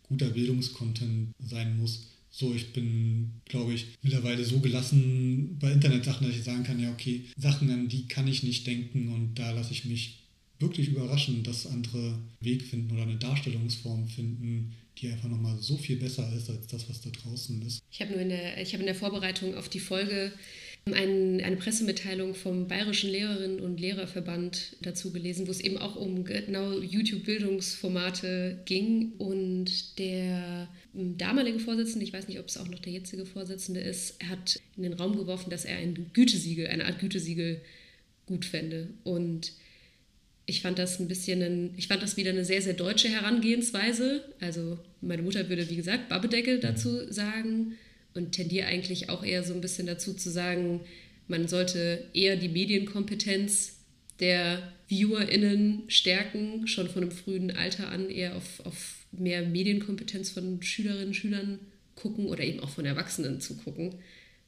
guter 0.04 0.30
Bildungskontent 0.30 1.30
sein 1.40 1.78
muss. 1.78 2.08
So, 2.32 2.54
ich 2.54 2.74
bin, 2.74 3.32
glaube 3.46 3.74
ich, 3.74 3.88
mittlerweile 4.02 4.44
so 4.46 4.60
gelassen 4.60 5.58
bei 5.60 5.72
Internetsachen, 5.72 6.28
dass 6.28 6.36
ich 6.36 6.44
sagen 6.44 6.64
kann, 6.64 6.80
ja, 6.80 6.92
okay, 6.92 7.26
Sachen, 7.38 7.70
an 7.72 7.88
die 7.88 8.08
kann 8.08 8.28
ich 8.28 8.44
nicht 8.44 8.68
denken 8.68 9.10
und 9.10 9.36
da 9.36 9.52
lasse 9.52 9.74
ich 9.74 9.86
mich 9.86 10.20
wirklich 10.60 10.90
überraschen, 10.90 11.44
dass 11.44 11.68
andere 11.68 12.20
Weg 12.42 12.64
finden 12.64 12.92
oder 12.92 13.04
eine 13.04 13.16
Darstellungsform 13.16 14.08
finden, 14.08 14.74
die 15.02 15.10
einfach 15.10 15.30
nochmal 15.30 15.58
so 15.60 15.78
viel 15.78 15.98
besser 15.98 16.32
ist 16.36 16.50
als 16.50 16.68
das, 16.68 16.90
was 16.90 17.02
da 17.02 17.10
draußen 17.10 17.62
ist. 17.66 17.82
Ich 17.92 18.02
habe 18.02 18.12
nur 18.12 18.22
in 18.22 18.30
der, 18.30 18.62
ich 18.62 18.74
habe 18.74 18.82
in 18.82 18.88
der 18.88 18.96
Vorbereitung 18.96 19.56
auf 19.56 19.70
die 19.70 19.80
Folge 19.80 20.32
ein, 20.86 21.42
eine 21.42 21.58
Pressemitteilung 21.58 22.34
vom 22.34 22.68
Bayerischen 22.68 23.12
Lehrerinnen- 23.12 23.60
und 23.60 23.80
Lehrerverband 23.80 24.78
dazu 24.82 25.12
gelesen, 25.12 25.48
wo 25.48 25.52
es 25.52 25.60
eben 25.62 25.78
auch 25.78 25.96
um 25.96 26.24
genau 26.24 26.80
YouTube-Bildungsformate 26.80 28.62
ging. 28.66 29.14
Und 29.18 30.00
der 30.00 30.68
damalige 30.94 31.60
Vorsitzende, 31.60 32.06
ich 32.06 32.14
weiß 32.14 32.28
nicht, 32.28 32.40
ob 32.40 32.48
es 32.48 32.58
auch 32.58 32.68
noch 32.68 32.80
der 32.80 32.94
jetzige 32.94 33.26
Vorsitzende 33.26 33.82
ist, 33.82 34.24
hat 34.24 34.60
in 34.78 34.84
den 34.84 34.94
Raum 34.94 35.16
geworfen, 35.16 35.50
dass 35.50 35.66
er 35.66 35.78
ein 35.78 36.12
Gütesiegel, 36.14 36.68
eine 36.68 36.86
Art 36.86 37.00
Gütesiegel 37.00 37.62
gut 38.26 38.46
fände. 38.46 38.90
Und 39.04 39.52
ich 40.50 40.62
fand 40.62 40.80
das 40.80 41.00
ein 41.00 41.08
bisschen, 41.08 41.42
ein, 41.42 41.74
ich 41.78 41.88
fand 41.88 42.02
das 42.02 42.18
wieder 42.18 42.32
eine 42.32 42.44
sehr, 42.44 42.62
sehr 42.62 42.74
deutsche 42.74 43.08
Herangehensweise. 43.08 44.24
Also 44.40 44.80
meine 45.02 45.22
Mutter 45.22 45.48
würde, 45.48 45.70
wie 45.70 45.76
gesagt, 45.76 46.10
Babbedeckel 46.10 46.60
dazu 46.60 47.12
sagen 47.12 47.78
und 48.14 48.32
tendiere 48.32 48.68
eigentlich 48.68 49.10
auch 49.10 49.24
eher 49.24 49.44
so 49.44 49.54
ein 49.54 49.62
bisschen 49.62 49.88
dazu 49.88 50.14
zu 50.14 50.30
sagen, 50.30 50.82
man 51.28 51.48
sollte 51.48 52.06
eher 52.14 52.36
die 52.36 52.50
Medienkompetenz 52.50 53.78
der 54.20 54.74
ViewerInnen 54.88 55.84
stärken, 55.88 56.68
schon 56.68 56.90
von 56.90 57.04
einem 57.04 57.12
frühen 57.12 57.56
Alter 57.56 57.90
an 57.90 58.10
eher 58.10 58.36
auf, 58.36 58.66
auf 58.66 58.96
mehr 59.12 59.44
Medienkompetenz 59.44 60.32
von 60.32 60.62
Schülerinnen 60.62 61.08
und 61.08 61.14
Schülern 61.14 61.60
gucken 61.96 62.26
oder 62.28 62.44
eben 62.44 62.60
auch 62.62 62.70
von 62.70 62.86
Erwachsenen 62.86 63.40
zu 63.40 63.56
gucken 63.58 63.96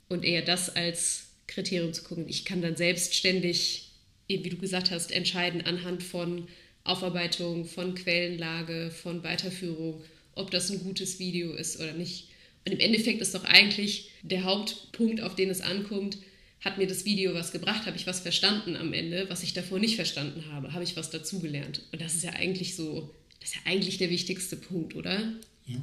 und 0.09 0.25
eher 0.25 0.41
das 0.41 0.75
als 0.75 1.27
Kriterium 1.47 1.93
zu 1.93 2.03
gucken. 2.03 2.25
Ich 2.27 2.45
kann 2.45 2.61
dann 2.61 2.75
selbstständig, 2.75 3.90
eben 4.31 4.43
wie 4.45 4.49
du 4.49 4.57
gesagt 4.57 4.91
hast, 4.91 5.11
entscheiden 5.11 5.61
anhand 5.61 6.03
von 6.03 6.47
Aufarbeitung, 6.83 7.65
von 7.65 7.95
Quellenlage, 7.95 8.91
von 8.91 9.23
Weiterführung, 9.23 10.01
ob 10.35 10.51
das 10.51 10.71
ein 10.71 10.83
gutes 10.83 11.19
Video 11.19 11.53
ist 11.53 11.79
oder 11.79 11.93
nicht. 11.93 12.27
Und 12.65 12.73
im 12.73 12.79
Endeffekt 12.79 13.21
ist 13.21 13.35
doch 13.35 13.43
eigentlich 13.43 14.09
der 14.21 14.43
Hauptpunkt, 14.43 15.21
auf 15.21 15.35
den 15.35 15.49
es 15.49 15.61
ankommt, 15.61 16.17
hat 16.61 16.77
mir 16.77 16.87
das 16.87 17.05
Video 17.05 17.33
was 17.33 17.51
gebracht, 17.51 17.85
habe 17.87 17.97
ich 17.97 18.05
was 18.05 18.19
verstanden 18.19 18.75
am 18.75 18.93
Ende, 18.93 19.27
was 19.29 19.43
ich 19.43 19.53
davor 19.53 19.79
nicht 19.79 19.95
verstanden 19.95 20.45
habe, 20.51 20.73
habe 20.73 20.83
ich 20.83 20.95
was 20.95 21.09
dazugelernt. 21.09 21.81
Und 21.91 22.01
das 22.01 22.13
ist 22.13 22.23
ja 22.23 22.31
eigentlich 22.31 22.75
so, 22.75 23.13
das 23.39 23.49
ist 23.49 23.55
ja 23.55 23.61
eigentlich 23.65 23.97
der 23.97 24.11
wichtigste 24.11 24.57
Punkt, 24.57 24.95
oder? 24.95 25.33
Ja, 25.65 25.81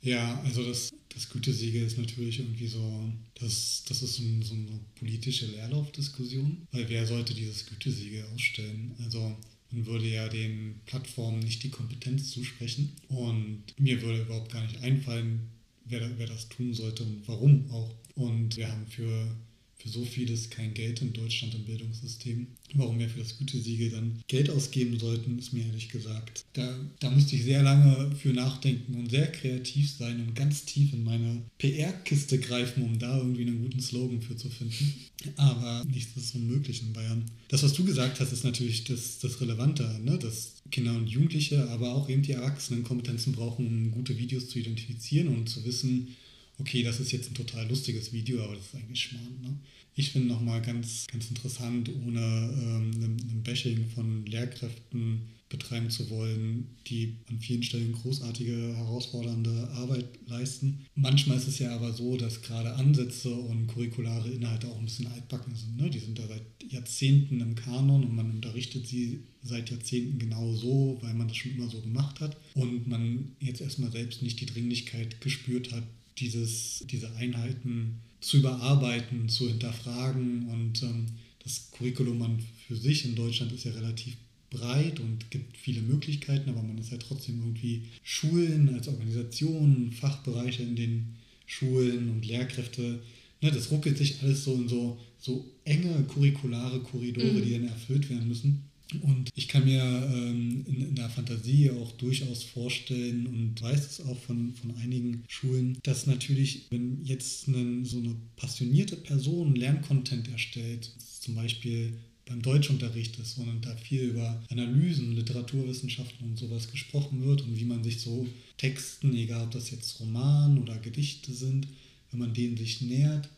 ja 0.00 0.42
also 0.44 0.64
das, 0.64 0.90
das 1.14 1.28
Gütesiegel 1.28 1.82
ist 1.82 1.98
natürlich 1.98 2.38
irgendwie 2.38 2.66
so, 2.66 3.12
das, 3.34 3.84
das 3.88 4.02
ist 4.02 4.16
so, 4.16 4.22
so 4.42 4.54
eine 4.54 4.80
politische 4.96 5.46
Leerlaufdiskussion, 5.46 6.66
weil 6.72 6.88
wer 6.88 7.06
sollte 7.06 7.34
dieses 7.34 7.66
Gütesiegel 7.66 8.24
ausstellen? 8.34 8.94
Also 9.02 9.36
man 9.70 9.86
würde 9.86 10.08
ja 10.08 10.28
den 10.28 10.80
Plattformen 10.86 11.40
nicht 11.40 11.62
die 11.62 11.70
Kompetenz 11.70 12.30
zusprechen 12.30 12.92
und 13.08 13.62
mir 13.78 14.00
würde 14.02 14.22
überhaupt 14.22 14.52
gar 14.52 14.62
nicht 14.62 14.82
einfallen, 14.82 15.40
wer, 15.84 16.18
wer 16.18 16.26
das 16.26 16.48
tun 16.48 16.74
sollte 16.74 17.02
und 17.02 17.26
warum 17.26 17.70
auch. 17.70 17.94
Und 18.14 18.56
wir 18.56 18.70
haben 18.70 18.86
für 18.86 19.34
für 19.82 19.88
so 19.88 20.04
vieles 20.04 20.48
kein 20.48 20.74
Geld 20.74 21.02
in 21.02 21.12
Deutschland 21.12 21.54
im 21.54 21.64
Bildungssystem. 21.64 22.46
Warum 22.74 22.98
wir 23.00 23.08
für 23.08 23.18
das 23.18 23.36
Gütesiegel 23.36 23.90
dann 23.90 24.22
Geld 24.28 24.48
ausgeben 24.48 24.98
sollten, 24.98 25.38
ist 25.38 25.52
mir 25.52 25.66
ehrlich 25.66 25.88
gesagt. 25.88 26.44
Da, 26.52 26.78
da 27.00 27.10
müsste 27.10 27.34
ich 27.34 27.42
sehr 27.42 27.62
lange 27.62 28.14
für 28.14 28.32
nachdenken 28.32 28.94
und 28.94 29.10
sehr 29.10 29.30
kreativ 29.30 29.90
sein 29.90 30.20
und 30.20 30.36
ganz 30.36 30.64
tief 30.64 30.92
in 30.92 31.02
meine 31.02 31.42
PR-Kiste 31.58 32.38
greifen, 32.38 32.84
um 32.84 32.98
da 32.98 33.18
irgendwie 33.18 33.42
einen 33.42 33.62
guten 33.62 33.80
Slogan 33.80 34.22
für 34.22 34.36
zu 34.36 34.48
finden. 34.48 34.94
Aber 35.36 35.84
nichts 35.84 36.16
ist 36.16 36.34
unmöglich 36.34 36.82
in 36.82 36.92
Bayern. 36.92 37.24
Das, 37.48 37.62
was 37.62 37.74
du 37.74 37.84
gesagt 37.84 38.20
hast, 38.20 38.32
ist 38.32 38.44
natürlich 38.44 38.84
das, 38.84 39.18
das 39.18 39.40
Relevante, 39.40 40.00
ne? 40.02 40.18
dass 40.18 40.54
Kinder 40.70 40.94
und 40.94 41.08
Jugendliche, 41.08 41.68
aber 41.70 41.94
auch 41.94 42.08
eben 42.08 42.22
die 42.22 42.32
Erwachsenen 42.32 42.84
Kompetenzen 42.84 43.32
brauchen, 43.32 43.66
um 43.66 43.90
gute 43.90 44.16
Videos 44.16 44.48
zu 44.48 44.58
identifizieren 44.58 45.28
und 45.28 45.48
zu 45.48 45.64
wissen, 45.64 46.16
okay, 46.58 46.82
das 46.82 47.00
ist 47.00 47.12
jetzt 47.12 47.30
ein 47.30 47.34
total 47.34 47.68
lustiges 47.68 48.12
Video, 48.12 48.42
aber 48.42 48.54
das 48.54 48.66
ist 48.66 48.74
eigentlich 48.74 49.00
Schmarrn. 49.00 49.40
Ne? 49.42 49.58
Ich 49.94 50.10
finde 50.10 50.28
nochmal 50.28 50.62
ganz, 50.62 51.06
ganz 51.06 51.28
interessant, 51.28 51.90
ohne 52.06 52.20
ähm, 52.20 52.90
ein 53.00 53.42
Bashing 53.42 53.88
von 53.94 54.24
Lehrkräften 54.26 55.28
betreiben 55.52 55.90
zu 55.90 56.08
wollen, 56.08 56.66
die 56.86 57.16
an 57.28 57.38
vielen 57.38 57.62
Stellen 57.62 57.92
großartige, 57.92 58.74
herausfordernde 58.74 59.68
Arbeit 59.74 60.06
leisten. 60.26 60.86
Manchmal 60.94 61.36
ist 61.36 61.46
es 61.46 61.58
ja 61.58 61.74
aber 61.76 61.92
so, 61.92 62.16
dass 62.16 62.40
gerade 62.40 62.74
Ansätze 62.74 63.30
und 63.30 63.66
curriculare 63.66 64.30
Inhalte 64.30 64.66
auch 64.68 64.78
ein 64.78 64.86
bisschen 64.86 65.08
altbacken 65.08 65.54
sind. 65.54 65.76
Ne? 65.76 65.90
Die 65.90 65.98
sind 65.98 66.18
da 66.18 66.26
seit 66.26 66.72
Jahrzehnten 66.72 67.40
im 67.40 67.54
Kanon 67.54 68.02
und 68.02 68.16
man 68.16 68.30
unterrichtet 68.30 68.86
sie 68.86 69.24
seit 69.42 69.70
Jahrzehnten 69.70 70.18
genau 70.18 70.54
so, 70.54 70.98
weil 71.02 71.12
man 71.12 71.28
das 71.28 71.36
schon 71.36 71.52
immer 71.52 71.68
so 71.68 71.82
gemacht 71.82 72.20
hat 72.20 72.38
und 72.54 72.88
man 72.88 73.32
jetzt 73.38 73.60
erstmal 73.60 73.92
selbst 73.92 74.22
nicht 74.22 74.40
die 74.40 74.46
Dringlichkeit 74.46 75.20
gespürt 75.20 75.70
hat, 75.72 75.84
dieses, 76.18 76.84
diese 76.90 77.14
Einheiten 77.16 78.00
zu 78.20 78.38
überarbeiten, 78.38 79.28
zu 79.28 79.48
hinterfragen. 79.48 80.48
Und 80.48 80.82
ähm, 80.82 81.06
das 81.42 81.70
Curriculum 81.72 82.22
an 82.22 82.38
für 82.66 82.76
sich 82.76 83.04
in 83.04 83.14
Deutschland 83.14 83.52
ist 83.52 83.64
ja 83.64 83.72
relativ 83.72 84.16
breit 84.50 85.00
und 85.00 85.30
gibt 85.30 85.56
viele 85.56 85.80
Möglichkeiten, 85.80 86.50
aber 86.50 86.62
man 86.62 86.78
ist 86.78 86.92
ja 86.92 86.98
trotzdem 86.98 87.40
irgendwie 87.40 87.84
Schulen 88.02 88.68
als 88.74 88.88
Organisation, 88.88 89.92
Fachbereiche 89.92 90.62
in 90.62 90.76
den 90.76 91.14
Schulen 91.46 92.10
und 92.10 92.26
Lehrkräfte. 92.26 93.00
Ne, 93.40 93.50
das 93.50 93.70
ruckelt 93.70 93.98
sich 93.98 94.22
alles 94.22 94.44
so 94.44 94.54
in 94.54 94.68
so, 94.68 95.00
so 95.18 95.44
enge 95.64 96.04
curriculare 96.04 96.80
Korridore, 96.80 97.32
mhm. 97.32 97.42
die 97.42 97.52
dann 97.52 97.68
erfüllt 97.68 98.08
werden 98.08 98.28
müssen. 98.28 98.62
Und 99.02 99.30
ich 99.34 99.48
kann 99.48 99.64
mir 99.64 99.82
ähm, 99.82 100.64
in, 100.66 100.88
in, 100.88 100.94
der 100.94 101.08
Fantasie 101.08 101.70
auch 101.70 101.92
durchaus 101.92 102.42
vorstellen 102.42 103.26
und 103.26 103.60
weiß 103.60 103.90
es 103.90 104.06
auch 104.06 104.18
von, 104.18 104.54
von 104.54 104.74
einigen 104.76 105.24
Schulen, 105.28 105.78
dass 105.82 106.06
natürlich, 106.06 106.66
wenn 106.70 107.04
jetzt 107.04 107.48
eine, 107.48 107.84
so 107.84 107.98
eine 107.98 108.16
passionierte 108.36 108.96
Person 108.96 109.54
Lerncontent 109.54 110.28
erstellt, 110.30 110.90
zum 111.20 111.34
Beispiel 111.34 111.94
beim 112.26 112.42
Deutschunterricht 112.42 113.18
ist, 113.18 113.36
sondern 113.36 113.60
da 113.60 113.74
viel 113.76 114.02
über 114.02 114.42
Analysen, 114.48 115.14
Literaturwissenschaften 115.16 116.28
und 116.28 116.38
sowas 116.38 116.70
gesprochen 116.70 117.24
wird 117.24 117.42
und 117.42 117.58
wie 117.58 117.64
man 117.64 117.82
sich 117.82 118.00
so 118.00 118.26
Texten, 118.56 119.14
egal 119.14 119.44
ob 119.44 119.50
das 119.50 119.70
jetzt 119.70 119.98
Roman 120.00 120.58
oder 120.58 120.78
Gedichte 120.78 121.32
sind, 121.32 121.66
wenn 122.10 122.20
man 122.20 122.34
denen 122.34 122.56
sich 122.56 122.80
nähert, 122.80 123.28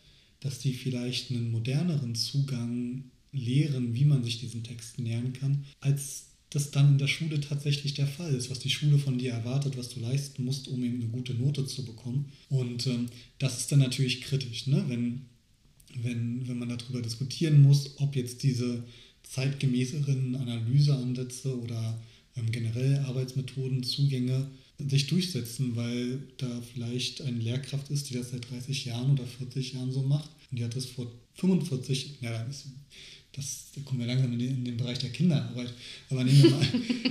dass 0.40 0.58
die 0.58 0.74
vielleicht 0.74 1.30
einen 1.30 1.50
moderneren 1.50 2.14
Zugang 2.14 3.04
lehren, 3.34 3.94
wie 3.94 4.04
man 4.04 4.24
sich 4.24 4.40
diesen 4.40 4.62
Texten 4.62 5.02
nähern 5.02 5.32
kann, 5.32 5.64
als 5.80 6.26
das 6.50 6.70
dann 6.70 6.92
in 6.92 6.98
der 6.98 7.08
Schule 7.08 7.40
tatsächlich 7.40 7.94
der 7.94 8.06
Fall 8.06 8.32
ist, 8.32 8.48
was 8.48 8.60
die 8.60 8.70
Schule 8.70 8.98
von 8.98 9.18
dir 9.18 9.32
erwartet, 9.32 9.76
was 9.76 9.88
du 9.88 9.98
leisten 9.98 10.44
musst, 10.44 10.68
um 10.68 10.84
eben 10.84 11.00
eine 11.00 11.10
gute 11.10 11.34
Note 11.34 11.66
zu 11.66 11.84
bekommen. 11.84 12.26
Und 12.48 12.86
ähm, 12.86 13.06
das 13.38 13.58
ist 13.58 13.72
dann 13.72 13.80
natürlich 13.80 14.20
kritisch, 14.20 14.68
ne? 14.68 14.84
wenn, 14.86 15.22
wenn, 16.00 16.46
wenn 16.46 16.58
man 16.58 16.68
darüber 16.68 17.02
diskutieren 17.02 17.60
muss, 17.60 17.98
ob 17.98 18.14
jetzt 18.14 18.44
diese 18.44 18.84
zeitgemäßeren 19.24 20.36
Analyseansätze 20.36 21.58
oder 21.58 22.00
ähm, 22.36 22.52
generell 22.52 22.98
Arbeitsmethoden, 22.98 23.82
Zugänge 23.82 24.48
sich 24.78 25.08
durchsetzen, 25.08 25.74
weil 25.74 26.20
da 26.36 26.62
vielleicht 26.72 27.22
eine 27.22 27.38
Lehrkraft 27.38 27.90
ist, 27.90 28.10
die 28.10 28.14
das 28.14 28.30
seit 28.30 28.48
30 28.48 28.84
Jahren 28.84 29.12
oder 29.12 29.26
40 29.26 29.72
Jahren 29.72 29.92
so 29.92 30.02
macht 30.02 30.30
und 30.50 30.58
die 30.58 30.64
hat 30.64 30.76
das 30.76 30.86
vor 30.86 31.10
45, 31.34 32.18
ja, 32.20 32.46
das, 33.36 33.66
da 33.74 33.80
kommen 33.82 34.00
wir 34.00 34.06
langsam 34.06 34.32
in 34.32 34.38
den, 34.38 34.50
in 34.50 34.64
den 34.64 34.76
Bereich 34.76 34.98
der 34.98 35.10
Kinderarbeit. 35.10 35.72
Aber 36.10 36.24
nehmen 36.24 36.42
wir 36.42 36.50
mal, 36.50 36.66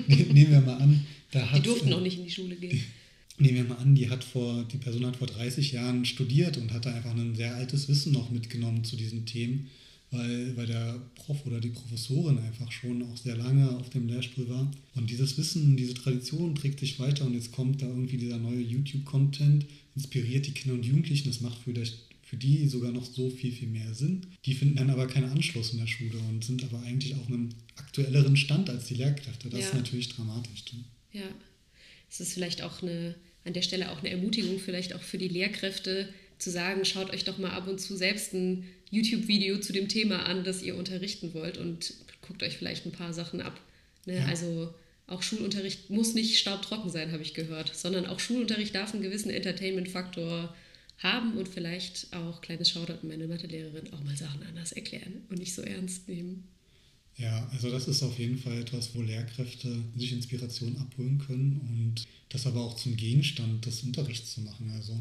nehmen 0.33 0.51
wir 0.51 0.61
mal 0.61 0.77
an, 0.77 1.05
da 1.31 1.51
hat. 1.51 1.59
Die 1.59 1.63
durften 1.63 1.89
noch 1.89 2.01
nicht 2.01 2.17
in 2.17 2.25
die 2.25 2.31
Schule 2.31 2.55
gehen. 2.55 2.81
Nehmen 3.39 3.55
wir 3.55 3.63
mal 3.63 3.77
an, 3.77 3.95
die, 3.95 4.09
hat 4.09 4.23
vor, 4.23 4.63
die 4.71 4.77
Person 4.77 5.05
hat 5.05 5.17
vor 5.17 5.27
30 5.27 5.71
Jahren 5.71 6.05
studiert 6.05 6.57
und 6.57 6.71
hat 6.71 6.85
da 6.85 6.93
einfach 6.93 7.15
ein 7.15 7.35
sehr 7.35 7.55
altes 7.55 7.89
Wissen 7.89 8.13
noch 8.13 8.29
mitgenommen 8.29 8.83
zu 8.83 8.95
diesen 8.95 9.25
Themen, 9.25 9.69
weil, 10.11 10.55
weil 10.55 10.67
der 10.67 11.01
Prof 11.15 11.43
oder 11.47 11.59
die 11.59 11.69
Professorin 11.69 12.37
einfach 12.37 12.71
schon 12.71 13.01
auch 13.01 13.17
sehr 13.17 13.35
lange 13.35 13.71
auf 13.71 13.89
dem 13.89 14.07
Lehrstuhl 14.07 14.47
war. 14.49 14.71
Und 14.93 15.09
dieses 15.09 15.35
Wissen, 15.37 15.75
diese 15.75 15.95
Tradition 15.95 16.53
trägt 16.53 16.79
sich 16.79 16.99
weiter 16.99 17.25
und 17.25 17.33
jetzt 17.33 17.51
kommt 17.51 17.81
da 17.81 17.87
irgendwie 17.87 18.17
dieser 18.17 18.37
neue 18.37 18.61
YouTube-Content, 18.61 19.65
inspiriert 19.95 20.45
die 20.45 20.51
Kinder 20.51 20.75
und 20.75 20.85
Jugendlichen, 20.85 21.27
das 21.27 21.41
macht 21.41 21.57
für, 21.63 21.73
für 22.33 22.37
die 22.37 22.67
sogar 22.67 22.91
noch 22.91 23.05
so 23.05 23.29
viel, 23.29 23.51
viel 23.51 23.67
mehr 23.67 23.93
Sinn. 23.93 24.25
Die 24.43 24.55
finden 24.55 24.77
dann 24.77 24.89
aber 24.89 25.05
keinen 25.05 25.29
Anschluss 25.29 25.71
in 25.71 25.77
der 25.77 25.85
Schule 25.85 26.17
und 26.29 26.43
sind 26.43 26.63
aber 26.63 26.81
eigentlich 26.81 27.13
auf 27.13 27.27
einem 27.27 27.49
aktuelleren 27.75 28.35
Stand 28.35 28.71
als 28.71 28.85
die 28.85 28.95
Lehrkräfte. 28.95 29.49
Das 29.51 29.59
ja. 29.59 29.67
ist 29.67 29.75
natürlich 29.75 30.09
dramatisch. 30.09 30.63
Ja, 31.11 31.29
es 32.09 32.19
ist 32.19 32.33
vielleicht 32.33 32.63
auch 32.63 32.81
eine, 32.81 33.13
an 33.45 33.53
der 33.53 33.61
Stelle 33.61 33.91
auch 33.91 33.99
eine 33.99 34.09
Ermutigung, 34.09 34.57
vielleicht 34.57 34.95
auch 34.95 35.01
für 35.03 35.19
die 35.19 35.27
Lehrkräfte 35.27 36.09
zu 36.39 36.49
sagen, 36.49 36.85
schaut 36.85 37.11
euch 37.11 37.23
doch 37.23 37.37
mal 37.37 37.51
ab 37.51 37.67
und 37.67 37.79
zu 37.79 37.95
selbst 37.95 38.33
ein 38.33 38.63
YouTube-Video 38.89 39.59
zu 39.59 39.71
dem 39.71 39.87
Thema 39.87 40.25
an, 40.25 40.43
das 40.43 40.63
ihr 40.63 40.75
unterrichten 40.75 41.35
wollt 41.35 41.59
und 41.59 41.93
guckt 42.23 42.41
euch 42.41 42.57
vielleicht 42.57 42.87
ein 42.87 42.91
paar 42.93 43.13
Sachen 43.13 43.41
ab. 43.41 43.61
Ne? 44.07 44.17
Ja. 44.17 44.25
Also 44.25 44.73
auch 45.05 45.21
Schulunterricht 45.21 45.91
muss 45.91 46.15
nicht 46.15 46.39
staubtrocken 46.39 46.89
sein, 46.89 47.11
habe 47.11 47.21
ich 47.21 47.35
gehört, 47.35 47.75
sondern 47.75 48.07
auch 48.07 48.19
Schulunterricht 48.19 48.73
darf 48.73 48.91
einen 48.91 49.03
gewissen 49.03 49.29
Entertainment-Faktor 49.29 50.55
haben 50.97 51.37
und 51.37 51.47
vielleicht 51.47 52.13
auch, 52.13 52.41
kleines 52.41 52.69
Shoutout 52.69 52.99
an 53.01 53.07
meine 53.07 53.27
Mathelehrerin, 53.27 53.91
auch 53.93 54.03
mal 54.03 54.15
Sachen 54.15 54.43
anders 54.43 54.71
erklären 54.71 55.23
und 55.29 55.39
nicht 55.39 55.53
so 55.53 55.61
ernst 55.61 56.07
nehmen. 56.07 56.43
Ja, 57.17 57.47
also 57.51 57.69
das 57.69 57.87
ist 57.87 58.01
auf 58.01 58.17
jeden 58.17 58.37
Fall 58.37 58.59
etwas, 58.59 58.95
wo 58.95 59.01
Lehrkräfte 59.01 59.83
sich 59.95 60.13
Inspiration 60.13 60.77
abholen 60.77 61.19
können 61.19 61.61
und 61.61 62.05
das 62.29 62.47
aber 62.47 62.61
auch 62.61 62.75
zum 62.75 62.95
Gegenstand 62.95 63.65
des 63.65 63.83
Unterrichts 63.83 64.33
zu 64.33 64.41
machen. 64.41 64.71
Also 64.71 64.99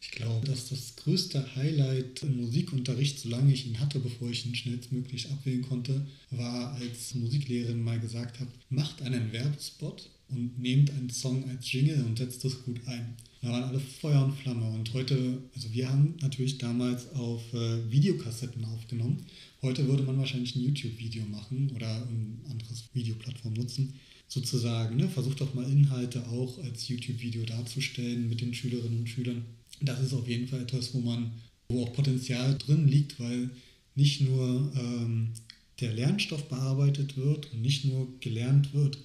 ich 0.00 0.10
glaube, 0.10 0.46
dass 0.46 0.68
das 0.68 0.96
größte 0.96 1.54
Highlight 1.54 2.22
im 2.24 2.36
Musikunterricht, 2.36 3.20
solange 3.20 3.52
ich 3.52 3.66
ihn 3.66 3.78
hatte, 3.78 4.00
bevor 4.00 4.30
ich 4.30 4.44
ihn 4.44 4.54
schnellstmöglich 4.54 5.30
abwählen 5.30 5.62
konnte, 5.62 6.06
war, 6.30 6.74
als 6.74 7.14
Musiklehrerin 7.14 7.82
mal 7.82 8.00
gesagt 8.00 8.40
hat, 8.40 8.48
macht 8.68 9.00
einen 9.02 9.32
Werbespot 9.32 10.10
und 10.28 10.58
nehmt 10.58 10.90
einen 10.90 11.10
Song 11.10 11.48
als 11.48 11.70
Jingle 11.70 12.04
und 12.04 12.18
setzt 12.18 12.44
das 12.44 12.62
gut 12.64 12.80
ein. 12.86 13.16
Da 13.44 13.50
waren 13.50 13.64
alle 13.64 13.78
Feuer 13.78 14.24
und 14.24 14.32
Flamme. 14.32 14.66
Und 14.70 14.90
heute, 14.94 15.38
also 15.54 15.70
wir 15.70 15.90
haben 15.90 16.14
natürlich 16.22 16.56
damals 16.56 17.12
auf 17.12 17.42
äh, 17.52 17.90
Videokassetten 17.90 18.64
aufgenommen. 18.64 19.18
Heute 19.60 19.86
würde 19.86 20.02
man 20.02 20.16
wahrscheinlich 20.16 20.56
ein 20.56 20.62
YouTube-Video 20.62 21.26
machen 21.26 21.70
oder 21.76 21.94
ein 22.08 22.40
anderes 22.48 22.84
Videoplattform 22.94 23.52
nutzen. 23.52 23.92
Sozusagen, 24.28 24.96
ne? 24.96 25.10
versucht 25.10 25.42
doch 25.42 25.52
mal 25.52 25.70
Inhalte 25.70 26.26
auch 26.28 26.56
als 26.64 26.88
YouTube-Video 26.88 27.44
darzustellen 27.44 28.30
mit 28.30 28.40
den 28.40 28.54
Schülerinnen 28.54 29.00
und 29.00 29.10
Schülern. 29.10 29.44
Das 29.82 30.00
ist 30.00 30.14
auf 30.14 30.26
jeden 30.26 30.48
Fall 30.48 30.62
etwas, 30.62 30.94
wo 30.94 31.00
man, 31.00 31.32
wo 31.68 31.82
auch 31.84 31.92
Potenzial 31.92 32.56
drin 32.56 32.88
liegt, 32.88 33.20
weil 33.20 33.50
nicht 33.94 34.22
nur 34.22 34.72
ähm, 34.74 35.32
der 35.80 35.92
Lernstoff 35.92 36.48
bearbeitet 36.48 37.18
wird 37.18 37.52
und 37.52 37.60
nicht 37.60 37.84
nur 37.84 38.08
gelernt 38.20 38.72
wird, 38.72 38.96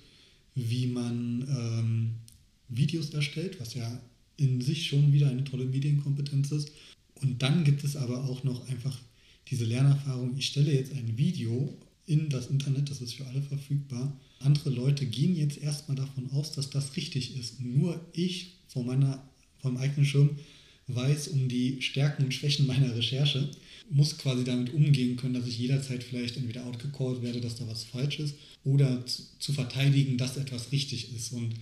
wie 0.56 0.88
man 0.88 1.46
ähm, 1.50 2.12
Videos 2.70 3.10
erstellt, 3.10 3.60
was 3.60 3.74
ja 3.74 4.00
in 4.40 4.62
sich 4.62 4.88
schon 4.88 5.12
wieder 5.14 5.30
eine 5.30 5.44
tolle 5.44 5.66
Medienkompetenz 5.66 6.52
ist. 6.52 6.72
Und 7.16 7.42
dann 7.42 7.64
gibt 7.64 7.84
es 7.84 7.96
aber 7.96 8.24
auch 8.26 8.44
noch 8.44 8.68
einfach 8.70 8.98
diese 9.50 9.66
Lernerfahrung, 9.66 10.38
ich 10.38 10.48
stelle 10.48 10.74
jetzt 10.74 10.94
ein 10.94 11.18
Video 11.18 11.76
in 12.06 12.30
das 12.30 12.48
Internet, 12.48 12.90
das 12.90 13.02
ist 13.02 13.14
für 13.14 13.26
alle 13.26 13.42
verfügbar. 13.42 14.16
Andere 14.40 14.70
Leute 14.70 15.06
gehen 15.06 15.36
jetzt 15.36 15.58
erstmal 15.58 15.98
davon 15.98 16.30
aus, 16.32 16.52
dass 16.52 16.70
das 16.70 16.96
richtig 16.96 17.38
ist. 17.38 17.60
Nur 17.62 18.00
ich 18.14 18.54
vor 18.68 18.84
meiner, 18.84 19.24
vom 19.60 19.78
eigenen 19.78 20.06
Schirm 20.06 20.32
weiß 20.88 21.30
um 21.30 21.48
die 21.50 21.82
Stärken 21.82 22.24
und 22.24 22.34
Schwächen 22.34 22.66
meiner 22.66 22.96
Recherche, 22.96 23.50
muss 23.92 24.18
quasi 24.18 24.44
damit 24.44 24.74
umgehen 24.74 25.18
können, 25.18 25.36
dass 25.36 25.48
ich 25.48 25.60
jederzeit 25.60 26.04
vielleicht 26.04 26.38
entweder 26.38 26.66
outgecallt 26.66 27.22
werde, 27.22 27.42
dass 27.42 27.56
da 27.56 27.68
was 27.68 27.84
falsch 27.84 28.20
ist, 28.20 28.36
oder 28.64 29.06
zu, 29.06 29.24
zu 29.40 29.54
verteidigen, 29.54 30.18
dass 30.18 30.38
etwas 30.38 30.72
richtig 30.72 31.14
ist. 31.16 31.32
Und 31.34 31.56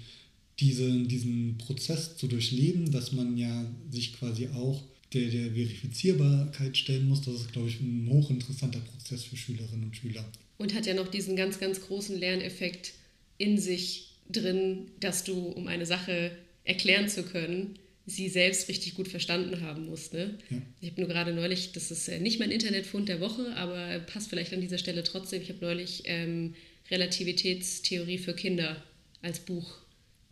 diese, 0.59 1.03
diesen 1.03 1.57
Prozess 1.57 2.17
zu 2.17 2.27
durchleben, 2.27 2.91
dass 2.91 3.11
man 3.11 3.37
ja 3.37 3.65
sich 3.91 4.13
quasi 4.13 4.47
auch 4.47 4.83
der, 5.13 5.29
der 5.29 5.51
Verifizierbarkeit 5.51 6.77
stellen 6.77 7.07
muss, 7.07 7.21
das 7.21 7.35
ist, 7.35 7.53
glaube 7.53 7.69
ich, 7.69 7.79
ein 7.79 8.07
hochinteressanter 8.09 8.79
Prozess 8.79 9.23
für 9.23 9.37
Schülerinnen 9.37 9.85
und 9.85 9.95
Schüler. 9.95 10.25
Und 10.57 10.73
hat 10.73 10.85
ja 10.85 10.93
noch 10.93 11.07
diesen 11.07 11.35
ganz, 11.35 11.59
ganz 11.59 11.81
großen 11.81 12.17
Lerneffekt 12.17 12.93
in 13.37 13.57
sich 13.57 14.15
drin, 14.29 14.91
dass 14.99 15.23
du, 15.23 15.33
um 15.33 15.67
eine 15.67 15.85
Sache 15.85 16.31
erklären 16.65 17.07
zu 17.07 17.23
können, 17.23 17.77
sie 18.05 18.29
selbst 18.29 18.67
richtig 18.69 18.95
gut 18.95 19.07
verstanden 19.07 19.61
haben 19.61 19.85
musst. 19.85 20.13
Ne? 20.13 20.37
Ja. 20.49 20.61
Ich 20.81 20.91
habe 20.91 21.01
nur 21.01 21.09
gerade 21.09 21.33
neulich, 21.33 21.73
das 21.73 21.91
ist 21.91 22.07
äh, 22.07 22.19
nicht 22.19 22.39
mein 22.39 22.51
Internetfund 22.51 23.09
der 23.09 23.19
Woche, 23.19 23.55
aber 23.55 23.99
passt 23.99 24.29
vielleicht 24.29 24.53
an 24.53 24.61
dieser 24.61 24.77
Stelle 24.77 25.03
trotzdem, 25.03 25.41
ich 25.41 25.49
habe 25.49 25.63
neulich 25.63 26.03
ähm, 26.05 26.55
Relativitätstheorie 26.89 28.17
für 28.17 28.33
Kinder 28.33 28.81
als 29.21 29.39
Buch 29.39 29.81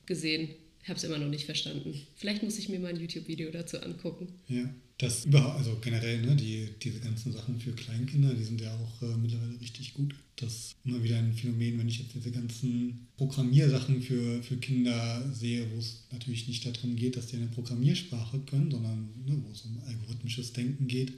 gesehen. 0.05 0.49
Habe 0.87 0.97
es 0.97 1.03
immer 1.03 1.17
noch 1.17 1.29
nicht 1.29 1.45
verstanden. 1.45 1.99
Vielleicht 2.15 2.43
muss 2.43 2.59
ich 2.59 2.69
mir 2.69 2.79
mal 2.79 2.89
ein 2.89 2.99
YouTube-Video 2.99 3.49
dazu 3.49 3.79
angucken. 3.79 4.27
Ja, 4.47 4.69
das 4.99 5.25
überhaupt, 5.25 5.57
also 5.57 5.77
generell, 5.81 6.21
ne, 6.21 6.35
die, 6.35 6.69
diese 6.81 6.99
ganzen 6.99 7.33
Sachen 7.33 7.59
für 7.59 7.71
Kleinkinder, 7.71 8.33
die 8.33 8.43
sind 8.43 8.61
ja 8.61 8.73
auch 8.73 9.01
äh, 9.01 9.17
mittlerweile 9.17 9.59
richtig 9.59 9.93
gut. 9.93 10.15
Das 10.35 10.53
ist 10.53 10.75
immer 10.85 11.03
wieder 11.03 11.17
ein 11.17 11.33
Phänomen, 11.33 11.79
wenn 11.79 11.87
ich 11.87 11.99
jetzt 11.99 12.13
diese 12.13 12.31
ganzen 12.31 13.07
Programmiersachen 13.17 14.01
für, 14.01 14.43
für 14.43 14.57
Kinder 14.57 15.27
sehe, 15.33 15.69
wo 15.71 15.79
es 15.79 16.03
natürlich 16.11 16.47
nicht 16.47 16.65
darum 16.65 16.95
geht, 16.95 17.17
dass 17.17 17.27
die 17.27 17.37
eine 17.37 17.47
Programmiersprache 17.47 18.39
können, 18.39 18.71
sondern 18.71 19.09
ne, 19.25 19.41
wo 19.43 19.51
es 19.51 19.61
um 19.61 19.79
algorithmisches 19.85 20.53
Denken 20.53 20.87
geht. 20.87 21.13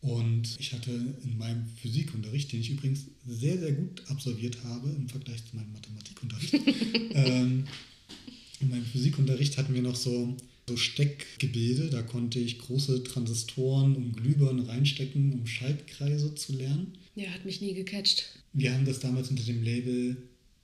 Und 0.00 0.56
ich 0.58 0.72
hatte 0.72 0.90
in 0.90 1.38
meinem 1.38 1.64
Physikunterricht, 1.80 2.52
den 2.52 2.60
ich 2.60 2.70
übrigens 2.70 3.06
sehr, 3.26 3.58
sehr 3.58 3.72
gut 3.72 4.02
absolviert 4.08 4.62
habe 4.64 4.90
im 4.90 5.08
Vergleich 5.08 5.42
zu 5.46 5.56
meinem 5.56 5.72
Mathematikunterricht, 5.72 6.54
ähm, 7.14 7.64
in 8.64 8.70
meinem 8.70 8.84
Physikunterricht 8.84 9.56
hatten 9.56 9.74
wir 9.74 9.82
noch 9.82 9.94
so, 9.94 10.36
so 10.68 10.76
Steckgebilde. 10.76 11.90
Da 11.90 12.02
konnte 12.02 12.38
ich 12.38 12.58
große 12.58 13.04
Transistoren 13.04 13.94
um 13.94 14.12
Glühbirnen 14.12 14.66
reinstecken, 14.66 15.32
um 15.32 15.46
Schaltkreise 15.46 16.34
zu 16.34 16.54
lernen. 16.54 16.94
Ja, 17.14 17.28
hat 17.30 17.44
mich 17.44 17.60
nie 17.60 17.74
gecatcht. 17.74 18.24
Wir 18.52 18.74
haben 18.74 18.84
das 18.84 19.00
damals 19.00 19.30
unter 19.30 19.44
dem 19.44 19.62
Label 19.62 20.16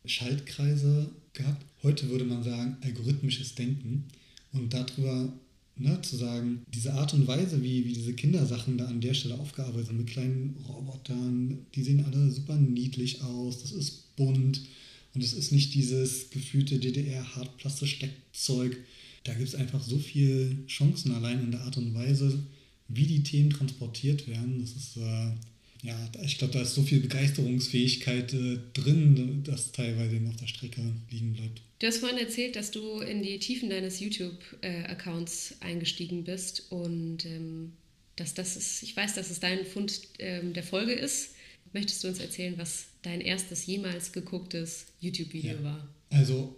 Schaltkreise 0.04 1.10
gehabt. 1.32 1.64
Heute 1.82 2.08
würde 2.08 2.24
man 2.24 2.42
sagen 2.42 2.76
algorithmisches 2.80 3.54
Denken. 3.54 4.04
Und 4.52 4.72
darüber 4.74 5.32
ne, 5.76 6.00
zu 6.02 6.16
sagen, 6.16 6.62
diese 6.74 6.94
Art 6.94 7.14
und 7.14 7.26
Weise, 7.26 7.62
wie, 7.62 7.84
wie 7.84 7.92
diese 7.92 8.14
Kindersachen 8.14 8.78
da 8.78 8.86
an 8.86 9.00
der 9.00 9.14
Stelle 9.14 9.38
aufgearbeitet 9.38 9.88
sind, 9.88 9.98
mit 9.98 10.08
kleinen 10.08 10.56
Robotern, 10.68 11.66
die 11.74 11.82
sehen 11.82 12.04
alle 12.04 12.30
super 12.30 12.56
niedlich 12.56 13.22
aus, 13.22 13.62
das 13.62 13.72
ist 13.72 14.16
bunt 14.16 14.62
und 15.14 15.22
es 15.22 15.32
ist 15.32 15.52
nicht 15.52 15.74
dieses 15.74 16.30
gefühlte 16.30 16.78
DDR-Hartplaste-Steckzeug. 16.78 18.76
Da 19.24 19.34
gibt 19.34 19.48
es 19.48 19.54
einfach 19.54 19.82
so 19.82 19.98
viele 19.98 20.66
Chancen 20.66 21.12
allein 21.12 21.40
in 21.40 21.50
der 21.50 21.62
Art 21.62 21.76
und 21.76 21.94
Weise, 21.94 22.42
wie 22.88 23.06
die 23.06 23.22
Themen 23.22 23.50
transportiert 23.50 24.28
werden. 24.28 24.60
Das 24.60 24.72
ist, 24.72 24.96
äh, 24.96 25.32
ja, 25.82 26.10
ich 26.24 26.38
glaube, 26.38 26.54
da 26.54 26.62
ist 26.62 26.74
so 26.74 26.82
viel 26.82 27.00
Begeisterungsfähigkeit 27.00 28.32
äh, 28.32 28.58
drin, 28.72 29.42
dass 29.44 29.72
teilweise 29.72 30.16
eben 30.16 30.28
auf 30.28 30.36
der 30.36 30.46
Strecke 30.46 30.80
liegen 31.10 31.34
bleibt. 31.34 31.60
Du 31.80 31.86
hast 31.86 31.98
vorhin 31.98 32.18
erzählt, 32.18 32.56
dass 32.56 32.70
du 32.70 33.00
in 33.00 33.22
die 33.22 33.38
Tiefen 33.38 33.70
deines 33.70 34.00
YouTube-Accounts 34.00 35.56
eingestiegen 35.60 36.24
bist 36.24 36.70
und 36.70 37.24
ähm, 37.26 37.72
dass 38.16 38.34
das 38.34 38.56
ist, 38.56 38.82
ich 38.82 38.96
weiß, 38.96 39.14
dass 39.14 39.30
es 39.30 39.40
dein 39.40 39.64
Fund 39.64 40.00
ähm, 40.18 40.52
der 40.52 40.62
Folge 40.62 40.92
ist 40.92 41.30
möchtest 41.72 42.02
du 42.04 42.08
uns 42.08 42.18
erzählen, 42.18 42.54
was 42.56 42.86
dein 43.02 43.20
erstes 43.20 43.66
jemals 43.66 44.12
gegucktes 44.12 44.86
YouTube-Video 45.00 45.54
Ja. 45.56 45.62
war? 45.64 45.88
Also 46.10 46.56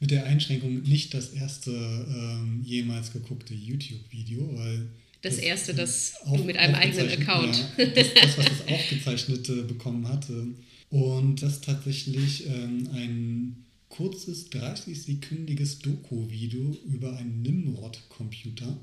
mit 0.00 0.10
der 0.10 0.24
Einschränkung 0.26 0.82
nicht 0.82 1.14
das 1.14 1.30
erste 1.30 1.70
ähm, 1.70 2.62
jemals 2.64 3.12
geguckte 3.12 3.54
YouTube-Video, 3.54 4.56
weil 4.56 4.88
Das 5.22 5.38
erste, 5.38 5.74
das 5.74 6.14
auf- 6.24 6.36
du 6.38 6.44
mit 6.44 6.56
einem 6.56 6.74
eigenen 6.74 7.08
Account. 7.10 7.64
Ja, 7.78 7.84
das, 7.86 8.08
das, 8.14 8.38
was 8.38 8.44
das 8.46 8.68
aufgezeichnete 8.68 9.62
bekommen 9.64 10.08
hatte. 10.08 10.48
Und 10.90 11.42
das 11.42 11.60
tatsächlich 11.60 12.46
ähm, 12.48 12.88
ein 12.92 13.64
kurzes, 13.88 14.50
30-sekündiges 14.50 15.82
Doku-Video 15.82 16.76
über 16.86 17.16
einen 17.16 17.42
Nimrod-Computer. 17.42 18.76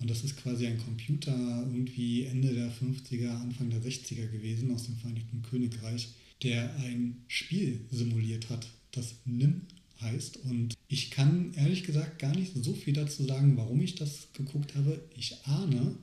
Und 0.00 0.10
das 0.10 0.24
ist 0.24 0.36
quasi 0.36 0.66
ein 0.66 0.78
Computer 0.78 1.66
irgendwie 1.72 2.24
Ende 2.24 2.52
der 2.52 2.70
50er, 2.70 3.40
Anfang 3.40 3.70
der 3.70 3.80
60er 3.80 4.28
gewesen 4.28 4.72
aus 4.72 4.84
dem 4.84 4.96
Vereinigten 4.96 5.42
Königreich, 5.42 6.08
der 6.42 6.74
ein 6.76 7.22
Spiel 7.28 7.80
simuliert 7.90 8.50
hat, 8.50 8.66
das 8.92 9.14
NIM 9.24 9.62
heißt. 10.00 10.38
Und 10.44 10.74
ich 10.88 11.10
kann 11.10 11.52
ehrlich 11.54 11.84
gesagt 11.84 12.18
gar 12.18 12.34
nicht 12.34 12.52
so 12.54 12.74
viel 12.74 12.92
dazu 12.92 13.24
sagen, 13.24 13.56
warum 13.56 13.80
ich 13.80 13.94
das 13.94 14.28
geguckt 14.32 14.74
habe. 14.74 15.00
Ich 15.16 15.36
ahne, 15.44 15.94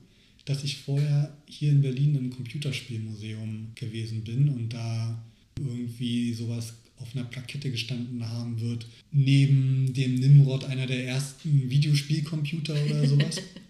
dass 0.44 0.64
ich 0.64 0.78
vorher 0.78 1.36
hier 1.46 1.70
in 1.70 1.82
Berlin 1.82 2.16
im 2.16 2.30
Computerspielmuseum 2.30 3.68
gewesen 3.74 4.24
bin 4.24 4.48
und 4.48 4.70
da 4.70 5.22
irgendwie 5.58 6.32
sowas 6.32 6.74
auf 6.96 7.14
einer 7.14 7.24
Plakette 7.24 7.70
gestanden 7.70 8.28
haben 8.28 8.60
wird, 8.60 8.86
neben 9.10 9.92
dem 9.92 10.16
Nimrod 10.16 10.64
einer 10.64 10.86
der 10.86 11.06
ersten 11.06 11.68
Videospielcomputer 11.68 12.74
oder 12.84 13.06
sowas. 13.06 13.36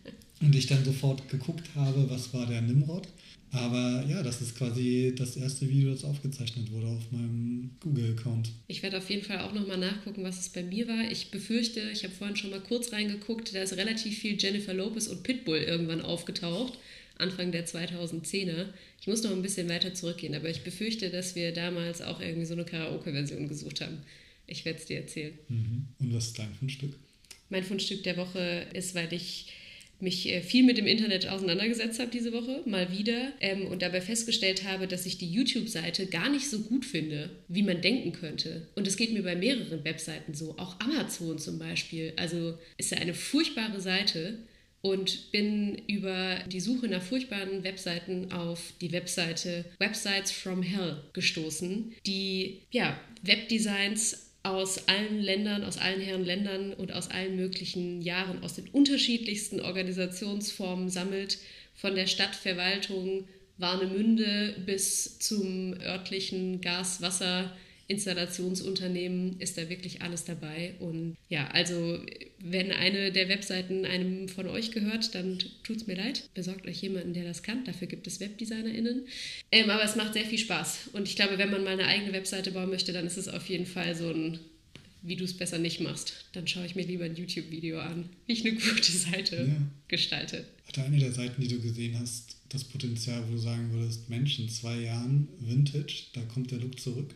und 0.42 0.54
ich 0.54 0.66
dann 0.66 0.84
sofort 0.84 1.28
geguckt 1.28 1.68
habe, 1.74 2.10
was 2.10 2.34
war 2.34 2.46
der 2.46 2.60
Nimrod. 2.60 3.08
Aber 3.52 4.02
ja, 4.08 4.22
das 4.22 4.40
ist 4.40 4.56
quasi 4.56 5.12
das 5.14 5.36
erste 5.36 5.68
Video, 5.68 5.90
das 5.90 6.04
aufgezeichnet 6.04 6.72
wurde 6.72 6.86
auf 6.86 7.12
meinem 7.12 7.70
Google-Account. 7.80 8.50
Ich 8.66 8.82
werde 8.82 8.96
auf 8.96 9.10
jeden 9.10 9.24
Fall 9.24 9.40
auch 9.40 9.52
nochmal 9.52 9.76
nachgucken, 9.76 10.24
was 10.24 10.40
es 10.40 10.48
bei 10.48 10.62
mir 10.62 10.88
war. 10.88 11.10
Ich 11.10 11.30
befürchte, 11.30 11.80
ich 11.92 12.02
habe 12.02 12.14
vorhin 12.14 12.36
schon 12.36 12.50
mal 12.50 12.60
kurz 12.60 12.92
reingeguckt, 12.92 13.54
da 13.54 13.62
ist 13.62 13.76
relativ 13.76 14.18
viel 14.18 14.40
Jennifer 14.40 14.72
Lopez 14.72 15.06
und 15.06 15.22
Pitbull 15.22 15.58
irgendwann 15.58 16.00
aufgetaucht, 16.00 16.78
Anfang 17.18 17.52
der 17.52 17.66
2010er. 17.66 18.68
Ich 19.02 19.06
muss 19.06 19.22
noch 19.22 19.32
ein 19.32 19.42
bisschen 19.42 19.68
weiter 19.68 19.92
zurückgehen, 19.92 20.34
aber 20.34 20.48
ich 20.48 20.62
befürchte, 20.62 21.10
dass 21.10 21.34
wir 21.34 21.52
damals 21.52 22.00
auch 22.00 22.20
irgendwie 22.22 22.46
so 22.46 22.54
eine 22.54 22.64
Karaoke-Version 22.64 23.48
gesucht 23.48 23.82
haben. 23.82 23.98
Ich 24.46 24.64
werde 24.64 24.78
es 24.78 24.86
dir 24.86 24.96
erzählen. 24.96 25.34
Mhm. 25.48 25.88
Und 25.98 26.14
was 26.14 26.28
ist 26.28 26.38
dein 26.38 26.54
Fundstück? 26.54 26.94
Mein 27.50 27.64
Fundstück 27.64 28.02
der 28.02 28.16
Woche 28.16 28.66
ist, 28.72 28.94
weil 28.94 29.12
ich 29.12 29.52
mich 30.02 30.28
äh, 30.28 30.42
viel 30.42 30.64
mit 30.64 30.78
dem 30.78 30.86
Internet 30.86 31.28
auseinandergesetzt 31.28 32.00
habe 32.00 32.10
diese 32.10 32.32
Woche, 32.32 32.62
mal 32.66 32.90
wieder, 32.92 33.32
ähm, 33.40 33.66
und 33.66 33.82
dabei 33.82 34.00
festgestellt 34.00 34.64
habe, 34.64 34.86
dass 34.86 35.06
ich 35.06 35.18
die 35.18 35.30
YouTube-Seite 35.30 36.06
gar 36.06 36.28
nicht 36.28 36.50
so 36.50 36.60
gut 36.60 36.84
finde, 36.84 37.30
wie 37.48 37.62
man 37.62 37.80
denken 37.80 38.12
könnte. 38.12 38.68
Und 38.74 38.86
es 38.86 38.96
geht 38.96 39.12
mir 39.12 39.22
bei 39.22 39.36
mehreren 39.36 39.84
Webseiten 39.84 40.34
so, 40.34 40.56
auch 40.58 40.78
Amazon 40.80 41.38
zum 41.38 41.58
Beispiel. 41.58 42.12
Also 42.16 42.58
ist 42.76 42.90
ja 42.90 42.98
eine 42.98 43.14
furchtbare 43.14 43.80
Seite 43.80 44.38
und 44.82 45.30
bin 45.30 45.80
über 45.86 46.40
die 46.50 46.60
Suche 46.60 46.88
nach 46.88 47.02
furchtbaren 47.02 47.62
Webseiten 47.62 48.32
auf 48.32 48.72
die 48.80 48.92
Webseite 48.92 49.64
Websites 49.78 50.32
from 50.32 50.62
Hell 50.62 51.04
gestoßen, 51.12 51.94
die 52.04 52.62
ja 52.70 52.98
Webdesigns 53.22 54.31
aus 54.42 54.88
allen 54.88 55.20
Ländern, 55.20 55.62
aus 55.64 55.78
allen 55.78 56.00
Herren 56.00 56.24
Ländern 56.24 56.72
und 56.72 56.92
aus 56.92 57.10
allen 57.10 57.36
möglichen 57.36 58.02
Jahren, 58.02 58.42
aus 58.42 58.54
den 58.54 58.68
unterschiedlichsten 58.68 59.60
Organisationsformen 59.60 60.88
sammelt, 60.88 61.38
von 61.74 61.94
der 61.94 62.06
Stadtverwaltung 62.06 63.28
Warnemünde 63.58 64.56
bis 64.66 65.18
zum 65.18 65.74
örtlichen 65.80 66.60
Gas-Wasser-Installationsunternehmen 66.60 69.40
ist 69.40 69.58
da 69.58 69.68
wirklich 69.68 70.02
alles 70.02 70.24
dabei. 70.24 70.74
Und 70.80 71.16
ja, 71.28 71.46
also 71.48 71.98
wenn 72.44 72.72
eine 72.72 73.12
der 73.12 73.28
Webseiten 73.28 73.84
einem 73.84 74.28
von 74.28 74.48
euch 74.48 74.72
gehört, 74.72 75.14
dann 75.14 75.38
tut 75.62 75.76
es 75.76 75.86
mir 75.86 75.96
leid. 75.96 76.28
Besorgt 76.34 76.66
euch 76.66 76.82
jemanden, 76.82 77.14
der 77.14 77.24
das 77.24 77.42
kann. 77.42 77.64
Dafür 77.64 77.86
gibt 77.86 78.06
es 78.06 78.20
WebdesignerInnen. 78.20 79.06
Ähm, 79.52 79.70
aber 79.70 79.84
es 79.84 79.96
macht 79.96 80.14
sehr 80.14 80.24
viel 80.24 80.38
Spaß. 80.38 80.90
Und 80.92 81.08
ich 81.08 81.16
glaube, 81.16 81.38
wenn 81.38 81.50
man 81.50 81.62
mal 81.62 81.74
eine 81.74 81.86
eigene 81.86 82.12
Webseite 82.12 82.50
bauen 82.50 82.70
möchte, 82.70 82.92
dann 82.92 83.06
ist 83.06 83.16
es 83.16 83.28
auf 83.28 83.48
jeden 83.48 83.66
Fall 83.66 83.94
so 83.94 84.10
ein 84.10 84.40
wie 85.02 85.16
du 85.16 85.24
es 85.24 85.36
besser 85.36 85.58
nicht 85.58 85.80
machst, 85.80 86.26
dann 86.32 86.46
schaue 86.46 86.64
ich 86.64 86.76
mir 86.76 86.86
lieber 86.86 87.04
ein 87.04 87.16
YouTube-Video 87.16 87.80
an, 87.80 88.08
wie 88.26 88.32
ich 88.34 88.46
eine 88.46 88.54
gute 88.54 88.92
Seite 88.92 89.36
Ja. 89.36 89.56
gestalte. 89.88 90.44
Hatte 90.66 90.84
eine 90.84 90.98
der 90.98 91.12
Seiten, 91.12 91.42
die 91.42 91.48
du 91.48 91.60
gesehen 91.60 91.98
hast, 91.98 92.36
das 92.48 92.64
Potenzial, 92.64 93.22
wo 93.28 93.32
du 93.32 93.38
sagen 93.38 93.72
würdest, 93.72 94.08
Mensch, 94.08 94.38
in 94.38 94.48
zwei 94.48 94.78
Jahren 94.78 95.28
Vintage, 95.40 96.04
da 96.12 96.22
kommt 96.22 96.50
der 96.50 96.58
Look 96.58 96.78
zurück? 96.78 97.14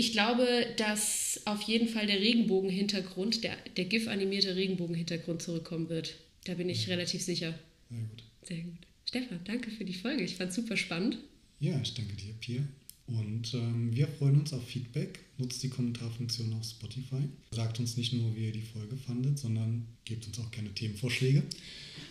Ich 0.00 0.12
glaube, 0.12 0.64
dass 0.78 1.42
auf 1.44 1.60
jeden 1.60 1.86
Fall 1.86 2.06
der 2.06 2.20
Regenbogenhintergrund, 2.20 3.44
der, 3.44 3.54
der 3.76 3.84
GIF-animierte 3.84 4.56
Regenbogenhintergrund 4.56 5.42
zurückkommen 5.42 5.90
wird. 5.90 6.14
Da 6.44 6.54
bin 6.54 6.70
ich 6.70 6.88
relativ 6.88 7.20
sicher. 7.20 7.52
Sehr 7.90 7.98
gut. 8.00 8.22
Sehr 8.42 8.60
gut. 8.62 8.78
Stefan, 9.04 9.40
danke 9.44 9.70
für 9.70 9.84
die 9.84 9.92
Folge. 9.92 10.22
Ich 10.24 10.36
fand 10.36 10.48
es 10.50 10.56
super 10.56 10.78
spannend. 10.78 11.18
Ja, 11.58 11.78
ich 11.82 11.92
danke 11.92 12.14
dir, 12.14 12.32
Pia. 12.40 12.66
Und 13.08 13.52
ähm, 13.52 13.94
wir 13.94 14.08
freuen 14.08 14.40
uns 14.40 14.54
auf 14.54 14.66
Feedback. 14.66 15.18
Nutzt 15.36 15.62
die 15.62 15.68
Kommentarfunktion 15.68 16.54
auf 16.54 16.64
Spotify. 16.64 17.20
Sagt 17.50 17.78
uns 17.78 17.98
nicht 17.98 18.14
nur, 18.14 18.34
wie 18.34 18.46
ihr 18.46 18.52
die 18.52 18.62
Folge 18.62 18.96
fandet, 18.96 19.38
sondern 19.38 19.86
gebt 20.06 20.26
uns 20.26 20.38
auch 20.38 20.50
gerne 20.50 20.72
Themenvorschläge, 20.72 21.42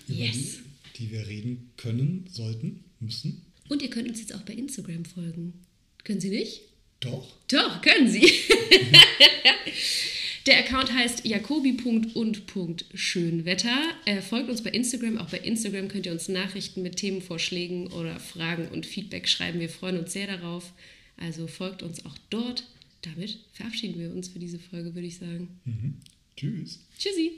über 0.08 0.16
Yes. 0.16 0.60
die, 0.96 1.06
die 1.06 1.12
wir 1.12 1.26
reden 1.28 1.72
können, 1.76 2.28
sollten, 2.32 2.84
müssen. 3.00 3.42
Und 3.68 3.82
ihr 3.82 3.90
könnt 3.90 4.10
uns 4.10 4.20
jetzt 4.20 4.36
auch 4.36 4.42
bei 4.44 4.54
Instagram 4.54 5.06
folgen. 5.06 5.54
Können 6.04 6.22
Sie 6.22 6.30
nicht? 6.30 6.62
Doch. 7.00 7.26
Doch, 7.48 7.82
können 7.82 8.10
Sie. 8.10 8.26
Der 10.46 10.60
Account 10.60 10.94
heißt 10.94 11.26
jakobi.und.schönwetter. 11.26 13.78
Äh, 14.06 14.22
folgt 14.22 14.50
uns 14.50 14.64
bei 14.64 14.70
Instagram. 14.72 15.18
Auch 15.18 15.30
bei 15.30 15.40
Instagram 15.40 15.90
könnt 15.90 16.06
ihr 16.06 16.12
uns 16.12 16.28
Nachrichten 16.28 16.82
mit 16.82 16.98
Themenvorschlägen 16.98 17.88
oder 17.88 18.20
Fragen 18.20 18.68
und 18.70 18.86
Feedback 18.86 19.28
schreiben. 19.28 19.60
Wir 19.60 19.70
freuen 19.70 19.98
uns 20.00 20.14
sehr 20.14 20.28
darauf. 20.28 20.74
Also 21.18 21.48
folgt 21.48 21.82
uns 21.84 22.06
auch 22.06 22.16
dort. 22.30 22.64
Damit 23.02 23.40
verabschieden 23.54 24.00
wir 24.00 24.12
uns 24.12 24.30
für 24.30 24.40
diese 24.40 24.60
Folge, 24.60 24.96
würde 24.96 25.08
ich 25.08 25.18
sagen. 25.18 25.60
Mhm. 25.66 25.96
Tschüss. 26.36 26.80
Tschüssi. 26.98 27.34